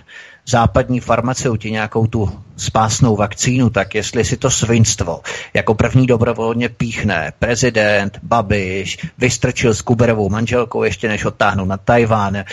[0.48, 5.22] západní farmaceuti nějakou tu spásnou vakcínu, tak jestli si to svinstvo
[5.54, 12.44] jako první dobrovolně píchne prezident Babiš, vystrčil s Kuberovou manželkou ještě než odtáhnou na Tajván,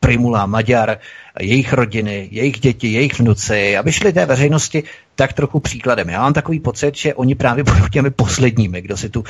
[0.00, 0.98] Primula Maďar,
[1.40, 4.82] jejich rodiny, jejich děti, jejich vnuci, aby šli té veřejnosti
[5.14, 6.08] tak trochu příkladem.
[6.08, 9.24] Já mám takový pocit, že oni právě budou těmi posledními, kdo si tu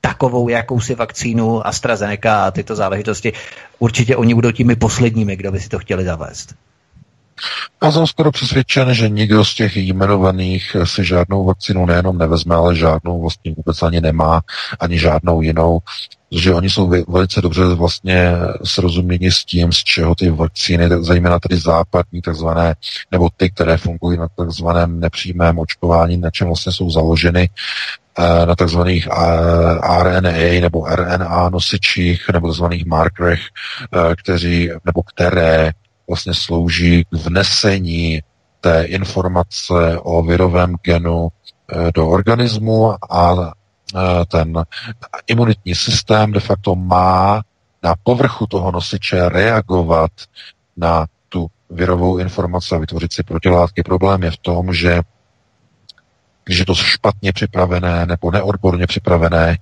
[0.00, 3.32] takovou jakousi vakcínu AstraZeneca a tyto záležitosti,
[3.78, 6.54] určitě oni budou těmi posledními, kdo by si to chtěli zavést.
[7.82, 12.76] Já jsem skoro přesvědčen, že nikdo z těch jmenovaných si žádnou vakcínu nejenom nevezme, ale
[12.76, 14.40] žádnou vlastně vůbec ani nemá,
[14.80, 15.78] ani žádnou jinou,
[16.30, 18.32] protože oni jsou velice dobře vlastně
[18.64, 22.74] srozuměni s tím, z čeho ty vakcíny, zejména tedy západní, takzvané,
[23.12, 27.50] nebo ty, které fungují na takzvaném nepřímém očkování, na čem vlastně jsou založeny,
[28.18, 35.72] eh, na takzvaných eh, RNA nebo RNA nosičích nebo takzvaných markerech, eh, kteří, nebo které
[36.08, 38.22] vlastně slouží k vnesení
[38.60, 43.52] té informace o virovém genu eh, do organismu a
[43.94, 44.64] eh, ten
[45.26, 47.42] imunitní systém de facto má
[47.82, 50.10] na povrchu toho nosiče reagovat
[50.76, 53.82] na tu virovou informaci a vytvořit si protilátky.
[53.82, 55.00] Problém je v tom, že
[56.48, 59.58] když je to špatně připravené nebo neodborně připravené,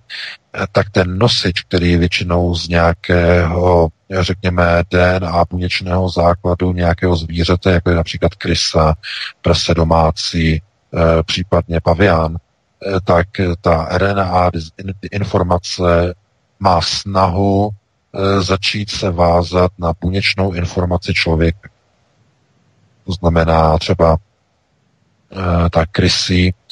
[0.54, 3.88] eh, tak ten nosič, který je většinou z nějakého,
[4.20, 8.94] řekněme, DNA buněčného základu nějakého zvířete, jako je například krysa,
[9.42, 13.26] prase domácí, eh, případně pavián, eh, tak
[13.60, 14.50] ta RNA
[15.10, 16.14] informace
[16.60, 17.70] má snahu
[18.38, 21.68] začít se vázat na buněčnou informaci člověka.
[23.06, 24.16] To znamená třeba
[25.70, 26.65] ta krysy Eh,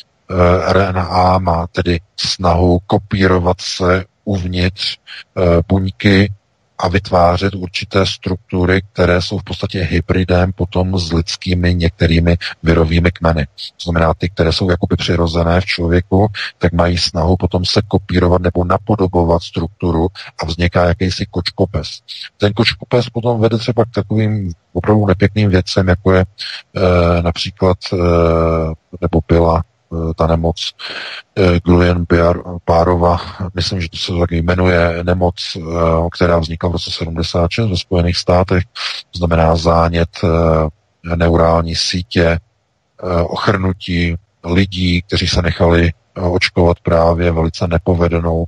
[0.69, 4.99] RNA má tedy snahu kopírovat se uvnitř
[5.37, 6.33] eh, buňky
[6.79, 13.47] a vytvářet určité struktury, které jsou v podstatě hybridem potom s lidskými některými virovými kmeny.
[13.47, 16.27] To znamená, ty, které jsou jakoby přirozené v člověku,
[16.59, 20.09] tak mají snahu potom se kopírovat nebo napodobovat strukturu
[20.43, 21.89] a vzniká jakýsi kočkopes.
[22.39, 27.97] Ten kočkopes potom vede třeba k takovým opravdu nepěkným věcem, jako je e, například, e,
[29.01, 29.74] nebo byla Eh,
[30.17, 30.73] ta nemoc
[31.37, 33.19] eh, Guillain-Barrova,
[33.55, 35.61] myslím, že to se tak jmenuje, nemoc, eh,
[36.13, 38.65] která vznikla v roce 76 ve Spojených státech,
[39.11, 40.09] to znamená zánět
[41.17, 42.39] neurální sítě,
[43.25, 48.45] ochrnutí lidí, kteří se nechali očkovat právě velice nepovedenou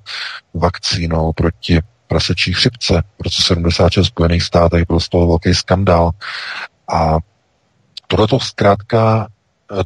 [0.55, 3.02] vakcínou proti prasečí chřipce.
[3.18, 6.10] V roce 76 v Spojených státech byl z toho velký skandál.
[6.89, 7.16] A
[8.09, 9.35] tohleto zkrátka Eh,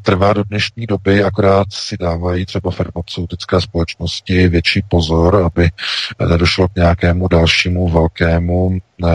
[0.03, 5.71] trvá do dnešní doby, akorát si dávají třeba farmaceutické společnosti větší pozor, aby
[6.29, 9.09] nedošlo k nějakému dalšímu velkému eh,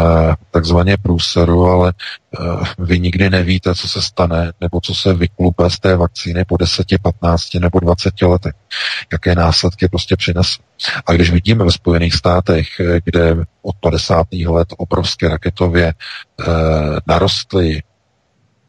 [0.51, 2.45] takzvaně průseru, ale eh,
[2.79, 6.85] vy nikdy nevíte, co se stane, nebo co se vyklupe z té vakcíny po 10,
[7.01, 8.53] 15 nebo 20 letech.
[9.11, 10.61] Jaké následky prostě přinese.
[11.05, 12.67] A když vidíme ve Spojených státech,
[13.03, 14.27] kde od 50.
[14.47, 15.93] let obrovské raketově
[17.07, 17.81] narostly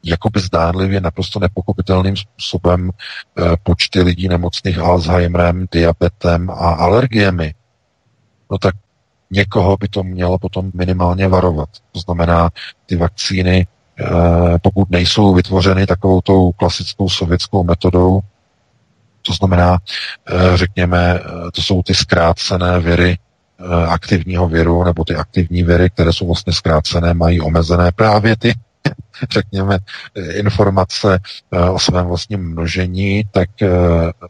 [0.07, 7.55] jakoby zdánlivě naprosto nepochopitelným způsobem eh, počty lidí nemocných Alzheimerem, diabetem a alergiemi,
[8.51, 8.75] no tak
[9.31, 11.69] někoho by to mělo potom minimálně varovat.
[11.93, 12.51] To znamená,
[12.87, 13.67] ty vakcíny,
[14.01, 14.05] eh,
[14.63, 18.21] pokud nejsou vytvořeny takovou tou klasickou sovětskou metodou,
[19.23, 19.79] to znamená,
[20.29, 21.21] eh, řekněme,
[21.55, 23.19] to jsou ty zkrácené viry
[23.89, 28.55] aktivního viru, nebo ty aktivní viry, které jsou vlastně zkrácené, mají omezené právě ty
[29.31, 29.79] řekněme,
[30.31, 31.19] informace
[31.53, 33.69] eh, o svém vlastním množení, tak eh,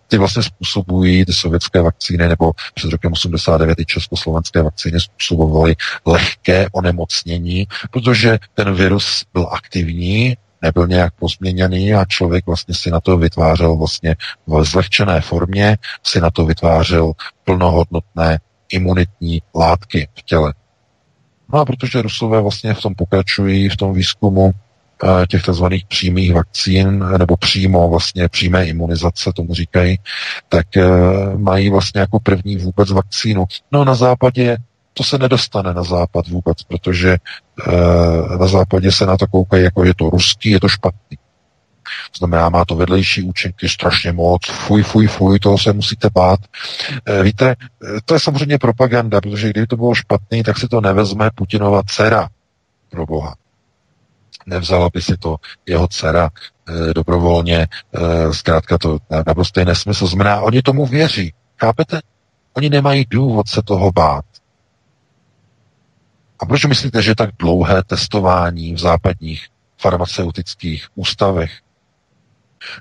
[0.09, 5.77] ty vlastně způsobují ty sovětské vakcíny, nebo před rokem 89 i československé vakcíny způsobovaly
[6.07, 13.01] lehké onemocnění, protože ten virus byl aktivní, nebyl nějak pozměněný a člověk vlastně si na
[13.01, 17.13] to vytvářel vlastně v zlehčené formě, si na to vytvářel
[17.45, 18.39] plnohodnotné
[18.73, 20.55] imunitní látky v těle.
[21.53, 24.66] No a protože Rusové vlastně v tom pokračují, v tom výzkumu eh,
[25.29, 25.65] těch tzv.
[25.89, 29.99] přímých vakcín, nebo přímo vlastně přímé imunizace, tomu říkají,
[30.49, 30.89] tak eh,
[31.37, 33.45] mají vlastně jako první vůbec vakcínu.
[33.73, 34.57] No na západě
[34.99, 39.85] to se nedostane na západ vůbec, protože e, na západě se na to koukají jako
[39.85, 41.17] je to ruský, je to špatný.
[42.13, 46.41] To znamená, má to vedlejší účinky strašně moc, fuj, fuj, fuj, toho se musíte bát.
[47.23, 47.57] Víte,
[48.05, 52.29] to je samozřejmě propaganda, protože kdyby to bylo špatný, tak si to nevezme Putinova dcera,
[52.91, 53.35] pro boha.
[54.47, 55.37] Nevzala by si to
[55.67, 57.69] jeho dcera e, dobrovolně, e,
[58.35, 60.07] zkrátka to naprosto je nesmysl.
[60.07, 61.35] Znamená, oni tomu věří.
[61.61, 62.01] Chápete?
[62.53, 64.25] Oni nemají důvod se toho bát.
[66.39, 69.47] A proč myslíte, že tak dlouhé testování v západních
[69.79, 71.53] farmaceutických ústavech.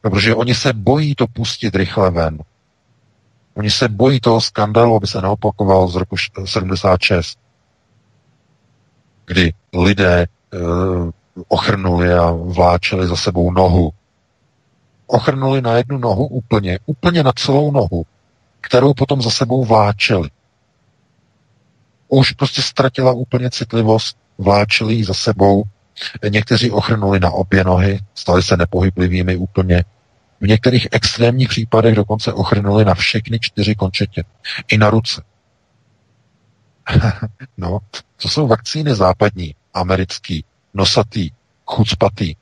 [0.04, 2.40] No, protože oni se bojí to pustit rychle ven.
[3.54, 6.16] Oni se bojí toho skandalu, aby se neopakoval z roku
[6.46, 7.40] 76,
[9.26, 10.28] kdy lidé e,
[11.48, 13.92] ochrnuli a vláčeli za sebou nohu.
[15.08, 18.06] Ochrnuli na jednu nohu úplně, úplně na celou nohu,
[18.62, 20.30] kterou potom za sebou vláčeli.
[22.08, 25.64] Už prostě ztratila úplně citlivost, vláčeli ji za sebou.
[26.30, 29.84] Někteří ochrnuli na obě nohy, stali se nepohyblivými úplně.
[30.42, 34.24] V některých extrémních případech dokonce ochrnuli na všechny čtyři končetě.
[34.68, 35.24] I na ruce.
[37.58, 37.80] no,
[38.22, 40.46] to jsou vakcíny západní, americký,
[40.76, 41.30] nosatý,
[41.66, 42.36] chucpatý.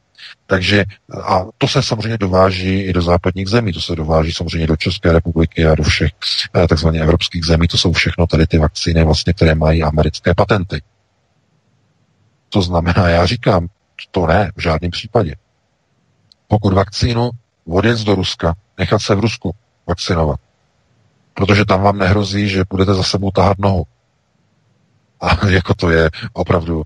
[0.45, 0.85] Takže
[1.23, 5.11] a to se samozřejmě dováží i do západních zemí, to se dováží samozřejmě do České
[5.11, 6.11] republiky a do všech
[6.55, 10.81] eh, takzvaně evropských zemí, to jsou všechno tady ty vakcíny, vlastně, které mají americké patenty.
[12.49, 13.68] To znamená, já říkám,
[14.11, 15.35] to ne, v žádném případě.
[16.47, 17.30] Pokud vakcínu
[17.68, 19.55] odjet do Ruska, nechat se v Rusku
[19.88, 20.39] vakcinovat,
[21.34, 23.84] protože tam vám nehrozí, že budete za sebou tahat nohu.
[25.22, 26.84] A jako to je opravdu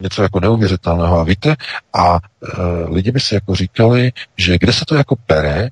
[0.00, 1.18] něco jako neuvěřitelného.
[1.18, 1.56] A víte,
[1.92, 2.20] a e,
[2.90, 5.68] lidi by si jako říkali, že kde se to jako pere,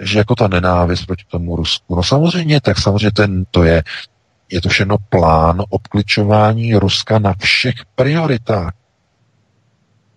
[0.00, 1.96] že jako ta nenávist proti tomu Rusku.
[1.96, 3.82] No samozřejmě, tak samozřejmě ten, to je,
[4.50, 8.72] je to všechno plán obkličování Ruska na všech prioritách.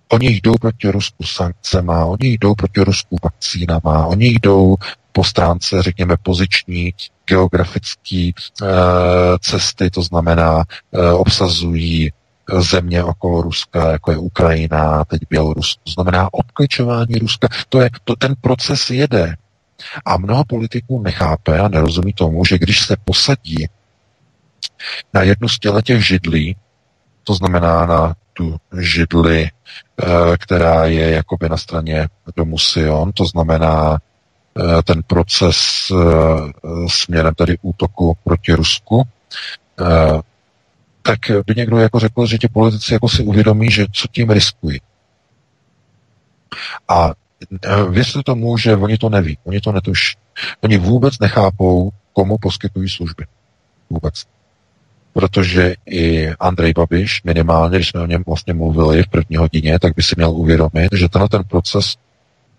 [0.09, 4.75] Oni jdou proti Rusku sankcema, oni jdou proti Rusku vakcínama, oni jdou
[5.11, 6.93] po stránce, řekněme, poziční,
[7.25, 8.31] geografické e,
[9.39, 12.11] cesty, to znamená, e, obsazují
[12.59, 15.81] země okolo Ruska, jako je Ukrajina, teď Bělorusko.
[15.83, 17.47] To znamená obkličování Ruska.
[17.69, 19.35] To je, to, ten proces jede.
[20.05, 23.67] A mnoho politiků nechápe a nerozumí tomu, že když se posadí
[25.13, 26.55] na jednu z těch židlí,
[27.23, 33.97] to znamená na tu židli, eh, která je jakoby na straně domu Sion, to znamená
[33.97, 35.57] eh, ten proces
[35.91, 35.97] eh,
[36.87, 39.03] směrem tedy útoku proti Rusku,
[41.03, 44.81] tak by někdo jako řekl, že ti politici jako si uvědomí, že co tím riskují.
[46.87, 47.11] A
[47.89, 50.17] věřte tomu, že oni to neví, oni to netuší.
[50.61, 53.25] Oni vůbec nechápou, komu poskytují služby.
[53.89, 54.23] Vůbec.
[55.13, 59.95] Protože i Andrej Babiš, minimálně, když jsme o něm vlastně mluvili v první hodině, tak
[59.95, 61.95] by si měl uvědomit, že tenhle ten proces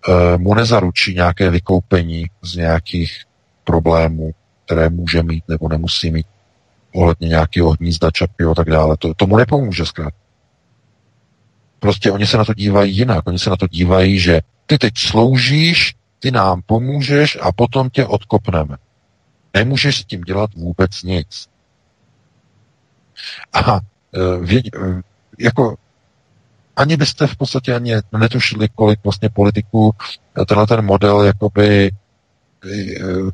[0.08, 3.22] e, mu nezaručí nějaké vykoupení z nějakých
[3.64, 4.30] problémů,
[4.64, 6.26] které může mít nebo nemusí mít
[6.94, 8.96] ohledně nějakého hnízda čapy a tak dále.
[8.96, 10.18] To, tomu nepomůže zkrátka.
[11.78, 13.26] Prostě oni se na to dívají jinak.
[13.26, 18.06] Oni se na to dívají, že ty teď sloužíš, ty nám pomůžeš a potom tě
[18.06, 18.76] odkopneme.
[19.54, 21.48] Nemůžeš s tím dělat vůbec nic.
[23.52, 23.80] A e,
[24.40, 25.02] věd, e,
[25.38, 25.76] jako
[26.76, 29.94] ani byste v podstatě ani netušili, kolik vlastně politiků
[30.48, 31.90] tenhle ten model jakoby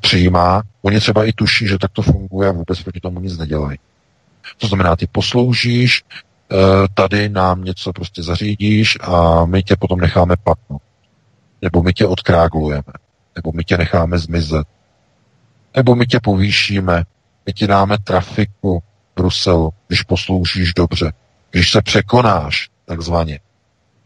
[0.00, 0.62] přijímá.
[0.82, 3.78] Oni třeba i tuší, že tak to funguje a vůbec proti tomu nic nedělají.
[4.58, 6.02] To znamená, ty posloužíš,
[6.94, 10.82] tady nám něco prostě zařídíš a my tě potom necháme patnout.
[11.62, 12.92] Nebo my tě odkráglujeme.
[13.36, 14.66] Nebo my tě necháme zmizet.
[15.76, 17.04] Nebo my tě povýšíme.
[17.46, 18.82] My ti dáme trafiku
[19.16, 21.12] Bruselu, když posloužíš dobře.
[21.50, 23.40] Když se překonáš, takzvaně.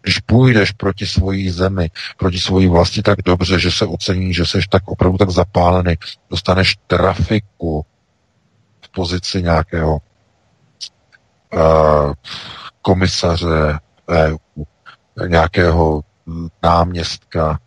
[0.05, 4.59] Když půjdeš proti svojí zemi, proti svojí vlasti tak dobře, že se ocení, že jsi
[4.71, 5.95] tak opravdu tak zapálený,
[6.31, 7.87] dostaneš trafiku
[8.85, 9.93] v pozici nějakého
[11.55, 12.13] uh,
[12.83, 13.79] komisaře
[14.11, 14.37] EU,
[15.29, 16.01] nějakého
[16.63, 17.59] náměstka,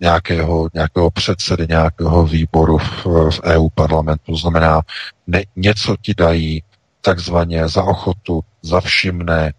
[0.00, 4.36] nějakého, nějakého předsedy, nějakého výboru v, v EU parlamentu.
[4.36, 4.80] Znamená,
[5.26, 6.62] ne, něco ti dají
[7.00, 9.52] takzvaně za ochotu, za všimné,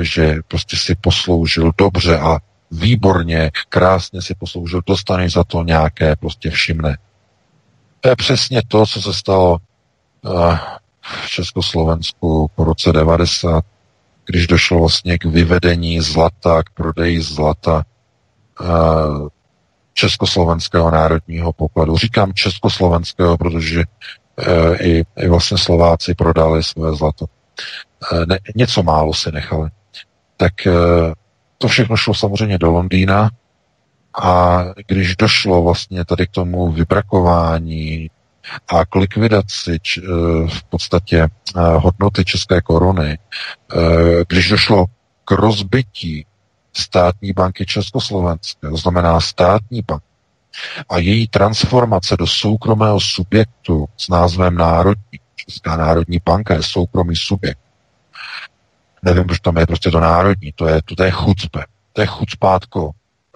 [0.00, 2.38] že prostě si posloužil dobře a
[2.70, 6.98] výborně, krásně si posloužil, dostaneš za to nějaké prostě všimné.
[8.00, 9.58] To je přesně to, co se stalo
[10.26, 10.58] eh,
[11.00, 13.64] v Československu po roce 90,
[14.26, 17.84] když došlo vlastně k vyvedení zlata, k prodeji zlata
[18.60, 18.64] eh,
[19.94, 21.96] Československého národního pokladu.
[21.96, 23.84] Říkám Československého, protože
[24.80, 27.26] i, i vlastně Slováci prodali své zlato.
[28.12, 29.70] E, ne, něco málo si nechali.
[30.36, 30.72] Tak e,
[31.58, 33.30] to všechno šlo samozřejmě do Londýna
[34.22, 38.10] a když došlo vlastně tady k tomu vybrakování
[38.68, 40.00] a k likvidaci č,
[40.48, 41.28] v podstatě
[41.76, 43.18] hodnoty české koruny,
[44.28, 44.86] když došlo
[45.24, 46.26] k rozbití
[46.72, 50.02] státní banky Československé, to znamená státní bank,
[50.88, 57.58] a její transformace do soukromého subjektu s názvem Národní, Česká národní banka je soukromý subjekt.
[59.02, 61.64] Nevím, proč tam je prostě to národní, to je, to je chucpe.
[61.92, 62.90] To je chucpátko.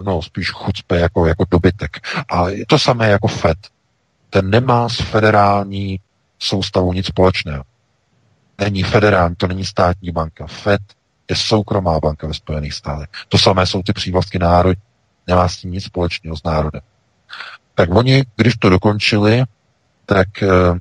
[0.05, 2.07] No, spíš chucpe jako, jako dobytek.
[2.29, 3.59] A je to samé jako FED.
[4.31, 6.01] Ten nemá s federální
[6.39, 7.65] soustavou nic společného.
[8.59, 10.47] Není federální, to není státní banka.
[10.47, 10.81] FED
[11.31, 13.09] je soukromá banka ve Spojených státech.
[13.29, 14.79] To samé jsou ty přívlastky národ.
[15.27, 16.81] Nemá s tím nic společného s národem.
[17.75, 19.45] Tak oni, když to dokončili,
[20.07, 20.79] tak uh,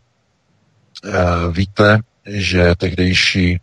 [1.51, 3.59] víte, že tehdejší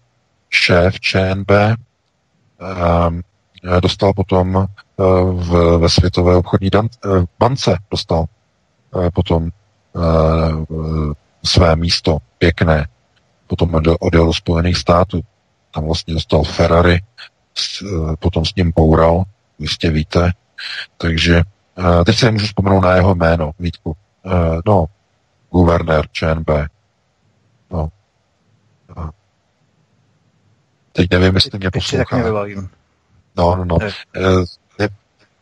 [0.50, 4.66] šéf ČNB uh, dostal potom uh,
[5.42, 6.88] v, ve Světové obchodní uh,
[7.38, 8.24] bance dostal
[9.14, 9.50] potom
[11.44, 12.88] své místo pěkné.
[13.46, 15.20] Potom odjel do Spojených států.
[15.74, 17.00] Tam vlastně dostal Ferrari,
[18.18, 19.22] potom s ním poural,
[19.58, 20.32] jistě víte.
[20.96, 21.42] Takže
[22.06, 23.96] teď se můžu vzpomenout na jeho jméno, Vítku.
[24.66, 24.86] No,
[25.50, 26.50] guvernér ČNB.
[27.72, 27.88] No.
[28.96, 29.10] Uh,
[30.92, 32.18] teď nevím, jestli mě poslouchá.
[33.36, 33.78] No, no, no.
[34.78, 34.88] Ne,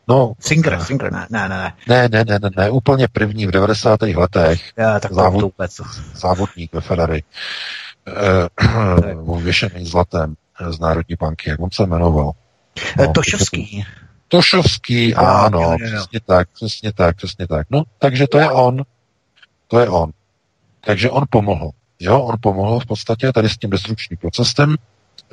[0.08, 1.74] no Singer, Singer, ne, ne, ne.
[1.88, 4.02] Ne, ne, ne, ne, ne, úplně první v 90.
[4.02, 4.72] letech.
[4.76, 5.80] Já, tak závod, vůbec.
[6.14, 7.22] Závodník ve Ferrari.
[9.14, 10.34] Uh, věšený zlatem
[10.68, 12.32] z Národní banky, jak on se jmenoval?
[12.98, 13.84] No, Tošovský.
[14.28, 15.96] Tošovský, ano, jo, jo, jo.
[15.96, 17.66] přesně tak, přesně tak, přesně tak.
[17.70, 18.82] No, takže to je on.
[19.68, 20.10] To je on.
[20.80, 21.70] Takže on pomohl.
[22.00, 24.76] Jo, on pomohl v podstatě tady s tím destrukčním procesem,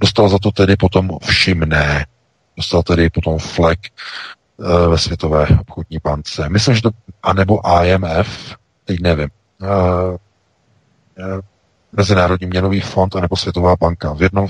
[0.01, 2.05] dostal za to tedy potom všimné.
[2.57, 3.79] Dostal tedy potom flek
[4.57, 6.49] uh, ve Světové obchodní bance.
[6.49, 6.89] Myslím, že to,
[7.23, 9.29] anebo IMF, teď nevím.
[9.61, 11.39] Uh, uh,
[11.91, 14.13] Mezinárodní měnový fond anebo Světová banka.
[14.13, 14.47] V, jednom,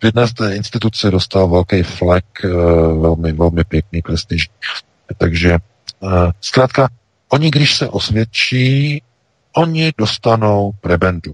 [0.00, 2.50] v jedné z té instituce dostal velký flek, uh,
[3.02, 4.54] velmi, velmi pěkný, prestižní.
[5.18, 5.58] Takže
[6.00, 6.88] uh, zkrátka,
[7.28, 9.02] oni, když se osvědčí,
[9.58, 11.32] oni dostanou prebendu.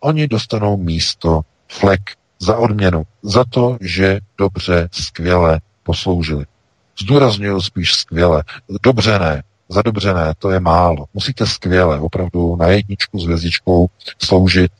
[0.00, 2.00] Oni dostanou místo, flek
[2.38, 6.44] za odměnu, za to, že dobře, skvěle posloužili.
[7.00, 8.44] Zdůraznuju spíš skvěle.
[8.82, 11.06] Dobře ne, za dobře ne, to je málo.
[11.14, 13.86] Musíte skvěle, opravdu na jedničku s hvězdičkou
[14.22, 14.72] sloužit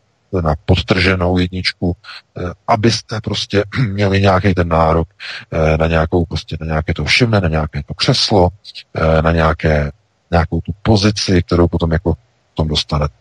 [0.42, 5.08] na podtrženou jedničku, eh, abyste prostě měli nějaký ten nárok
[5.52, 8.48] eh, na nějakou prostě na nějaké to všimne, na nějaké to křeslo,
[8.94, 9.90] eh, na nějaké,
[10.30, 12.14] nějakou tu pozici, kterou potom jako
[12.56, 13.14] tom dostanete.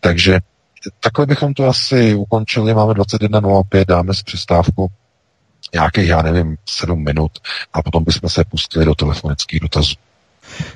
[0.00, 0.40] Takže
[1.00, 2.74] takhle bychom to asi ukončili.
[2.74, 4.88] Máme 21.05, dáme si přestávku
[5.74, 7.32] nějakých, já nevím, 7 minut
[7.72, 9.94] a potom bychom se pustili do telefonických dotazů.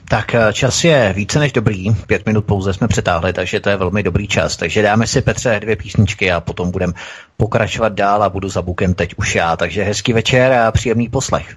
[0.09, 3.77] Tak eh, čas je více než dobrý, pět minut pouze jsme přetáhli, takže to je
[3.77, 4.57] velmi dobrý čas.
[4.57, 6.93] Takže dáme si Petře dvě písničky a potom budeme
[7.37, 9.57] pokračovat dál a budu za bukem teď už já.
[9.57, 11.57] Takže hezký večer a příjemný poslech.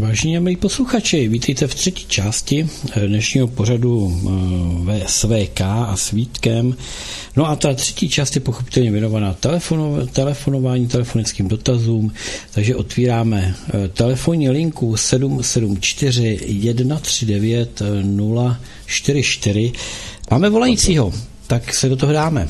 [0.00, 4.20] Vážení milí posluchači, vítejte v třetí části eh, dnešního pořadu
[4.90, 6.76] eh, SVK a Svítkem.
[7.36, 12.12] No a ta třetí část je pochopitelně věnovaná telefono, telefonování, telefonickým dotazům,
[12.54, 13.54] takže otvíráme
[13.84, 16.38] eh, telefonní linku 774
[16.74, 17.82] 139
[18.86, 19.72] 044.
[20.30, 21.12] Máme volajícího,
[21.46, 22.48] tak se do toho dáme.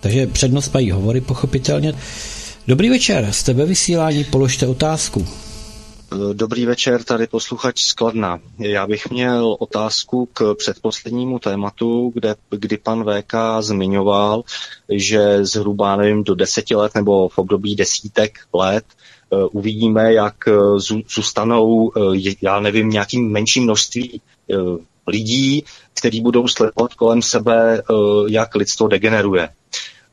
[0.00, 1.94] Takže přednost mají hovory pochopitelně.
[2.66, 5.26] Dobrý večer, jste ve vysílání, položte otázku.
[6.32, 8.40] Dobrý večer, tady posluchač Skladna.
[8.58, 14.42] Já bych měl otázku k předposlednímu tématu, kde, kdy pan VK zmiňoval,
[14.88, 20.52] že zhruba, nevím, do deseti let nebo v období desítek let eh, uvidíme, jak eh,
[21.14, 24.20] zůstanou, eh, já nevím, nějakým menším množství
[25.06, 25.64] lidí,
[25.94, 27.82] kteří budou sledovat kolem sebe,
[28.28, 29.48] jak lidstvo degeneruje.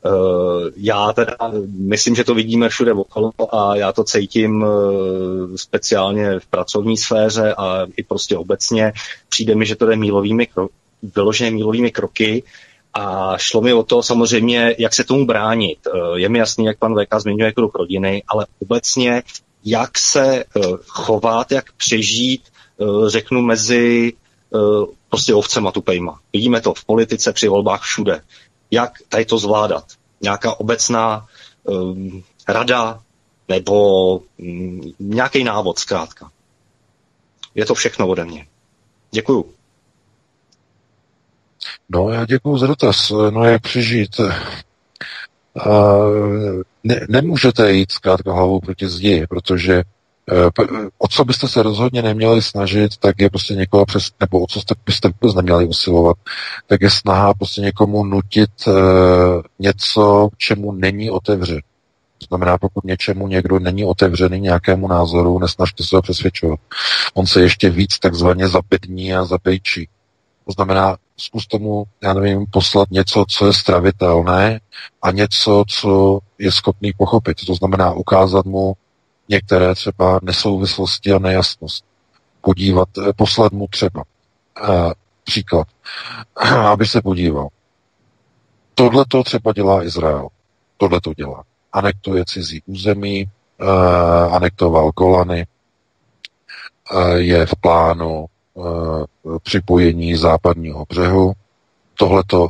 [0.06, 1.36] Eh, já teda
[1.78, 7.54] myslím, že to vidíme všude okolo a já to cítím eh, speciálně v pracovní sféře
[7.54, 8.92] a i prostě obecně.
[9.28, 10.68] Přijde mi, že to jde mílovými kro-
[11.16, 12.42] vyloženě mílovými kroky
[12.94, 15.78] a šlo mi o to samozřejmě, jak se tomu bránit.
[15.86, 19.22] Eh, je mi jasný, jak pan VK zmiňuje kruh rodiny, ale obecně,
[19.64, 20.44] jak se
[20.86, 22.42] chovat, jak přežít,
[23.06, 24.12] řeknu, mezi
[25.08, 26.20] prostě ovcema tupejma.
[26.32, 28.20] Vidíme to v politice, při volbách všude
[28.70, 29.84] jak tady to zvládat.
[30.20, 31.26] Nějaká obecná
[31.64, 33.02] um, rada
[33.48, 36.30] nebo um, nějaký návod zkrátka.
[37.54, 38.46] Je to všechno ode mě.
[39.10, 39.54] Děkuju.
[41.88, 43.10] No, já děkuji za dotaz.
[43.30, 44.20] No, jak přežít?
[44.20, 44.26] Uh,
[46.84, 49.82] ne, nemůžete jít zkrátka hlavou proti zdi, protože
[50.98, 54.60] o co byste se rozhodně neměli snažit, tak je prostě někoho přes, nebo o co
[54.60, 56.16] jste, byste vůbec neměli usilovat,
[56.66, 58.74] tak je snaha prostě někomu nutit uh,
[59.58, 61.60] něco, čemu není otevřen.
[62.18, 66.60] To znamená, pokud něčemu někdo není otevřený nějakému názoru, nesnažte se ho přesvědčovat.
[67.14, 69.88] On se ještě víc takzvaně zapední a zapejčí.
[70.46, 74.60] To znamená, zkus tomu, já nevím, poslat něco, co je stravitelné
[75.02, 77.36] a něco, co je schopný pochopit.
[77.46, 78.74] To znamená ukázat mu
[79.30, 81.84] některé třeba nesouvislosti a nejasnost.
[82.40, 84.04] Podívat, eh, poslat mu třeba
[84.62, 84.92] eh,
[85.24, 85.68] příklad,
[86.72, 87.48] aby se podíval.
[88.74, 90.28] Tohle to třeba dělá Izrael.
[90.76, 91.44] Tohle to dělá.
[91.72, 93.26] Anektuje cizí území,
[93.60, 93.64] eh,
[94.30, 95.46] anektoval Golany,
[96.92, 98.60] eh, je v plánu eh,
[99.42, 101.32] připojení západního břehu.
[101.94, 102.48] Tohleto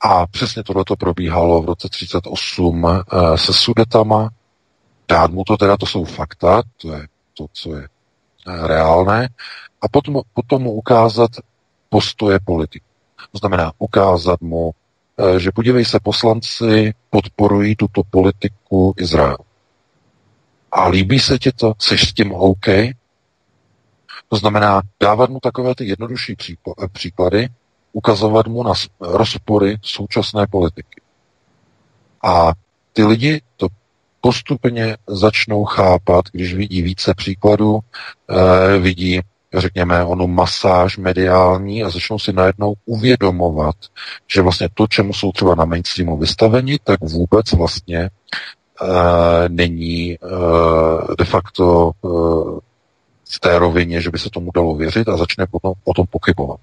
[0.00, 4.30] a přesně tohleto probíhalo v roce 38 eh, se Sudetama,
[5.08, 9.28] dát mu to teda, to jsou fakta, to je to, co je eh, reálné,
[9.82, 11.30] a potom, potom mu ukázat
[11.88, 12.84] postoje politiky.
[13.32, 14.70] To znamená ukázat mu,
[15.18, 19.38] eh, že podívej se, poslanci podporují tuto politiku Izrael.
[20.72, 21.74] A líbí se ti to?
[21.78, 22.66] Jsi s tím OK?
[24.28, 27.48] To znamená dávat mu takové ty jednodušší eh, příklady,
[27.92, 31.00] ukazovat mu na rozpory současné politiky.
[32.22, 32.52] A
[32.92, 33.68] ty lidi to
[34.26, 39.20] postupně začnou chápat, když vidí více příkladů, eh, vidí,
[39.54, 43.74] řekněme, onu masáž mediální a začnou si najednou uvědomovat,
[44.34, 48.10] že vlastně to, čemu jsou třeba na mainstreamu vystaveni, tak vůbec vlastně
[48.82, 51.90] eh, není eh, de facto
[53.30, 56.60] v té rovině, že by se tomu dalo věřit a začne potom o tom pochybovat.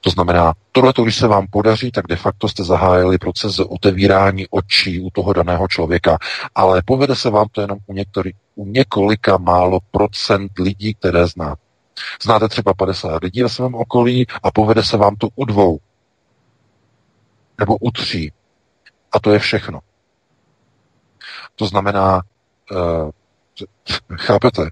[0.00, 5.00] To znamená, tohle, když se vám podaří, tak de facto jste zahájili proces otevírání očí
[5.00, 6.18] u toho daného člověka,
[6.54, 11.62] ale povede se vám to jenom u, některý, u několika málo procent lidí, které znáte.
[12.22, 15.78] Znáte třeba 50 lidí ve svém okolí a povede se vám to u dvou
[17.58, 18.32] nebo u tří.
[19.12, 19.80] A to je všechno.
[21.56, 22.22] To znamená,
[22.70, 23.10] uh,
[24.16, 24.68] chápete,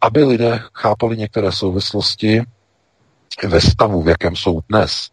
[0.00, 2.42] aby lidé chápali některé souvislosti
[3.48, 5.10] ve stavu, v jakém jsou dnes,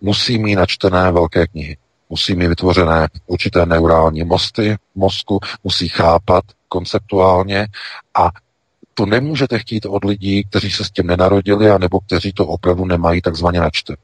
[0.00, 1.76] musí mít načtené velké knihy.
[2.10, 7.66] Musí mít vytvořené určité neurální mosty mozku, musí chápat konceptuálně
[8.14, 8.30] a
[8.94, 13.22] to nemůžete chtít od lidí, kteří se s tím nenarodili, anebo kteří to opravdu nemají
[13.22, 13.96] takzvaně načte.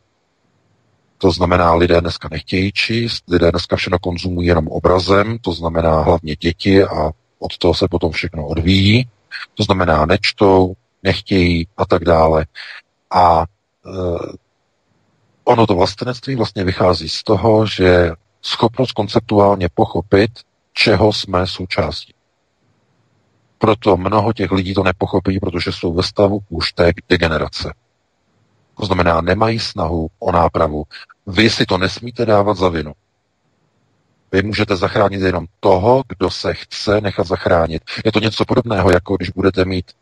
[1.19, 6.37] To znamená, lidé dneska nechtějí číst, lidé dneska všechno konzumují jenom obrazem, to znamená hlavně
[6.37, 9.09] děti a od toho se potom všechno odvíjí.
[9.55, 12.47] To znamená, nečtou, nechtějí a tak dále.
[13.11, 13.91] A e,
[15.45, 18.11] ono to vlastenectví vlastně vychází z toho, že
[18.43, 20.31] schopnost konceptuálně pochopit,
[20.73, 22.15] čeho jsme součástí.
[23.59, 27.75] Proto mnoho těch lidí to nepochopí, protože jsou ve stavu už té degenerace.
[28.77, 30.85] To znamená, nemají snahu o nápravu.
[31.27, 32.93] Vy si to nesmíte dávat za vinu.
[34.33, 37.83] Vy můžete zachránit jenom toho, kdo se chce nechat zachránit.
[38.05, 39.93] Je to něco podobného, jako když budete mít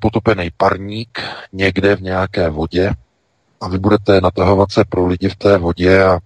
[0.00, 1.20] potopený parník
[1.52, 2.92] někde v nějaké vodě
[3.60, 6.18] a vy budete natahovat se pro lidi v té vodě a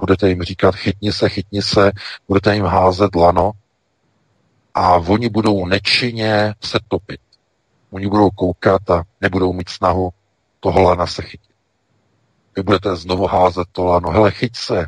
[0.00, 1.92] budete jim říkat chytni se, chytni se,
[2.28, 3.52] budete jim házet lano
[4.74, 7.20] a oni budou nečinně se topit.
[7.90, 10.10] Oni budou koukat a nebudou mít snahu
[10.60, 11.50] toho lana se chytit.
[12.56, 14.86] Vy budete znovu házet to lano, hele, chyť se,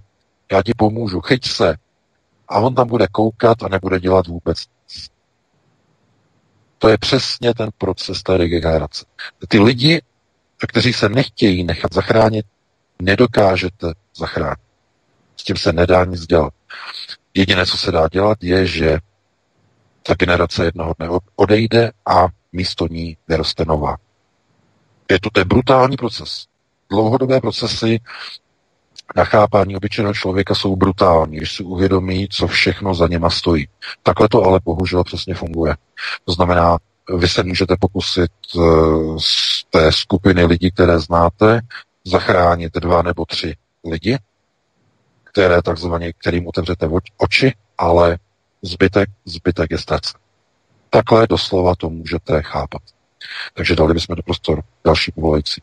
[0.53, 1.77] já ti pomůžu, chyť se.
[2.49, 5.11] A on tam bude koukat a nebude dělat vůbec nic.
[6.79, 9.05] To je přesně ten proces té regenerace.
[9.49, 10.03] Ty lidi,
[10.69, 12.47] kteří se nechtějí nechat zachránit,
[13.03, 14.59] nedokážete zachránit.
[15.37, 16.53] S tím se nedá nic dělat.
[17.35, 18.99] Jediné, co se dá dělat, je, že
[20.03, 23.97] ta generace jednoho dne odejde a místo ní vyroste nová.
[25.11, 26.47] Je to ten brutální proces.
[26.91, 28.01] Dlouhodobé procesy
[29.17, 33.69] na chápání obyčejného člověka jsou brutální, když si uvědomí, co všechno za něma stojí.
[34.03, 35.77] Takhle to ale bohužel přesně funguje.
[36.25, 36.79] To znamená,
[37.17, 38.61] vy se můžete pokusit eh,
[39.19, 41.61] z té skupiny lidí, které znáte,
[42.05, 43.55] zachránit dva nebo tři
[43.91, 44.19] lidi,
[45.25, 48.19] které takzvaně, kterým otevřete oči, ale
[48.63, 50.21] zbytek, zbytek je ztracen.
[50.91, 52.83] Takhle doslova to můžete chápat.
[53.55, 55.63] Takže dali bychom do prostor další povolající.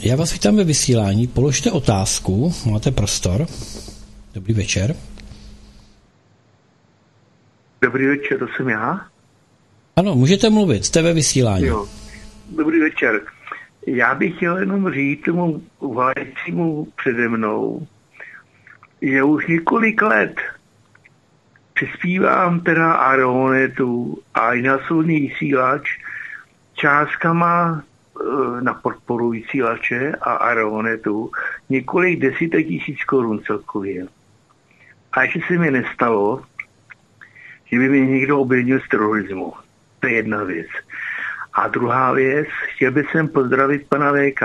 [0.00, 1.26] Já vás vítám ve vysílání.
[1.26, 3.46] Položte otázku, máte prostor.
[4.34, 4.96] Dobrý večer.
[7.82, 9.00] Dobrý večer, to jsem já.
[9.96, 11.66] Ano, můžete mluvit, jste ve vysílání.
[11.66, 11.86] Jo.
[12.56, 13.20] Dobrý večer.
[13.86, 17.86] Já bych chtěl jenom říct tomu uvádějícímu přede mnou,
[19.02, 20.34] že už několik let
[21.74, 25.82] přispívám teda Aeronetu a i na soudní vysílač
[26.74, 27.82] částkama
[28.60, 31.30] na podporu vysílače a Aeronetu
[31.68, 34.06] několik desítek tisíc korun celkově.
[35.12, 36.42] A ještě se mi nestalo,
[37.64, 39.52] že by mě někdo obvinil z terorismu.
[40.00, 40.66] To je jedna věc.
[41.52, 44.42] A druhá věc, chtěl bych sem pozdravit pana VK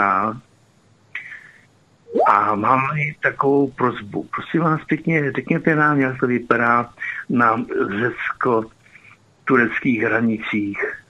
[2.28, 2.82] a mám
[3.24, 4.28] takovou prozbu.
[4.36, 6.90] Prosím vás pěkně, řekněte nám, jak to vypadá
[7.30, 7.66] na
[8.00, 11.03] řecko-tureckých hranicích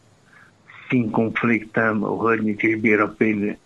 [0.89, 3.57] tím konfliktem ohledně těžby ropy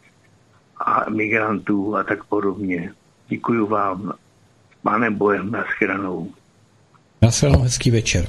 [0.79, 2.91] a migrantů a tak podobně.
[3.27, 4.13] Děkuji vám.
[4.83, 6.31] Pánem Bojem, naschledanou.
[7.21, 8.27] Naschledanou, hezký večer.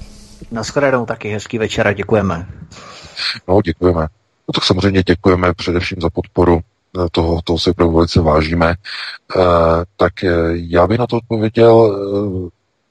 [0.51, 2.47] Naschledanou taky hezký večer a děkujeme.
[3.49, 4.01] No, děkujeme.
[4.49, 8.71] No tak samozřejmě děkujeme především za podporu eh, toho, toho si opravdu velice vážíme.
[8.71, 8.75] E,
[9.97, 12.01] tak eh, já bych na to odpověděl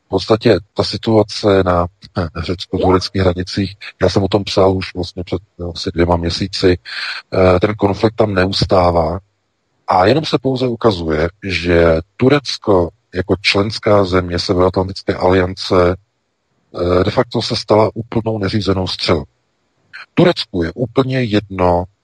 [0.07, 1.87] v podstatě ta situace na
[2.35, 5.41] řecko-tureckých hranicích, já jsem o tom psal už vlastně před
[5.73, 6.77] asi dvěma měsíci,
[7.61, 9.19] ten konflikt tam neustává
[9.87, 15.95] a jenom se pouze ukazuje, že Turecko jako členská země Severoatlantické aliance
[17.03, 19.23] de facto se stala úplnou neřízenou střelou.
[20.13, 21.96] Turecku je úplně jedno, eh,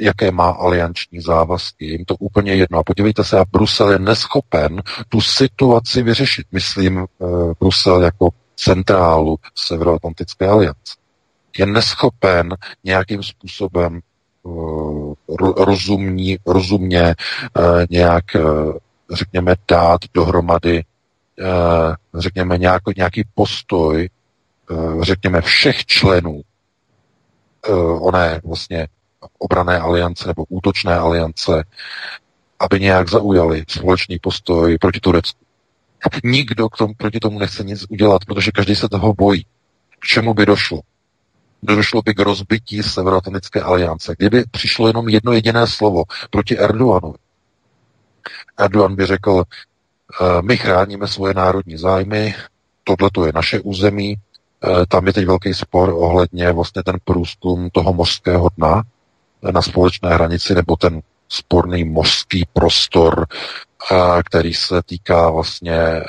[0.00, 1.84] jaké má alianční závazky.
[1.84, 2.78] Jim to úplně jedno.
[2.78, 6.46] A podívejte se, a Brusel je neschopen tu situaci vyřešit.
[6.52, 7.26] Myslím eh,
[7.60, 10.94] Brusel jako centrálu Severoatlantické aliance.
[11.58, 14.00] Je neschopen nějakým způsobem
[14.46, 14.50] eh,
[15.56, 17.14] rozumní, rozumně
[17.90, 18.24] nějak,
[19.12, 20.84] řekněme, dát dohromady,
[22.14, 22.58] řekněme,
[22.96, 24.08] nějaký postoj,
[25.00, 26.42] řekněme, všech členů
[28.00, 28.88] oné vlastně
[29.38, 31.64] obrané aliance nebo útočné aliance,
[32.60, 35.44] aby nějak zaujali společný postoj proti Turecku.
[36.24, 39.46] Nikdo k tomu, proti tomu nechce nic udělat, protože každý se toho bojí.
[39.98, 40.80] K čemu by došlo?
[41.62, 44.14] Došlo by k rozbití Severoatlantické aliance.
[44.18, 47.18] Kdyby přišlo jenom jedno jediné slovo proti Erdoganovi,
[48.58, 52.34] Erdogan by řekl, eh, my chráníme svoje národní zájmy,
[52.84, 54.16] tohle je naše území,
[54.64, 58.82] Eh, tam je teď velký spor ohledně vlastně ten průzkum toho mořského dna
[59.42, 63.26] na společné hranici, nebo ten sporný mořský prostor,
[64.24, 66.02] který se týká vlastně eh,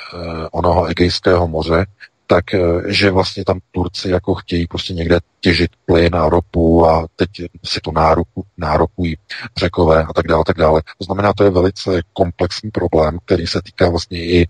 [0.51, 1.85] onoho Egejského moře,
[2.27, 2.45] tak
[2.87, 7.29] že vlastně tam Turci jako chtějí prostě někde těžit plyn a ropu a teď
[7.65, 9.17] si to nároku, nárokují
[9.57, 10.81] řekové a tak dále, tak dále.
[10.97, 14.47] To znamená, to je velice komplexní problém, který se týká vlastně i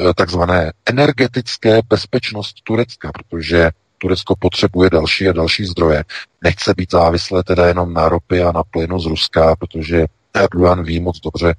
[0.00, 6.04] Eh, takzvané energetické bezpečnosti Turecka, protože Turecko potřebuje další a další zdroje.
[6.44, 11.00] Nechce být závislé teda jenom na ropě a na plynu z Ruska, protože Erdogan ví
[11.00, 11.54] moc dobře,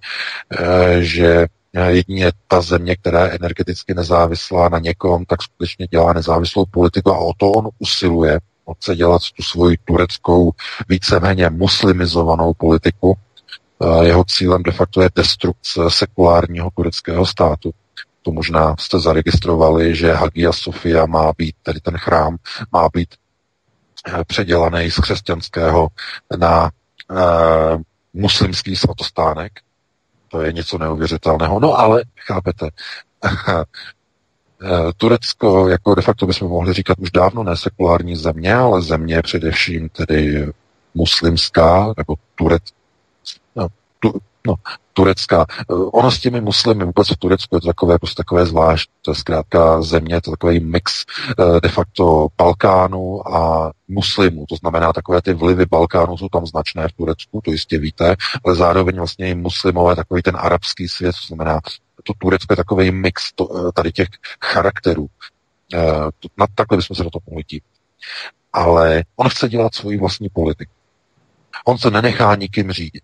[0.60, 1.48] eh, že
[1.88, 7.18] jedině ta země, která je energeticky nezávislá na někom, tak skutečně dělá nezávislou politiku a
[7.18, 8.40] o to on usiluje.
[8.66, 10.52] On chce dělat tu svoji tureckou,
[10.90, 13.18] víceméně muslimizovanou politiku.
[13.84, 17.72] Eh, jeho cílem de facto je destrukce sekulárního tureckého státu
[18.26, 22.38] to možná jste zaregistrovali, že Hagia Sofia má být, tedy ten chrám,
[22.72, 23.16] má být
[24.08, 25.88] eh, předělaný z křesťanského
[26.40, 26.72] na
[27.12, 27.82] uh,
[28.14, 29.52] muslimský svatostánek.
[30.28, 31.60] To je něco neuvěřitelného.
[31.60, 32.70] No ale, chápete,
[33.26, 33.64] eh,
[34.98, 40.52] Turecko, jako de facto bychom mohli říkat už dávno nesekulární země, ale země především tedy
[40.94, 42.64] muslimská, nebo Turec,
[43.56, 43.68] no,
[44.00, 44.56] tu, no,
[44.94, 45.46] Turecka.
[45.50, 48.90] Eh, ono s těmi muslimy vůbec v Turecku je to takové, prostě takové zvlášť.
[49.02, 51.06] To je zkrátka země, to je takový mix
[51.40, 54.46] eh, de facto Balkánu a muslimů.
[54.50, 58.16] To znamená, takové ty vlivy Balkánu jsou tam značné v Turecku, to jistě víte,
[58.46, 61.60] ale zároveň vlastně i muslimové, takový ten arabský svět, to znamená,
[62.04, 64.08] to Turecko je takový mix to, eh, tady těch
[64.42, 65.08] charakterů.
[66.38, 67.44] Na, takhle bychom se do toho mohli.
[68.54, 70.72] Ale on chce dělat svoji vlastní politiku.
[71.66, 73.04] On se nenechá nikým řídit.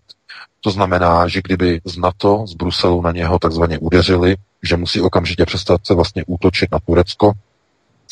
[0.64, 5.44] To znamená, že kdyby z NATO, z Bruselu na něho takzvaně udeřili, že musí okamžitě
[5.44, 7.32] přestat se vlastně útočit na Turecko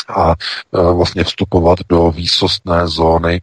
[0.09, 0.35] a e,
[0.93, 3.40] vlastně vstupovat do výsostné zóny, e,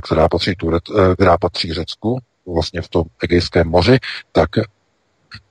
[0.00, 3.98] která patří, Turec, e, která patří Řecku, vlastně v tom Egejském moři,
[4.32, 4.48] tak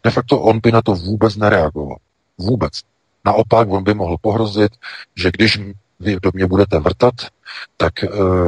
[0.03, 1.97] de facto on by na to vůbec nereagoval.
[2.38, 2.73] Vůbec.
[3.26, 4.71] Naopak on by mohl pohrozit,
[5.15, 5.59] že když
[5.99, 7.13] vy do mě budete vrtat,
[7.77, 7.93] tak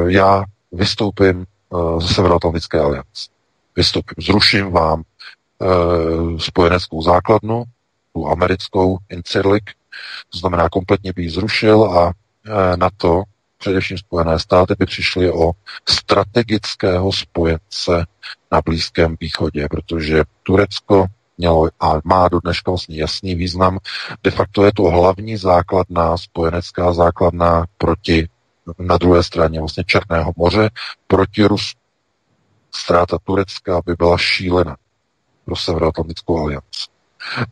[0.06, 1.46] já vystoupím
[1.98, 3.32] ze Severoatlantické aliance
[3.76, 5.66] vystoupím, zruším vám e,
[6.40, 7.64] spojeneckou základnu,
[8.12, 9.70] tu americkou Incirlik,
[10.32, 12.12] to znamená kompletně by ji zrušil a
[12.46, 13.22] e, na to
[13.58, 15.52] především Spojené státy by přišly o
[15.88, 18.06] strategického spojence
[18.52, 21.06] na Blízkém východě, protože Turecko
[21.38, 23.78] mělo a má do dneška vlastně jasný význam.
[24.22, 28.28] De facto je to hlavní základna, spojenecká základna proti
[28.78, 30.70] na druhé straně vlastně Černého moře
[31.06, 31.81] proti Rusku.
[32.74, 34.76] Ztráta Turecka by byla šílena
[35.44, 36.86] pro Severoatlantickou alianci.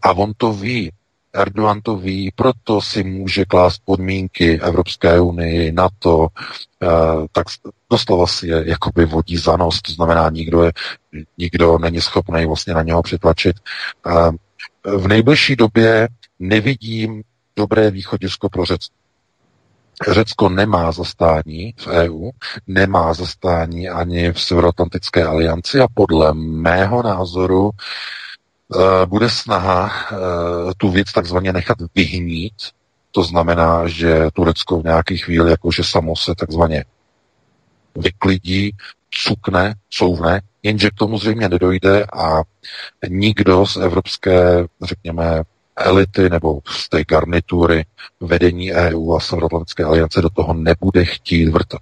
[0.02, 0.92] A on to ví,
[1.32, 6.28] Erdogan to ví, proto si může klást podmínky Evropské unii, NATO,
[6.82, 6.86] eh,
[7.32, 7.46] tak
[7.90, 10.72] doslova si je jakoby vodí za nos, to znamená, nikdo, je,
[11.38, 13.56] nikdo není schopný vlastně na něho přitlačit.
[14.06, 14.30] Eh,
[14.96, 17.22] v nejbližší době nevidím
[17.56, 18.94] dobré východisko pro Řecko.
[20.08, 22.30] Řecko nemá zastání v EU,
[22.66, 27.70] nemá zastání ani v Severoatlantické alianci a podle mého názoru
[28.74, 30.16] Eh, bude snaha eh,
[30.76, 32.54] tu věc takzvaně nechat vyhnít.
[33.10, 36.84] To znamená, že Turecko v nějaký chvíli jakože samo se takzvaně
[37.96, 38.76] vyklidí,
[39.10, 42.42] cukne, couvne, jenže k tomu zřejmě nedojde a
[43.08, 45.42] nikdo z evropské, řekněme,
[45.76, 47.84] elity nebo z té garnitury
[48.20, 51.80] vedení EU a Severoatlantické aliance do toho nebude chtít vrtat.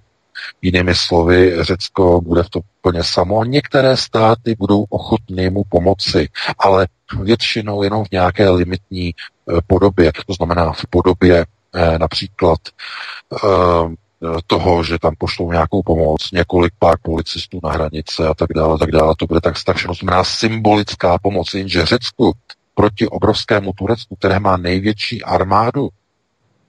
[0.61, 3.43] Jinými slovy, Řecko bude v to plně samo.
[3.43, 6.29] Některé státy budou ochotny mu pomoci,
[6.59, 6.87] ale
[7.21, 10.11] většinou jenom v nějaké limitní eh, podobě.
[10.27, 11.45] To znamená v podobě
[11.75, 12.59] eh, například
[13.33, 13.95] eh,
[14.47, 18.91] toho, že tam pošlou nějakou pomoc, několik pár policistů na hranice a tak dále, tak
[18.91, 19.15] dále.
[19.17, 22.33] To bude tak, tak všechno znamená symbolická pomoc, jenže Řecku
[22.79, 25.89] proti obrovskému Turecku, které má největší armádu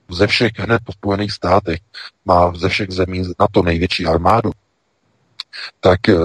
[0.09, 1.79] ze všech hned po Spojených státech,
[2.25, 4.51] má ze všech zemí na to největší armádu,
[5.79, 6.15] tak eh,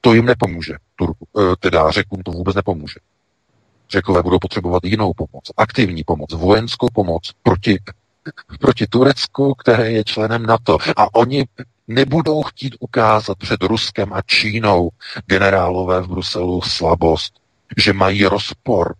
[0.00, 0.74] to jim nepomůže.
[0.96, 3.00] Turku, eh, teda Řekům to vůbec nepomůže.
[3.90, 7.78] Řekové budou potřebovat jinou pomoc, aktivní pomoc, vojenskou pomoc proti,
[8.60, 10.78] proti Turecku, které je členem NATO.
[10.96, 11.44] A oni
[11.88, 14.90] nebudou chtít ukázat před Ruskem a Čínou
[15.26, 17.43] generálové v Bruselu slabost,
[17.76, 18.94] že mají rozpor,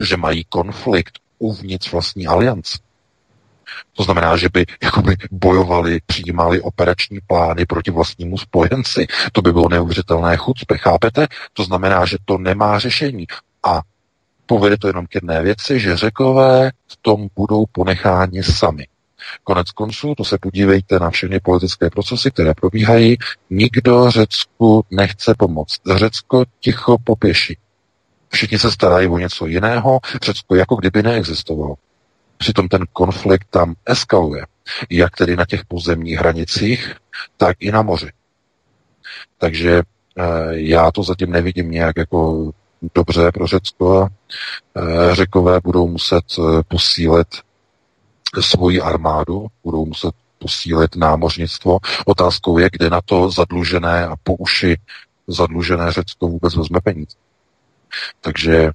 [0.00, 2.78] že mají konflikt uvnitř vlastní aliance.
[3.92, 9.06] To znamená, že by jakoby bojovali, přijímali operační plány proti vlastnímu spojenci.
[9.32, 11.26] To by bylo neuvěřitelné chucpe, chápete?
[11.52, 13.26] To znamená, že to nemá řešení.
[13.62, 13.80] A
[14.46, 18.86] povede to jenom k jedné věci, že řekové v tom budou ponecháni sami.
[19.44, 23.16] Konec konců, to se podívejte na všechny politické procesy, které probíhají.
[23.50, 25.80] Nikdo Řecku nechce pomoct.
[25.96, 27.56] Řecko ticho popěší.
[28.34, 30.00] Všichni se starají o něco jiného.
[30.22, 31.74] Řecko jako kdyby neexistovalo.
[32.36, 34.46] Přitom ten konflikt tam eskaluje,
[34.90, 36.94] jak tedy na těch pozemních hranicích,
[37.36, 38.10] tak i na moři.
[39.38, 42.50] Takže eh, já to zatím nevidím nějak jako
[42.94, 44.08] dobře pro Řecko a
[44.76, 47.28] eh, Řekové budou muset eh, posílit
[48.40, 51.78] svoji armádu, budou muset posílit námořnictvo.
[52.06, 54.76] Otázkou je, kde na to zadlužené a po uši
[55.26, 57.16] zadlužené Řecko vůbec vezme peníze.
[58.20, 58.70] Takže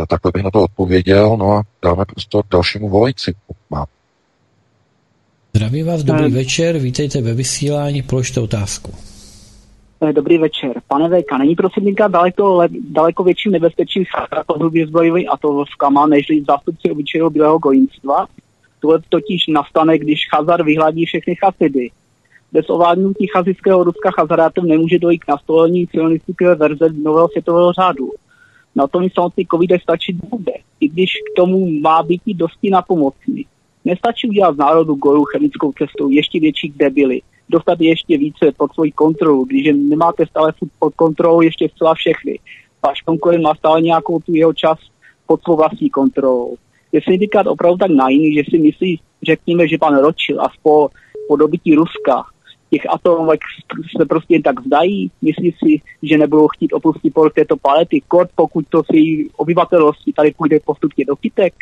[0.00, 3.32] Eh, takhle bych na to odpověděl, no a dáme prostor dalšímu volající.
[3.70, 3.86] Má.
[5.54, 6.34] Zdraví vás, dobrý hmm.
[6.34, 8.94] večer, vítejte ve vysílání, položte otázku.
[10.00, 10.80] Eh, dobrý večer.
[10.88, 14.04] Pane VK, není prosím daleko, daleko větším nebezpečím
[14.46, 15.26] to hrubě zbrojový
[15.78, 18.26] kama, než zástupci obyčejného bílého gojinstva?
[18.80, 21.90] To totiž nastane, když Chazar vyhladí všechny chasidy.
[22.52, 28.12] Bez ovládnutí chazického Ruska Chazarátem nemůže dojít k nastolení sionistické verze nového světového řádu
[28.76, 33.46] na tom samotný covid stačit bude, i když k tomu má být i dosti napomocný.
[33.84, 38.92] Nestačí udělat z národu goru chemickou cestou ještě větší debily, dostat ještě více pod svoji
[38.92, 42.38] kontrolu, když nemáte stále pod kontrolou ještě zcela všechny.
[42.86, 44.78] Váš konkurent má stále nějakou tu jeho čas
[45.26, 46.56] pod svou vlastní kontrolou.
[46.92, 50.88] Je syndikát opravdu tak naivní, že si myslí, řekněme, že pan Ročil a po,
[51.28, 52.24] po dobytí Ruska
[52.72, 53.40] těch atomovek
[53.96, 58.30] se prostě jen tak vzdají, myslí si, že nebudou chtít opustit pol této palety, kort,
[58.34, 61.54] pokud to si obyvatelnosti tady půjde postupně do kytek.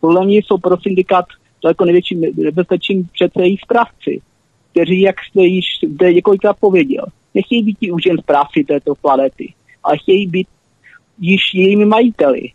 [0.00, 1.24] Podle mě jsou pro syndikát
[1.62, 4.20] daleko největším nebezpečím přece jejich správci,
[4.70, 7.04] kteří, jak jste již zde několikrát pověděl,
[7.34, 9.54] nechtějí být už jen správci této planety,
[9.84, 10.48] ale chtějí být
[11.20, 12.50] již jejími majiteli.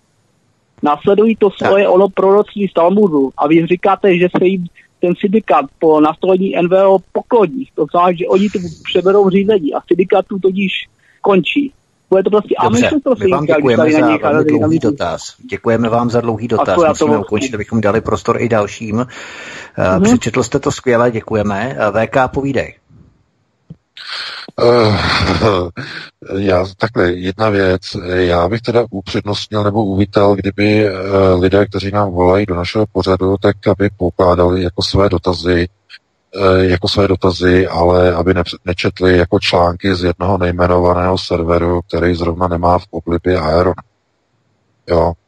[0.84, 4.66] Následují to svoje ono proroctví z Talmudu a vy říkáte, že se jim
[5.00, 7.70] ten syndikát po nastolení NVO poklodí.
[7.76, 10.72] To znamená, že oni tu přeberou řízení a syndikatu tudíž
[11.22, 11.74] končí.
[12.10, 15.36] Bude to prostě Dobře, to my vám děkujeme za velmi dlouhý dotaz.
[15.50, 16.80] Děkujeme vám za dlouhý dotaz.
[16.88, 18.96] Musíme ukončit, abychom dali prostor i dalším.
[18.96, 20.02] Mm-hmm.
[20.02, 21.78] Přečetl jste to skvěle, děkujeme.
[21.92, 22.74] VK, povídej.
[24.64, 24.98] Uh,
[26.38, 32.12] já takhle, jedna věc, já bych teda upřednostnil nebo uvítal, kdyby uh, lidé, kteří nám
[32.12, 35.68] volají do našeho pořadu, tak aby pokládali jako své dotazy,
[36.36, 42.16] uh, jako své dotazy, ale aby ne, nečetli jako články z jednoho nejmenovaného serveru, který
[42.16, 43.76] zrovna nemá v oblibě Aeron.
[44.88, 45.14] Jo.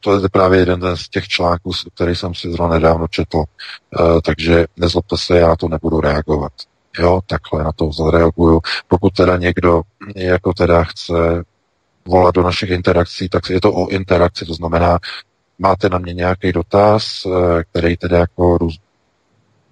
[0.00, 3.44] To je právě jeden z těch článků, který jsem si zrovna nedávno četl.
[4.24, 6.52] Takže nezlobte se, já to nebudu reagovat.
[6.98, 8.60] Jo, takhle na to zareaguju.
[8.88, 9.82] Pokud teda někdo
[10.16, 11.44] jako teda chce
[12.06, 14.98] volat do našich interakcí, tak je to o interakci, to znamená,
[15.58, 18.58] máte na mě nějaký dotaz, eh, který teda jako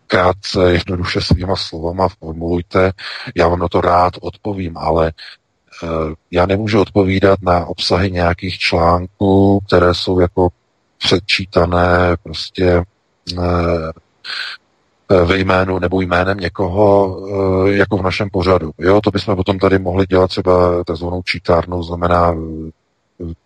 [0.06, 2.92] krátce, jednoduše svýma slovama formulujte,
[3.36, 5.12] já vám na to rád odpovím, ale
[5.82, 5.86] eh,
[6.30, 10.48] já nemůžu odpovídat na obsahy nějakých článků, které jsou jako
[10.98, 12.84] předčítané prostě
[13.38, 13.92] eh,
[15.24, 17.16] ve jménu nebo jménem někoho,
[17.66, 18.70] jako v našem pořadu.
[18.78, 22.34] Jo, to bychom potom tady mohli dělat třeba takzvanou čítárnu, znamená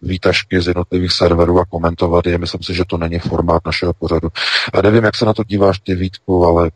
[0.02, 2.38] výtažky z jednotlivých serverů a komentovat je.
[2.38, 4.28] Myslím si, že to není formát našeho pořadu.
[4.72, 6.70] A nevím, jak se na to díváš ty Vítku, ale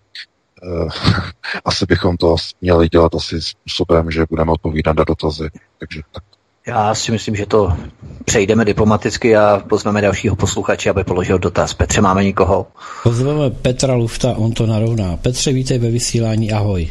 [1.65, 5.48] asi bychom to měli dělat asi způsobem, že budeme odpovídat na dotazy.
[5.78, 6.28] Takže tak.
[6.69, 7.73] Já si myslím, že to
[8.24, 11.74] přejdeme diplomaticky a pozveme dalšího posluchače, aby položil dotaz.
[11.74, 12.66] Petře, máme nikoho?
[13.03, 15.16] Pozveme Petra Lufta, on to narovná.
[15.16, 16.89] Petře, vítej ve vysílání, ahoj.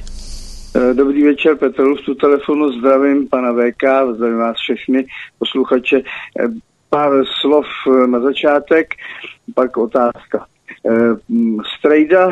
[0.75, 5.05] Eh, dobrý večer, Petr tu telefonu, zdravím pana VK, zdravím vás všechny
[5.39, 5.97] posluchače.
[5.97, 6.47] Eh,
[6.89, 8.87] pár slov eh, na začátek,
[9.55, 10.45] pak otázka.
[11.77, 12.31] Strejda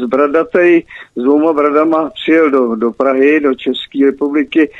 [0.00, 0.84] z Bradatej
[1.16, 4.70] s dvouma bradama přijel do, do Prahy, do České republiky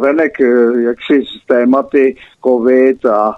[0.00, 0.32] venek
[0.78, 3.36] jaksi z tématy COVID a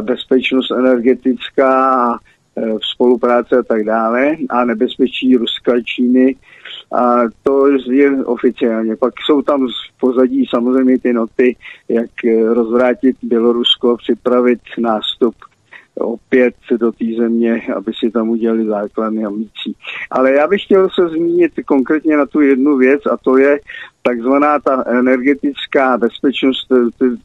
[0.00, 2.18] bezpečnost energetická a
[2.92, 6.36] spolupráce a tak dále a nebezpečí Ruska, Číny
[6.92, 8.96] a to je oficiálně.
[8.96, 11.56] Pak jsou tam v pozadí samozřejmě ty noty,
[11.88, 15.34] jak eh, rozvrátit Bělorusko, připravit nástup
[15.98, 19.76] opět do té země, aby si tam udělali základny a mící.
[20.10, 23.60] Ale já bych chtěl se zmínit konkrétně na tu jednu věc a to je
[24.02, 26.72] takzvaná ta energetická bezpečnost,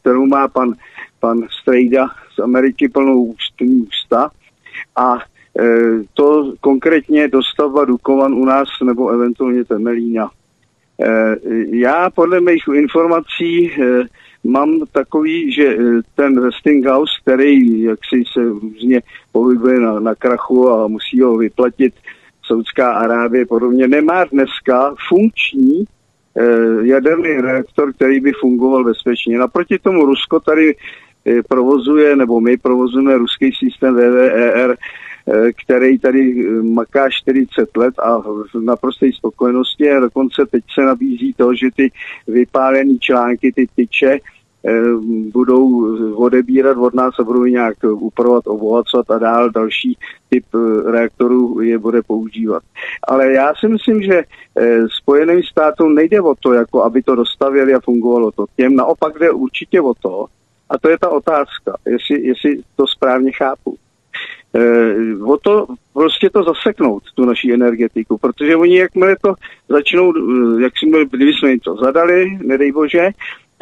[0.02, 0.74] kterou má pan,
[1.20, 4.32] pan Strejda z Ameriky plnou ústa
[4.96, 5.20] a
[5.60, 10.30] Eh, to konkrétně dostavba Dukovan u nás nebo eventuálně Temelína.
[11.04, 11.36] Eh,
[11.72, 14.04] já podle mých informací eh,
[14.44, 15.78] mám takový, že
[16.16, 19.02] ten Westinghouse, který jaksi se různě
[19.32, 21.94] pohybuje na, na krachu a musí ho vyplatit
[22.44, 25.84] Saudská Arábie podobně, nemá dneska funkční
[26.82, 29.38] jaderný reaktor, který by fungoval bezpečně.
[29.38, 30.76] Naproti tomu Rusko tady
[31.50, 34.76] provozuje, nebo my provozujeme ruský systém VVER, Eh,
[35.66, 41.34] který tady eh, maká 40 let a v naprosté spokojenosti a dokonce teď se nabízí
[41.34, 41.92] to, že ty
[42.28, 44.20] vypálené články, ty tyče,
[44.66, 44.82] eh,
[45.32, 49.98] budou odebírat od nás a budou nějak upravovat, obohacovat a dál další
[50.30, 50.46] typ
[50.92, 52.64] reaktorů je bude používat.
[53.08, 54.24] Ale já si myslím, že
[55.02, 58.46] Spojeným státům nejde o to, jako aby to dostavili a fungovalo to.
[58.56, 60.26] Těm naopak jde určitě o to,
[60.70, 63.89] a to je ta otázka, jestli, jestli to správně chápu eh,
[65.26, 69.34] o to prostě to zaseknout, tu naší energetiku, protože oni jakmile to
[69.70, 73.10] začnou, eh, jak jsme, kdyby jsme jim to zadali, nedej bože,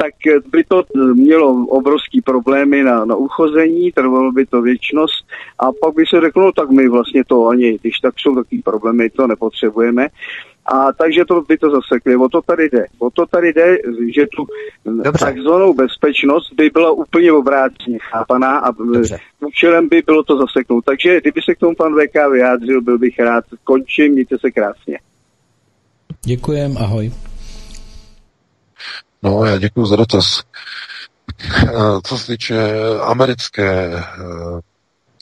[0.02, 0.14] tak
[0.52, 0.82] by to
[1.14, 5.26] mělo obrovský problémy na, na uchození, trvalo by to věčnost
[5.58, 8.62] a pak by se řeklo, no tak my vlastně to ani, když tak jsou takový
[8.62, 10.06] problémy, to nepotřebujeme.
[10.72, 12.16] A takže to by to zasekli.
[12.16, 12.86] O to tady jde.
[12.98, 13.78] O to tady jde,
[14.14, 14.46] že tu
[15.04, 15.24] Dobře.
[15.24, 19.18] takzvanou bezpečnost by byla úplně obráceně chápaná a Dobře.
[19.40, 20.84] účelem by bylo to zaseknout.
[20.84, 23.44] Takže kdyby se k tomu pan VK vyjádřil, byl bych rád.
[23.64, 24.98] Končím, mějte se krásně.
[26.24, 27.10] Děkujem, ahoj.
[29.22, 30.42] No, já děkuji za dotaz.
[31.66, 31.70] Eh,
[32.04, 32.72] co se týče
[33.02, 33.92] americké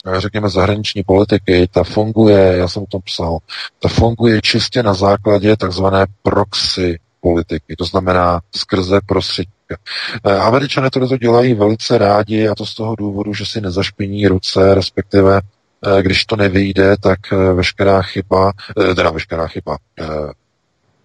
[0.06, 3.38] eh, řekněme, zahraniční politiky, ta funguje, já jsem o tom psal,
[3.78, 9.76] ta funguje čistě na základě takzvané proxy politiky, to znamená skrze prostředníka.
[10.24, 14.74] Eh, Američané to dělají velice rádi a to z toho důvodu, že si nezašpiní ruce,
[14.74, 15.40] respektive
[16.00, 17.18] když to nevyjde, tak
[17.54, 18.52] veškerá chyba,
[18.96, 19.76] teda veškerá chyba,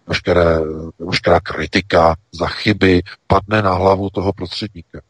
[0.07, 0.59] veškeré,
[0.99, 5.01] veškerá kritika za chyby padne na hlavu toho prostředníka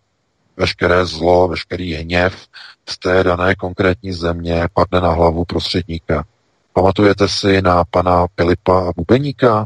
[0.57, 2.47] veškeré zlo, veškerý hněv
[2.89, 6.26] z té dané konkrétní země padne na hlavu prostředníka.
[6.73, 9.65] Pamatujete si na pana Filipa a Bubeníka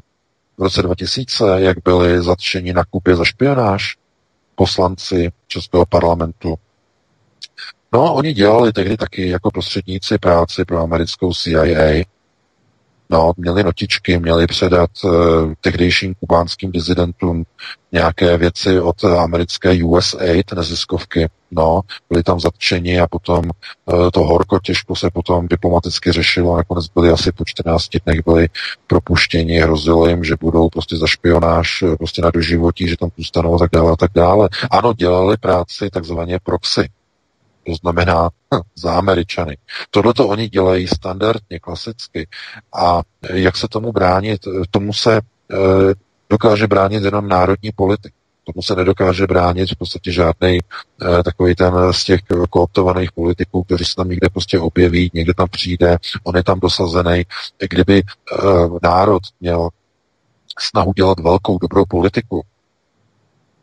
[0.57, 3.97] v roce 2000, jak byli zatčeni na kupě za špionáž
[4.55, 6.55] poslanci Českého parlamentu?
[7.93, 12.03] No, oni dělali tehdy taky jako prostředníci práci pro americkou CIA.
[13.09, 15.11] No, měli notičky, měli předat uh,
[15.61, 17.43] tehdejším kubánským dizidentům
[17.91, 21.29] nějaké věci od americké USAID neziskovky.
[21.51, 23.45] No, byli tam zatčeni a potom
[23.85, 26.57] uh, to horko těžko se potom diplomaticky řešilo.
[26.57, 28.47] Nakonec byli asi po 14 dnech byli
[28.87, 33.59] propuštěni, hrozilo jim, že budou prostě za špionáž prostě na doživotí, že tam zůstanou a
[33.59, 34.49] tak dále a tak dále.
[34.71, 36.89] Ano, dělali práci takzvaně proxy.
[37.65, 39.57] To znamená hm, za Američany.
[39.89, 42.27] Tohle to oni dělají standardně, klasicky.
[42.73, 43.01] A
[43.33, 44.41] jak se tomu bránit?
[44.71, 45.21] Tomu se e,
[46.29, 48.13] dokáže bránit jenom národní politik.
[48.43, 50.59] Tomu se nedokáže bránit v podstatě žádný e,
[51.23, 52.19] takový ten z těch
[52.49, 57.23] kooptovaných politiků, kteří se tam někde prostě objeví, někde tam přijde, on je tam dosazený.
[57.69, 58.03] Kdyby e,
[58.83, 59.69] národ měl
[60.59, 62.41] snahu dělat velkou dobrou politiku,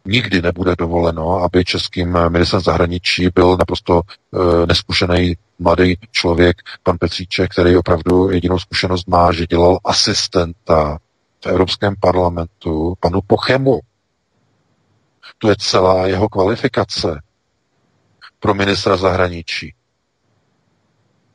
[0.04, 7.50] nikdy nebude dovoleno, aby českým ministrem zahraničí byl naprosto e, neskušený mladý člověk, pan Petříček,
[7.50, 10.98] který opravdu jedinou zkušenost má, že dělal asistenta
[11.44, 13.80] v Evropském parlamentu panu Pochemu.
[15.38, 17.22] To je celá jeho kvalifikace
[18.40, 19.74] pro ministra zahraničí.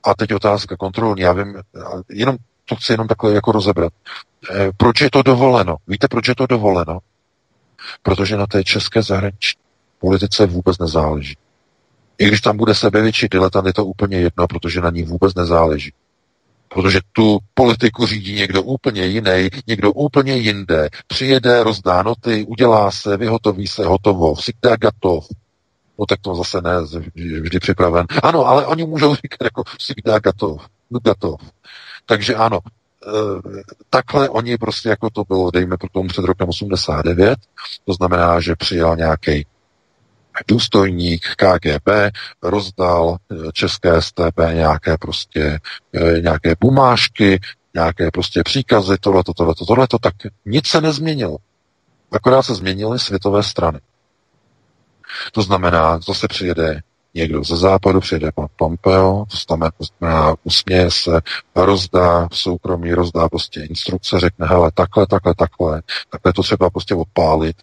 [0.03, 1.21] A teď otázka kontrolní.
[1.21, 1.61] Já vím,
[2.09, 3.93] jenom to chci jenom takhle jako rozebrat.
[4.51, 5.75] E, proč je to dovoleno?
[5.87, 6.99] Víte, proč je to dovoleno?
[8.03, 9.61] Protože na té české zahraniční
[9.99, 11.37] politice vůbec nezáleží.
[12.17, 15.93] I když tam bude sebevětší diletant, je to úplně jedno, protože na ní vůbec nezáleží.
[16.69, 20.89] Protože tu politiku řídí někdo úplně jiný, někdo úplně jinde.
[21.07, 25.27] Přijede, rozdá noty, udělá se, vyhotoví se, hotovo, vsikdá gatov.
[25.99, 26.71] No tak to zase ne,
[27.41, 28.05] vždy připraven.
[28.23, 30.65] Ano, ale oni můžou říkat jako vsikdá gatov,
[31.03, 31.41] gatov.
[32.05, 32.59] Takže ano,
[33.89, 37.39] takhle oni prostě jako to bylo, dejme tomu před rokem 89,
[37.85, 39.45] to znamená, že přijal nějaký
[40.47, 41.89] důstojník KGB,
[42.43, 45.59] rozdal eh, české STB nějaké prostě
[45.93, 47.39] eh, nějaké bumášky,
[47.73, 50.13] nějaké prostě příkazy, tohleto, tohleto, tohleto, tak
[50.45, 51.37] nic se nezměnilo.
[52.11, 53.79] Akorát se změnily světové strany.
[55.31, 56.81] To znamená, zase přijede
[57.17, 61.21] někdo ze západu, přijede pan Pompeo, to znamená, usměje se,
[61.55, 66.95] rozdá v soukromí, rozdá prostě instrukce, řekne, hele, takhle, takhle, takhle, takhle to třeba prostě
[66.95, 67.55] odpálit.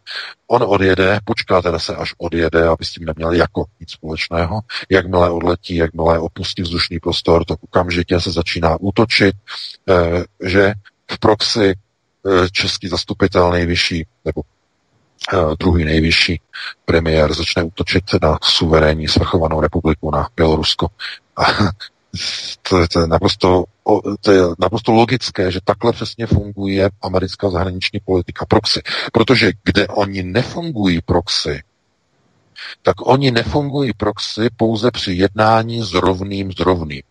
[0.46, 4.60] On odjede, počká teda se, až odjede, aby s tím neměli jako nic společného.
[4.90, 9.34] Jakmile odletí, jakmile opustí vzdušný prostor, tak okamžitě se začíná útočit,
[9.88, 10.72] eh, že
[11.10, 14.63] v proxy eh, český zastupitel nejvyšší, nebo Eh,
[15.58, 16.40] druhý nejvyšší
[16.84, 20.88] premiér začne útočit na suverénní svrchovanou republiku na Bělorusko.
[21.36, 21.42] A
[22.68, 23.64] to, je, to, je naprosto,
[24.20, 28.82] to je naprosto logické, že takhle přesně funguje americká zahraniční politika proxy.
[29.12, 31.62] Protože kde oni nefungují proxy,
[32.82, 37.02] tak oni nefungují proxy pouze při jednání s rovným s rovným.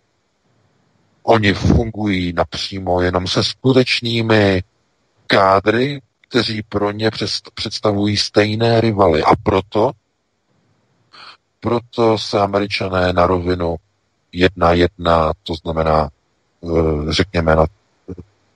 [1.24, 4.64] Oni fungují napřímo jenom se skutečnými
[5.28, 6.02] kádry,
[6.34, 7.12] kteří pro ně
[7.54, 9.24] představují stejné rivaly.
[9.24, 9.92] A proto,
[11.60, 13.76] proto se američané na rovinu
[14.32, 16.10] jedna jedna, to znamená,
[16.64, 16.68] eh,
[17.10, 17.66] řekněme, na,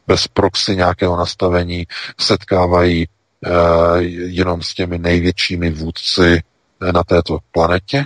[0.08, 1.88] bez proxy nějakého nastavení,
[2.20, 3.49] setkávají eh,
[4.02, 6.41] jenom s těmi největšími vůdci
[6.94, 8.06] na této planetě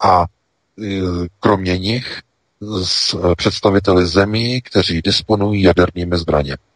[0.00, 0.86] a eh,
[1.40, 2.22] kromě nich
[2.84, 6.75] s představiteli zemí, kteří disponují jadernými zbraněmi.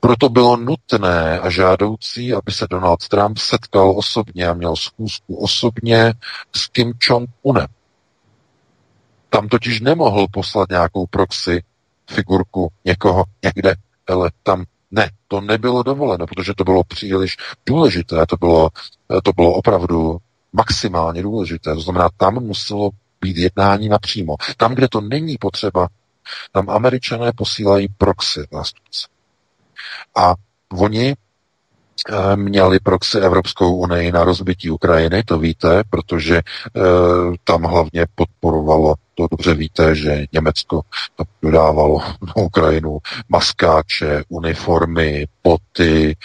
[0.00, 6.14] Proto bylo nutné a žádoucí, aby se Donald Trump setkal osobně a měl schůzku osobně
[6.56, 7.66] s Kim Jong-unem.
[9.30, 11.62] Tam totiž nemohl poslat nějakou proxy
[12.10, 13.74] figurku někoho někde,
[14.08, 17.36] ale tam ne, to nebylo dovoleno, protože to bylo příliš
[17.66, 18.68] důležité, to bylo,
[19.24, 20.18] to bylo opravdu
[20.52, 21.74] maximálně důležité.
[21.74, 22.90] To znamená, tam muselo
[23.20, 24.36] být jednání napřímo.
[24.56, 25.88] Tam, kde to není potřeba,
[26.52, 29.19] tam američané posílají proxy zástupce.
[30.16, 30.34] A
[30.78, 36.42] oni eh, měli proxy Evropskou unii na rozbití Ukrajiny, to víte, protože e,
[37.44, 40.80] tam hlavně podporovalo to dobře víte, že Německo
[41.42, 46.16] dodávalo na Ukrajinu maskáče, uniformy, poty, e,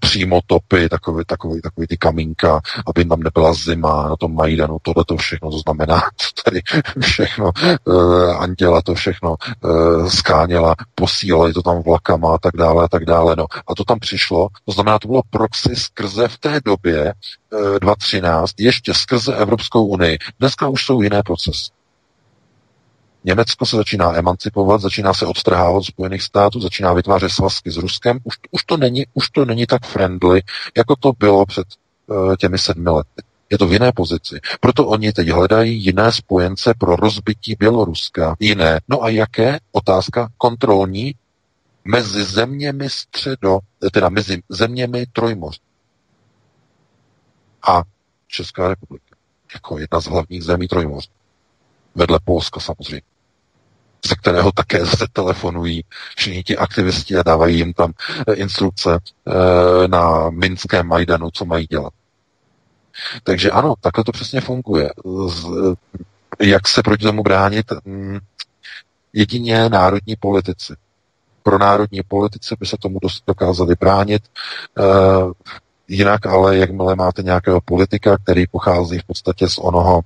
[0.00, 5.16] přímotopy, takový, takový, takový ty kamínka, aby tam nebyla zima na tom Majdanu, tohle to
[5.16, 6.02] všechno, to znamená,
[6.44, 6.60] tady
[7.00, 12.88] všechno, e, Anděla to všechno e, skáněla, posílali to tam vlakama a tak dále a
[12.88, 13.46] tak dále, no.
[13.66, 17.14] A to tam přišlo, to znamená, to bylo proxy skrze v té době
[17.78, 20.18] 2013, ještě skrze Evropskou unii.
[20.40, 21.83] Dneska už jsou jiné procesy.
[23.24, 28.18] Německo se začíná emancipovat, začíná se odtrhávat od Spojených států, začíná vytvářet svazky s Ruskem.
[28.24, 30.42] Už, už, to není, už to není tak friendly,
[30.76, 31.66] jako to bylo před
[32.06, 33.22] uh, těmi sedmi lety.
[33.50, 34.40] Je to v jiné pozici.
[34.60, 38.36] Proto oni teď hledají jiné spojence pro rozbití Běloruska.
[38.40, 38.80] Jiné.
[38.88, 39.58] No a jaké?
[39.72, 41.14] Otázka kontrolní
[41.84, 43.58] mezi zeměmi středo,
[43.92, 45.60] teda mezi zeměmi Trojmoř
[47.68, 47.82] a
[48.26, 49.16] Česká republika.
[49.54, 51.10] Jako jedna z hlavních zemí Trojmoř.
[51.94, 53.13] Vedle Polska samozřejmě
[54.08, 55.84] ze kterého také zase telefonují
[56.16, 57.92] všichni ti aktivisti a dávají jim tam
[58.28, 61.92] eh, instrukce eh, na Minském Majdanu, co mají dělat.
[63.22, 64.90] Takže ano, takhle to přesně funguje.
[66.40, 67.66] Jak se proti tomu bránit?
[67.84, 68.18] Mm,
[69.12, 70.74] jedině národní politici.
[71.42, 74.22] Pro národní politici by se tomu dokázali bránit.
[74.78, 74.82] Eh,
[75.88, 80.00] jinak ale, jakmile máte nějakého politika, který pochází v podstatě z onoho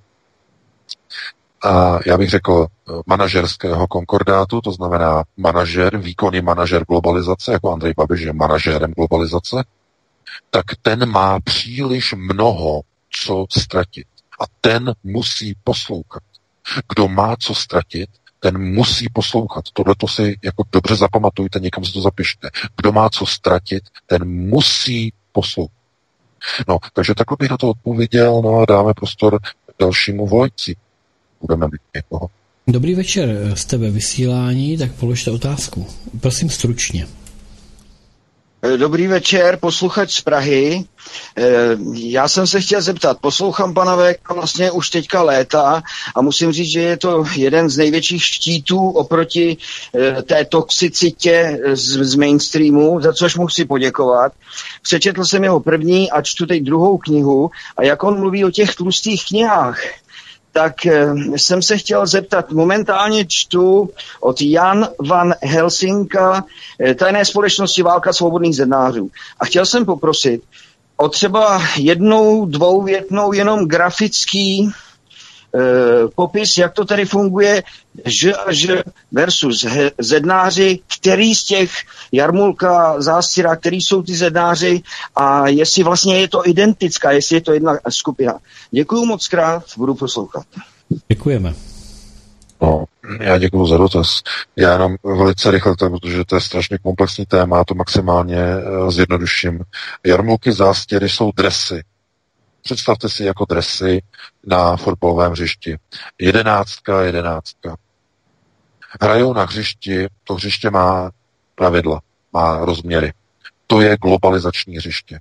[1.62, 2.66] a já bych řekl
[3.06, 9.64] manažerského konkordátu, to znamená manažer, výkonný manažer globalizace, jako Andrej Babiš je manažérem globalizace,
[10.50, 12.80] tak ten má příliš mnoho
[13.10, 14.06] co ztratit.
[14.40, 16.22] A ten musí poslouchat.
[16.88, 18.10] Kdo má co ztratit,
[18.40, 19.64] ten musí poslouchat.
[19.72, 22.50] Tohle to si jako dobře zapamatujte, někam si to zapište.
[22.76, 25.78] Kdo má co ztratit, ten musí poslouchat.
[26.68, 29.38] No, takže takhle bych na to odpověděl, no a dáme prostor
[29.78, 30.76] dalšímu volající.
[31.40, 32.30] Budeme mít někoho.
[32.66, 35.86] Dobrý večer, jste ve vysílání, tak položte otázku.
[36.20, 37.06] Prosím stručně.
[38.76, 40.84] Dobrý večer, posluchač z Prahy.
[41.36, 41.44] Eh,
[41.94, 45.82] já jsem se chtěl zeptat, poslouchám pana Veka vlastně už teďka léta
[46.14, 49.56] a musím říct, že je to jeden z největších štítů oproti
[49.94, 54.32] eh, té toxicitě z, z mainstreamu, za což mu chci poděkovat.
[54.82, 58.74] Přečetl jsem jeho první a čtu teď druhou knihu a jak on mluví o těch
[58.74, 59.80] tlustých knihách,
[60.52, 66.44] tak eh, jsem se chtěl zeptat, momentálně čtu od Jan van Helsinka
[66.80, 69.10] eh, tajné společnosti Válka svobodných zednářů.
[69.40, 70.42] A chtěl jsem poprosit
[70.96, 74.72] o třeba jednou, dvouvětnou, jenom grafický
[76.14, 77.62] popis, jak to tady funguje,
[78.04, 79.66] Ž a Ž versus
[79.98, 81.70] zednáři, který z těch
[82.12, 84.82] Jarmulka, Zásira, který jsou ty zednáři
[85.16, 88.38] a jestli vlastně je to identická, jestli je to jedna skupina.
[88.70, 90.46] Děkuji moc krát, budu poslouchat.
[91.08, 91.54] Děkujeme.
[92.62, 92.84] No,
[93.20, 94.22] já děkuji za dotaz.
[94.56, 99.60] Já jenom velice rychle, protože to je strašně komplexní téma, to maximálně uh, zjednoduším.
[100.06, 101.82] Jarmulky zástěry jsou dresy,
[102.68, 104.02] Představte si jako dresy
[104.46, 105.78] na fotbalovém hřišti.
[106.18, 107.76] Jedenáctka, jedenáctka.
[109.00, 111.10] Hrajou na hřišti, to hřiště má
[111.54, 112.00] pravidla,
[112.32, 113.12] má rozměry.
[113.66, 115.20] To je globalizační hřiště.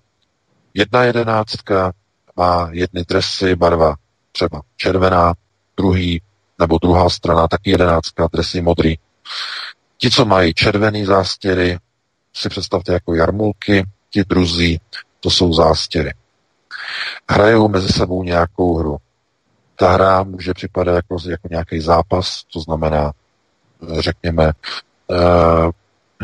[0.73, 1.93] Jedna jedenáctka
[2.35, 3.95] má jedny dresy, barva
[4.31, 5.33] třeba červená,
[5.77, 6.21] druhý
[6.59, 8.95] nebo druhá strana taky jedenáctka, dresy modrý.
[9.97, 11.77] Ti, co mají červený zástěry,
[12.33, 14.81] si představte jako jarmulky, ti druzí,
[15.19, 16.13] to jsou zástěry
[17.29, 18.97] hrajou mezi sebou nějakou hru.
[19.75, 23.11] Ta hra může připadat jako, jako nějaký zápas, to znamená,
[23.83, 24.51] eh, řekněme,
[25.07, 25.71] uh,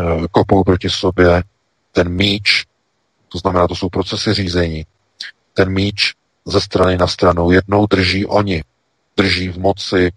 [0.06, 1.44] uh, kopou proti sobě
[1.92, 2.66] ten míč,
[3.30, 4.86] to znamená, to jsou procesy řízení.
[5.54, 6.14] Ten míč
[6.46, 8.64] ze strany na stranu jednou drží oni,
[9.18, 10.12] drží v moci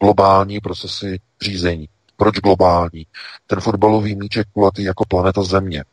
[0.00, 1.88] globální procesy řízení.
[2.16, 3.06] Proč globální?
[3.46, 5.84] Ten fotbalový míč je kulatý jako planeta Země.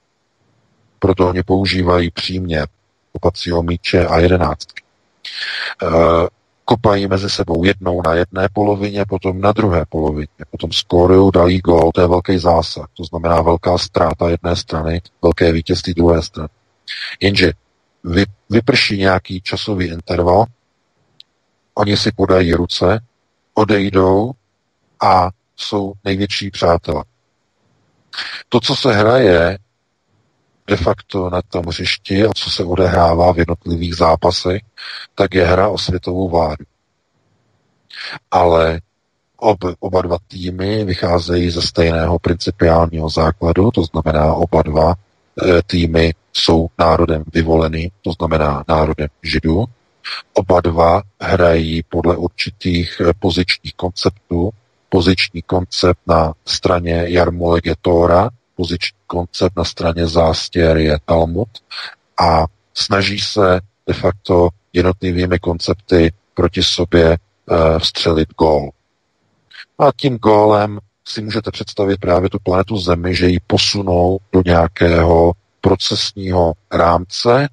[1.00, 2.66] Proto oni používají přímě
[3.20, 4.84] kopacího míče a jedenáctky.
[5.84, 5.88] E,
[6.66, 11.92] kopají mezi sebou jednou na jedné polovině, potom na druhé polovině, potom skórují, dají gol,
[11.94, 16.50] to je velký zásah, to znamená velká ztráta jedné strany, velké vítězství druhé strany.
[17.20, 17.52] Jenže
[18.04, 20.46] vy, vyprší nějaký časový interval,
[21.74, 23.00] oni si podají ruce,
[23.54, 24.32] odejdou
[25.02, 27.04] a jsou největší přátelé.
[28.50, 29.58] To, co se hraje,
[30.70, 34.62] de facto na tom hřišti a co se odehrává v jednotlivých zápasech,
[35.16, 36.66] tak je hra o světovou vládu.
[38.32, 38.82] Ale
[39.38, 46.14] ob, oba dva týmy vycházejí ze stejného principiálního základu, to znamená oba dva e, týmy
[46.34, 49.66] jsou národem vyvolený, to znamená národem židů.
[50.34, 54.50] Oba dva hrají podle určitých e, pozičních konceptů.
[54.90, 58.30] Poziční koncept na straně Jarmolek je Tóra,
[58.60, 61.48] poziční koncept na straně zástěr je Talmud
[62.22, 68.70] a snaží se de facto jednotlivými koncepty proti sobě uh, vstřelit gól.
[69.80, 75.34] A tím gólem si můžete představit právě tu planetu Zemi, že ji posunou do nějakého
[75.62, 77.48] procesního rámce,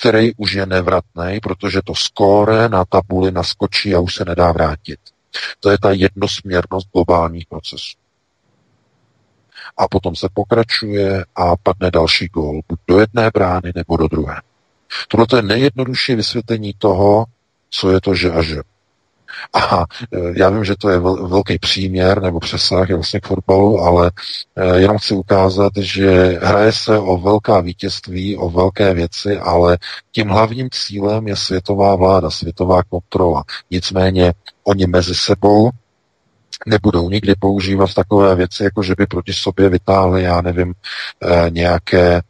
[0.00, 5.00] který už je nevratný, protože to skóre na tabuli naskočí a už se nedá vrátit.
[5.60, 8.03] To je ta jednosměrnost globálních procesů
[9.76, 14.36] a potom se pokračuje a padne další gól, buď do jedné brány nebo do druhé.
[15.08, 17.24] Tohle je nejjednodušší vysvětlení toho,
[17.70, 18.60] co je to že a že.
[19.52, 19.84] A e,
[20.36, 24.10] já vím, že to je velký příměr nebo přesah je vlastně k fotbalu, ale
[24.56, 29.78] e, jenom chci ukázat, že hraje se o velká vítězství, o velké věci, ale
[30.12, 33.44] tím hlavním cílem je světová vláda, světová kontrola.
[33.70, 34.32] Nicméně
[34.64, 35.70] oni mezi sebou
[36.66, 40.74] nebudou nikdy používat takové věci, jako že by proti sobě vytáhli, já nevím,
[41.22, 42.20] e, nějaké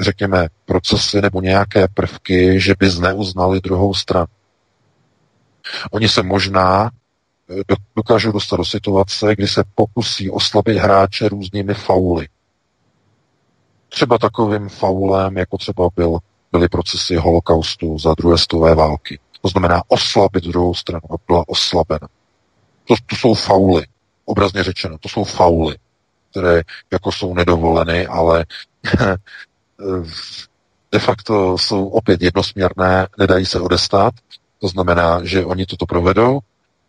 [0.00, 4.26] řekněme, procesy nebo nějaké prvky, že by zneuznali druhou stranu.
[5.90, 6.90] Oni se možná
[7.50, 12.28] eh, dokážou dostat do situace, kdy se pokusí oslabit hráče různými fauly.
[13.88, 16.18] Třeba takovým faulem, jako třeba byl,
[16.52, 19.18] byly procesy holokaustu za druhé stové války.
[19.42, 22.08] To znamená oslabit druhou stranu a byla oslabena.
[22.88, 23.86] To, to jsou fauly,
[24.24, 25.76] obrazně řečeno, to jsou fauly,
[26.30, 28.46] které jako jsou nedovoleny, ale
[30.92, 34.14] de facto jsou opět jednosměrné, nedají se odestát,
[34.60, 36.40] to znamená, že oni toto provedou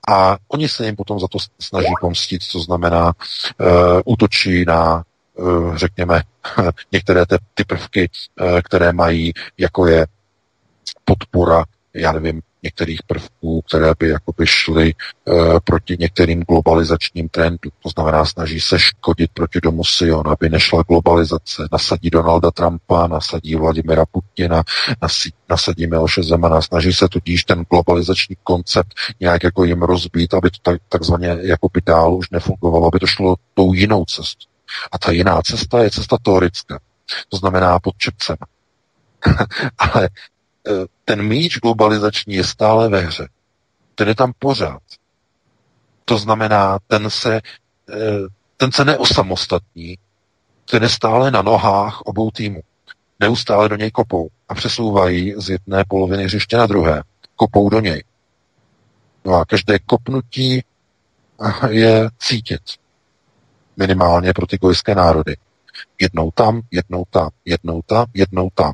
[0.07, 5.03] a oni se jim potom za to snaží pomstit, to znamená, uh, útočí na,
[5.35, 6.21] uh, řekněme,
[6.91, 8.09] některé ty, ty prvky,
[8.41, 10.07] uh, které mají, jako je
[11.05, 17.71] podpora, já nevím, některých prvků, které by jakoby šly uh, proti některým globalizačním trendům.
[17.83, 21.67] To znamená, snaží se škodit proti domu Sion, aby nešla globalizace.
[21.71, 24.63] Nasadí Donalda Trumpa, nasadí Vladimira Putina,
[25.49, 26.61] nasadí Miloše Zemana.
[26.61, 31.69] Snaží se tudíž ten globalizační koncept nějak jako jim rozbít, aby to tak, takzvaně jako
[31.73, 34.45] by dál už nefungovalo, aby to šlo tou jinou cestou.
[34.91, 36.79] A ta jiná cesta je cesta teorická.
[37.29, 38.37] To znamená pod čepcem.
[39.77, 40.09] Ale
[40.67, 43.27] Eh, ten míč globalizační je stále ve hře.
[43.95, 44.81] Ten je tam pořád.
[46.05, 47.41] To znamená, ten se,
[47.89, 48.27] eh,
[48.57, 49.97] ten se neosamostatní,
[50.69, 52.61] ten je stále na nohách obou týmů.
[53.19, 57.03] Neustále do něj kopou a přesouvají z jedné poloviny hřiště na druhé.
[57.35, 58.03] Kopou do něj.
[59.25, 60.63] No a každé kopnutí
[61.69, 62.61] je cítit.
[63.77, 65.37] Minimálně pro ty gojské národy.
[66.01, 68.73] Jednou tam, jednou tam, jednou tam, jednou tam.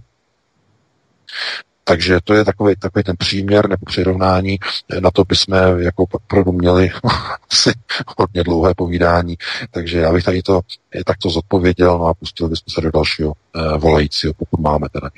[1.83, 4.57] Takže to je takový, takový ten příměr nebo přirovnání.
[4.99, 6.91] Na to bychom jako opravdu měli
[7.51, 7.71] asi
[8.17, 9.37] hodně dlouhé povídání.
[9.71, 10.61] Takže já bych tady to
[11.05, 15.09] takto zodpověděl no a pustil bychom se do dalšího uh, volajícího, pokud máme teda.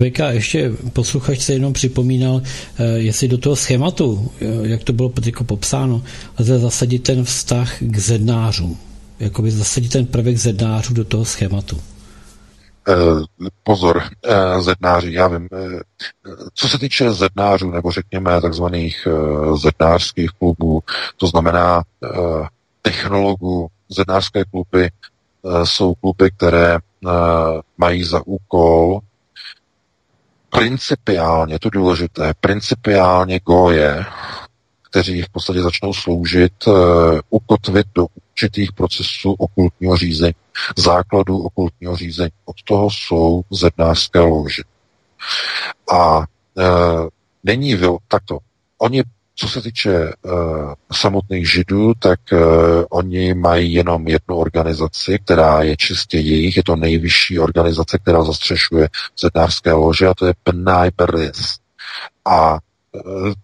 [0.00, 2.42] Vika, ještě posluchač se jenom připomínal,
[2.78, 6.02] eh, jestli do toho schématu, eh, jak to bylo jako popsáno,
[6.38, 8.78] lze zasadit ten vztah k zednářům.
[9.20, 11.80] Jakoby zasadit ten prvek zednářů do toho schématu.
[12.88, 12.94] Eh,
[13.62, 15.80] pozor, eh, zednáři, já vím, eh,
[16.54, 19.08] co se týče zednářů, nebo řekněme takzvaných
[19.62, 20.82] zednářských klubů,
[21.16, 21.82] to znamená
[22.82, 24.90] technologů, zednářské kluby
[25.64, 26.78] jsou kluby, které
[27.78, 29.00] mají za úkol
[30.50, 34.04] principiálně, to důležité, principiálně goje,
[34.82, 36.52] kteří v podstatě začnou sloužit,
[37.30, 38.06] ukotvit do
[38.36, 40.34] určitých procesů okultního řízení,
[40.76, 42.30] základů okultního řízení.
[42.44, 44.62] Od toho jsou zednářské lože.
[45.92, 46.24] A e,
[47.44, 48.38] není vil, takto.
[48.78, 49.02] Oni,
[49.34, 50.12] co se týče e,
[50.92, 52.36] samotných židů, tak e,
[52.90, 58.88] oni mají jenom jednu organizaci, která je čistě jejich, je to nejvyšší organizace, která zastřešuje
[59.20, 61.56] zednářské lože a to je B'nai Beris.
[62.24, 62.58] A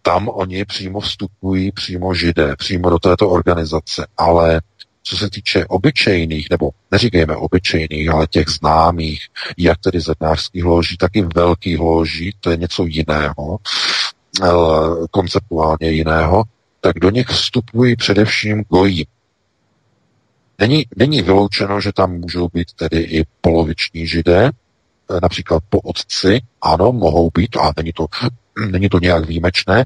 [0.03, 4.61] tam oni přímo vstupují, přímo židé, přímo do této organizace, ale
[5.03, 9.27] co se týče obyčejných, nebo neříkejme obyčejných, ale těch známých,
[9.59, 13.59] jak tedy zednářských loží, tak i velkých loží, to je něco jiného,
[14.43, 14.47] eh,
[15.11, 16.45] konceptuálně jiného,
[16.81, 19.07] tak do nich vstupují především gojí.
[20.59, 26.41] Není, není vyloučeno, že tam můžou být tedy i poloviční židé, eh, například po otci,
[26.63, 28.07] ano, mohou být, a není to,
[28.71, 29.85] není to nějak výjimečné,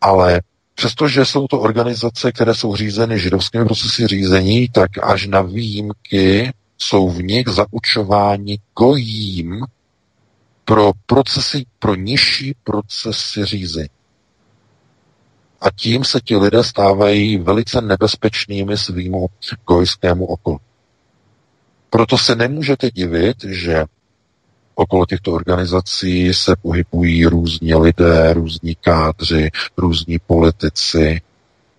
[0.00, 0.40] ale
[0.74, 7.10] Přestože jsou to organizace, které jsou řízeny židovskými procesy řízení, tak až na výjimky jsou
[7.10, 9.66] v nich zaučováni gojím
[10.64, 13.88] pro procesy, pro nižší procesy řízení.
[15.60, 19.26] A tím se ti lidé stávají velice nebezpečnými svýmu
[19.66, 20.58] gojskému okolí.
[21.90, 23.84] Proto se nemůžete divit, že
[24.74, 31.20] okolo těchto organizací se pohybují různí lidé, různí kádři, různí politici,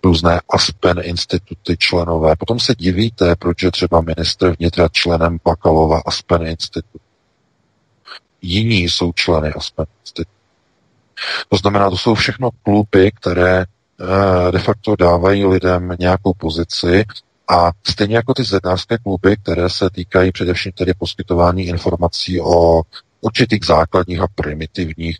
[0.04, 2.36] různé Aspen instituty členové.
[2.36, 6.98] Potom se divíte, proč je třeba ministr vnitra členem Bakalova Aspen institutu.
[8.42, 10.30] Jiní jsou členy Aspen institutu.
[11.48, 17.04] To znamená, to jsou všechno kluby, které eh, de facto dávají lidem nějakou pozici
[17.48, 22.82] a stejně jako ty zednářské kluby, které se týkají především tedy poskytování informací o
[23.20, 25.18] určitých základních a primitivních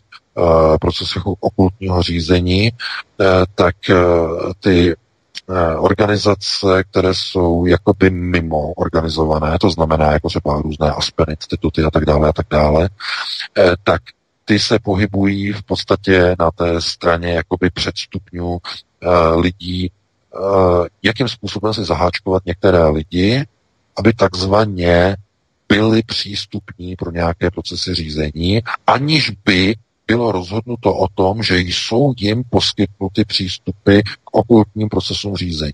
[0.81, 2.71] procesech okultního řízení,
[3.55, 3.75] tak
[4.59, 4.95] ty
[5.77, 12.05] organizace, které jsou jakoby mimo organizované, to znamená jako třeba různé Aspen instituty a tak
[12.05, 12.89] dále a tak dále,
[13.83, 14.01] tak
[14.45, 18.59] ty se pohybují v podstatě na té straně jakoby předstupňů uh,
[19.39, 19.96] lidí, uh,
[21.03, 23.45] jakým způsobem si zaháčkovat některé lidi,
[23.97, 25.15] aby takzvaně
[25.69, 29.75] byli přístupní pro nějaké procesy řízení, aniž by
[30.07, 35.73] bylo rozhodnuto o tom, že jsou jim poskytnuty přístupy k okultním procesům řízení.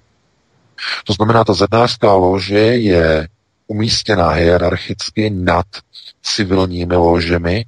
[1.06, 3.28] To znamená, ta zednářská lože je
[3.68, 5.66] umístěná hierarchicky nad
[6.22, 7.66] civilními ložemi,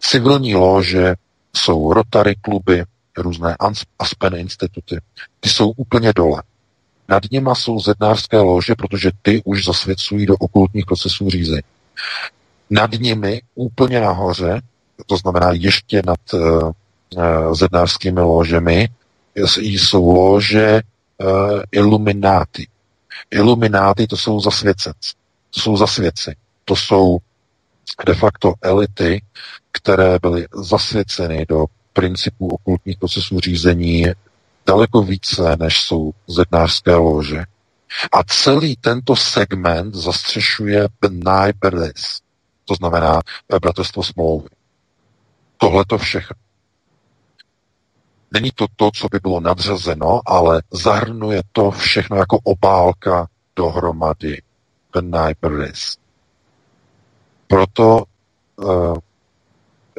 [0.00, 1.14] Civilní lože
[1.56, 2.84] jsou Rotary kluby,
[3.16, 3.56] různé
[3.98, 5.00] Aspen instituty.
[5.40, 6.42] Ty jsou úplně dole.
[7.08, 11.62] Nad nima jsou zednářské lože, protože ty už zasvěcují do okultních procesů řízení.
[12.70, 14.60] Nad nimi úplně nahoře,
[15.06, 18.88] to znamená ještě nad uh, zednářskými ložemi,
[19.56, 20.80] jsou lože
[21.18, 22.68] uh, ilumináty.
[23.30, 25.12] Ilumináty to jsou zasvěcenci.
[25.50, 26.36] To jsou zasvěci.
[26.64, 27.18] To jsou
[28.06, 29.22] de facto elity,
[29.72, 34.06] které byly zasvěceny do principů okultních procesů řízení
[34.66, 37.44] daleko více, než jsou zednářské lože.
[38.12, 41.52] A celý tento segment zastřešuje B'nai
[42.64, 43.20] to znamená
[43.52, 44.48] eh, bratrstvo smlouvy.
[45.56, 46.36] Tohle to všechno.
[48.32, 53.26] Není to to, co by bylo nadřazeno, ale zahrnuje to všechno jako obálka
[53.56, 54.42] dohromady
[54.92, 55.34] B'nai.
[57.48, 58.04] Proto
[58.56, 58.94] uh,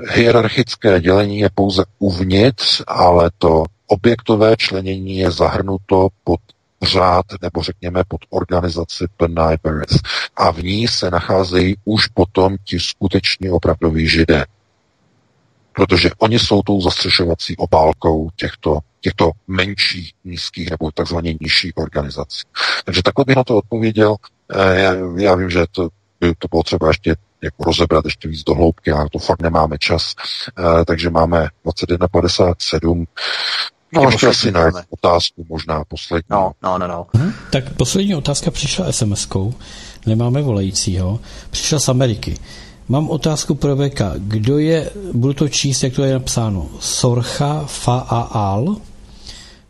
[0.10, 6.40] hierarchické dělení je pouze uvnitř, ale to objektové členění je zahrnuto pod
[6.82, 9.06] řád, nebo řekněme pod organizaci
[9.64, 10.00] B'rith.
[10.36, 14.46] A v ní se nacházejí už potom ti skuteční opravdoví židé.
[15.74, 22.42] Protože oni jsou tou zastřešovací obálkou těchto, těchto menších, nízkých nebo takzvaně nižších organizací.
[22.86, 24.16] Takže takhle bych na to odpověděl.
[24.56, 28.44] Eh, já, já vím, že to by to bylo třeba ještě jako rozebrat ještě víc
[28.44, 30.14] do hloubky, a to fakt nemáme čas.
[30.60, 33.06] Uh, takže máme 21.57.
[33.94, 36.28] No, ještě asi na otázku, možná poslední.
[36.30, 37.08] No, no, no, no.
[37.14, 39.54] Hmm, tak poslední otázka přišla SMS-kou,
[40.06, 41.20] nemáme volajícího,
[41.50, 42.38] přišla z Ameriky.
[42.90, 44.02] Mám otázku pro VK.
[44.18, 48.76] Kdo je, budu to číst, jak to je napsáno, Sorcha Faal?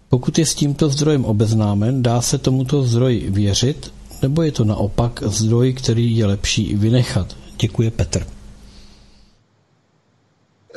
[0.10, 5.24] Pokud je s tímto zdrojem obeznámen, dá se tomuto zdroji věřit, nebo je to naopak
[5.26, 7.36] zdroj, který je lepší vynechat?
[7.62, 8.28] Děkuje Petr.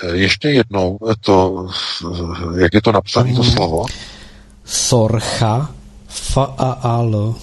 [0.02, 1.68] Eh, ještě jednou to,
[2.58, 3.52] jak je to napsané, to mhm.
[3.52, 3.86] slovo?
[4.64, 5.74] Sorcha
[6.08, 7.34] faal.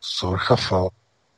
[0.00, 0.88] Sorcha fa.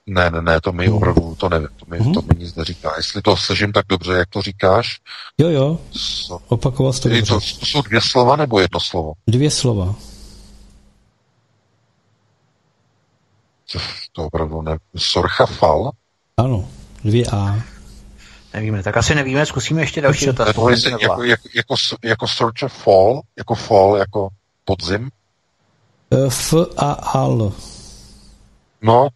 [0.06, 0.96] Ne, ne, ne, to mi mhm.
[0.96, 2.12] opravdu, to nevím, to mi, mm.
[2.14, 2.92] to mi nic neříká.
[2.96, 5.00] Jestli to slyším tak dobře, jak to říkáš.
[5.38, 7.34] Jo, jo, so, opakoval jsi to dobře.
[7.34, 9.12] To, to jsou dvě slova nebo jedno slovo?
[9.26, 9.94] Dvě slova.
[13.72, 13.78] To,
[14.12, 14.76] to opravdu ne.
[14.96, 15.92] Sorcha fal?
[16.38, 16.68] Ano,
[17.04, 17.58] dvě A.
[18.54, 20.54] Nevíme, tak asi nevíme, zkusíme ještě další dotaz.
[20.54, 24.28] To je jako, jako, jako, jako search of fall, jako fall, jako
[24.64, 25.10] podzim?
[26.10, 27.52] E, F a Al.
[28.82, 29.08] No,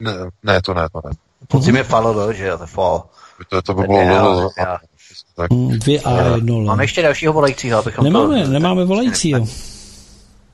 [0.00, 1.10] ne, ne, to ne, to ne.
[1.48, 3.02] Podzim je fall, že jo, to fall.
[3.48, 4.50] To, to by bylo lolo.
[4.56, 5.50] Tak.
[5.50, 9.46] Mm, dvě A, jedno Máme ještě dalšího volajícího, abychom Nemáme, to, nemáme volajícího.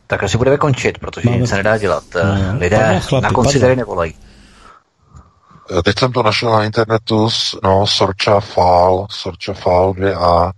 [0.06, 1.40] Tak asi budeme končit, protože Máme...
[1.40, 2.04] nic se nedá dělat.
[2.14, 4.14] No, Lidé chlapi, na konci tady nevolají.
[5.70, 7.28] Eh, teď jsem to našel na internetu,
[7.64, 10.52] no, Sorcha Fall, Sorcha Fall 2A,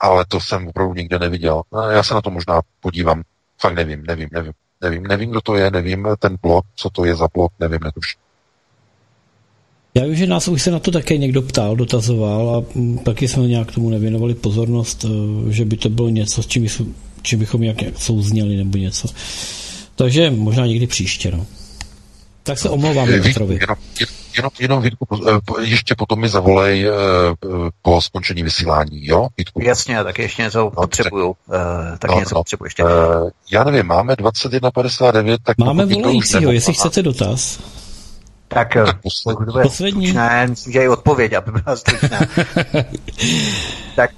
[0.00, 1.62] ale to jsem opravdu nikde neviděl.
[1.72, 3.22] No, já se na to možná podívám.
[3.58, 4.52] Fakt nevím, nevím, nevím.
[4.82, 8.20] Nevím, nevím, kdo to je, nevím ten blok, co to je za blok, nevím, netuším.
[9.94, 13.28] Já vím, že nás už se na to také někdo ptal, dotazoval a mm, taky
[13.28, 17.38] jsme nějak tomu nevěnovali pozornost, eh, že by to bylo něco, s čím, bychom, čím
[17.38, 19.08] bychom nějak souzněli nebo něco.
[19.94, 21.46] Takže možná někdy příště, no.
[22.42, 23.58] Tak se omlouvám Petrovi.
[23.60, 23.76] Jenom,
[24.36, 26.92] jenom, jenom Vítku, eh, ještě potom mi zavolej eh,
[27.82, 29.28] po skončení vysílání, jo?
[29.38, 29.60] Vítku?
[29.62, 31.26] Jasně, tak ještě něco no, potřebuju.
[31.26, 31.34] Uh,
[31.98, 32.40] tak no, něco no.
[32.40, 32.84] potřebuji ještě.
[33.52, 37.60] Já nevím, máme 21.59, tak Máme volajícího, jestli chcete dotaz.
[38.48, 39.44] Tak, tak poslední.
[39.44, 40.06] Bude poslední.
[40.06, 42.20] Stručné, myslím, že i odpověď, aby byla stručná.
[43.96, 44.10] tak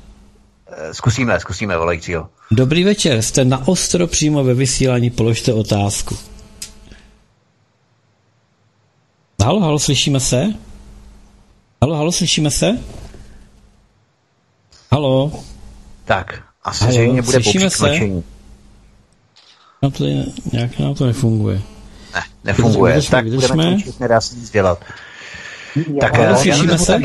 [0.93, 2.29] zkusíme, zkusíme volajícího.
[2.51, 6.17] Dobrý večer, jste na ostro přímo ve vysílání, položte otázku.
[9.43, 10.47] Halo, halo, slyšíme se?
[11.83, 12.79] Halo, halo, slyšíme se?
[14.91, 15.33] Halo?
[16.05, 17.99] Tak, asi halo, zřejmě bude slyšíme se?
[19.83, 21.63] No to je, nějak nám to nefunguje.
[22.15, 22.95] Ne, nefunguje.
[22.95, 23.49] Vydržme, tak vydržme.
[23.49, 24.85] budeme končit, nedá se nic dělat.
[26.01, 27.01] tak já, slyšíme se?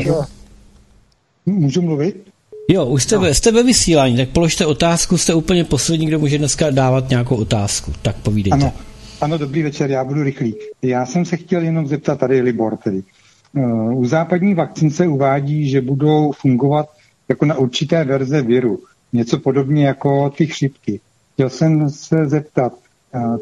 [1.46, 2.28] Můžu mluvit?
[2.68, 3.26] Jo, už jste, no.
[3.26, 7.92] jste ve vysílání, tak položte otázku, jste úplně poslední, kdo může dneska dávat nějakou otázku.
[8.02, 8.54] Tak povídejte.
[8.54, 8.72] Ano,
[9.20, 10.54] ano dobrý večer, já budu rychlý.
[10.82, 13.02] Já jsem se chtěl jenom zeptat, tady Libor tedy.
[13.94, 16.88] U západní vakcín se uvádí, že budou fungovat
[17.28, 18.78] jako na určité verze viru.
[19.12, 21.00] Něco podobně jako ty chřipky.
[21.34, 22.72] Chtěl jsem se zeptat,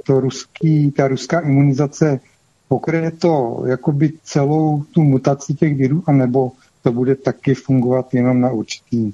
[0.07, 2.21] to ruský, ta ruská imunizace
[2.69, 8.51] pokryje to jakoby celou tu mutaci těch virů, anebo to bude taky fungovat jenom na
[8.51, 9.13] určitý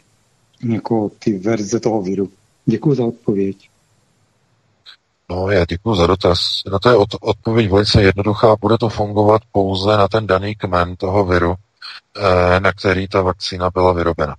[0.68, 2.28] jako ty verze toho viru.
[2.66, 3.68] Děkuji za odpověď.
[5.32, 6.38] No, já děkuji za dotaz.
[6.72, 8.56] Na to je od, odpověď velice jednoduchá.
[8.60, 11.54] Bude to fungovat pouze na ten daný kmen toho viru,
[12.16, 14.36] eh, na který ta vakcína byla vyrobena.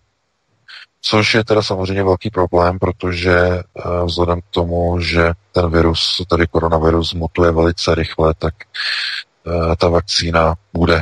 [1.01, 3.63] Což je teda samozřejmě velký problém, protože eh,
[4.05, 8.53] vzhledem k tomu, že ten virus, tedy koronavirus, mutuje velice rychle, tak
[9.77, 11.01] ta vakcína bude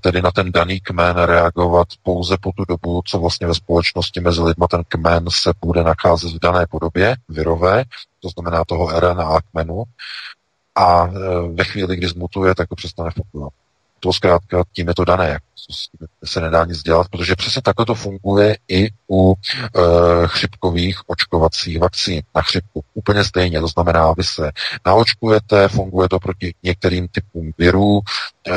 [0.00, 4.40] tedy na ten daný kmen reagovat pouze po tu dobu, co vlastně ve společnosti mezi
[4.40, 7.84] lidmi ten kmen se bude nacházet v dané podobě virové,
[8.20, 9.84] to znamená toho RNA kmenu,
[10.74, 11.10] a e,
[11.54, 13.52] ve chvíli, kdy zmutuje, tak to přestane fungovat.
[14.00, 15.38] To zkrátka tím je to dané,
[16.24, 19.80] se nedá nic dělat, protože přesně takhle to funguje i u e,
[20.26, 22.84] chřipkových očkovacích vakcín na chřipku.
[22.94, 24.50] Úplně stejně, to znamená, vy se
[24.86, 28.52] naočkujete, funguje to proti některým typům virů e,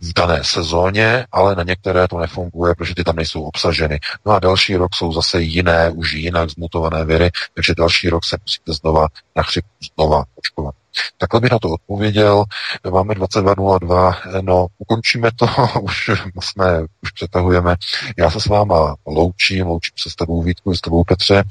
[0.00, 4.00] v dané sezóně, ale na některé to nefunguje, protože ty tam nejsou obsaženy.
[4.26, 8.36] No a další rok jsou zase jiné, už jinak zmutované viry, takže další rok se
[8.42, 9.06] musíte znova
[9.36, 10.74] na chřipku znova očkovat.
[11.18, 12.44] Takhle bych na to odpověděl.
[12.90, 15.46] Máme 22.02, no ukončíme to,
[15.82, 17.76] už jsme, už přetahujeme.
[18.18, 21.38] Já se s váma loučím, loučím se s tebou Vítku, s tebou Petře.
[21.38, 21.44] E,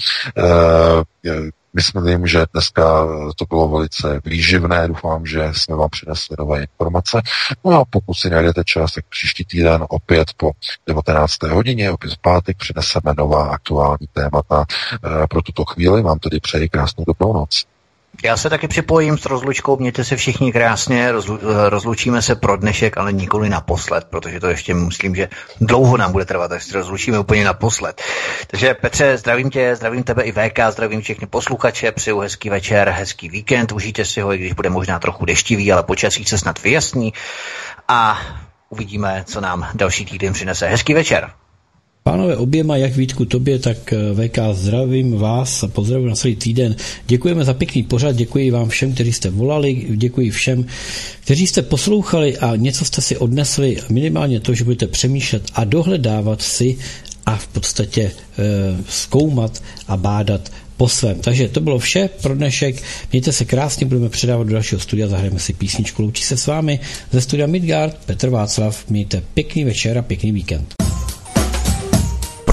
[1.75, 7.21] Myslím, že dneska to bylo velice výživné, doufám, že jsme vám přinesli nové informace.
[7.65, 10.51] No a pokud si najdete čas, tak příští týden opět po
[10.87, 11.43] 19.
[11.43, 14.65] hodině, opět v pátek, přineseme nová aktuální témata.
[15.23, 17.65] E, pro tuto chvíli vám tedy přeji krásnou dobrou noc.
[18.25, 21.39] Já se taky připojím s rozlučkou, mějte se všichni krásně, rozlu,
[21.69, 25.29] rozlučíme se pro dnešek, ale nikoli naposled, protože to ještě myslím, že
[25.61, 28.01] dlouho nám bude trvat, až se rozlučíme úplně naposled.
[28.47, 33.29] Takže Petře, zdravím tě, zdravím tebe i VK, zdravím všechny posluchače, přeju hezký večer, hezký
[33.29, 37.13] víkend, užijte si ho, i když bude možná trochu deštivý, ale počasí se snad vyjasní
[37.87, 38.21] a
[38.69, 40.67] uvidíme, co nám další týden přinese.
[40.67, 41.31] Hezký večer.
[42.09, 46.75] Pánové oběma, jak Vítku tobě, tak eh, VK zdravím vás a pozdravuji na celý týden.
[47.07, 50.65] Děkujeme za pěkný pořad, děkuji vám všem, kteří jste volali, děkuji všem,
[51.23, 56.41] kteří jste poslouchali a něco jste si odnesli, minimálně to, že budete přemýšlet a dohledávat
[56.41, 56.77] si
[57.25, 58.11] a v podstatě e,
[58.89, 61.19] zkoumat a bádat po svém.
[61.19, 62.83] Takže to bylo vše pro dnešek.
[63.11, 66.01] Mějte se krásně, budeme předávat do dalšího studia, zahrajeme si písničku.
[66.01, 66.79] Loučí se s vámi
[67.11, 68.89] ze studia Midgard, Petr Václav.
[68.89, 70.75] Mějte pěkný večer a pěkný víkend.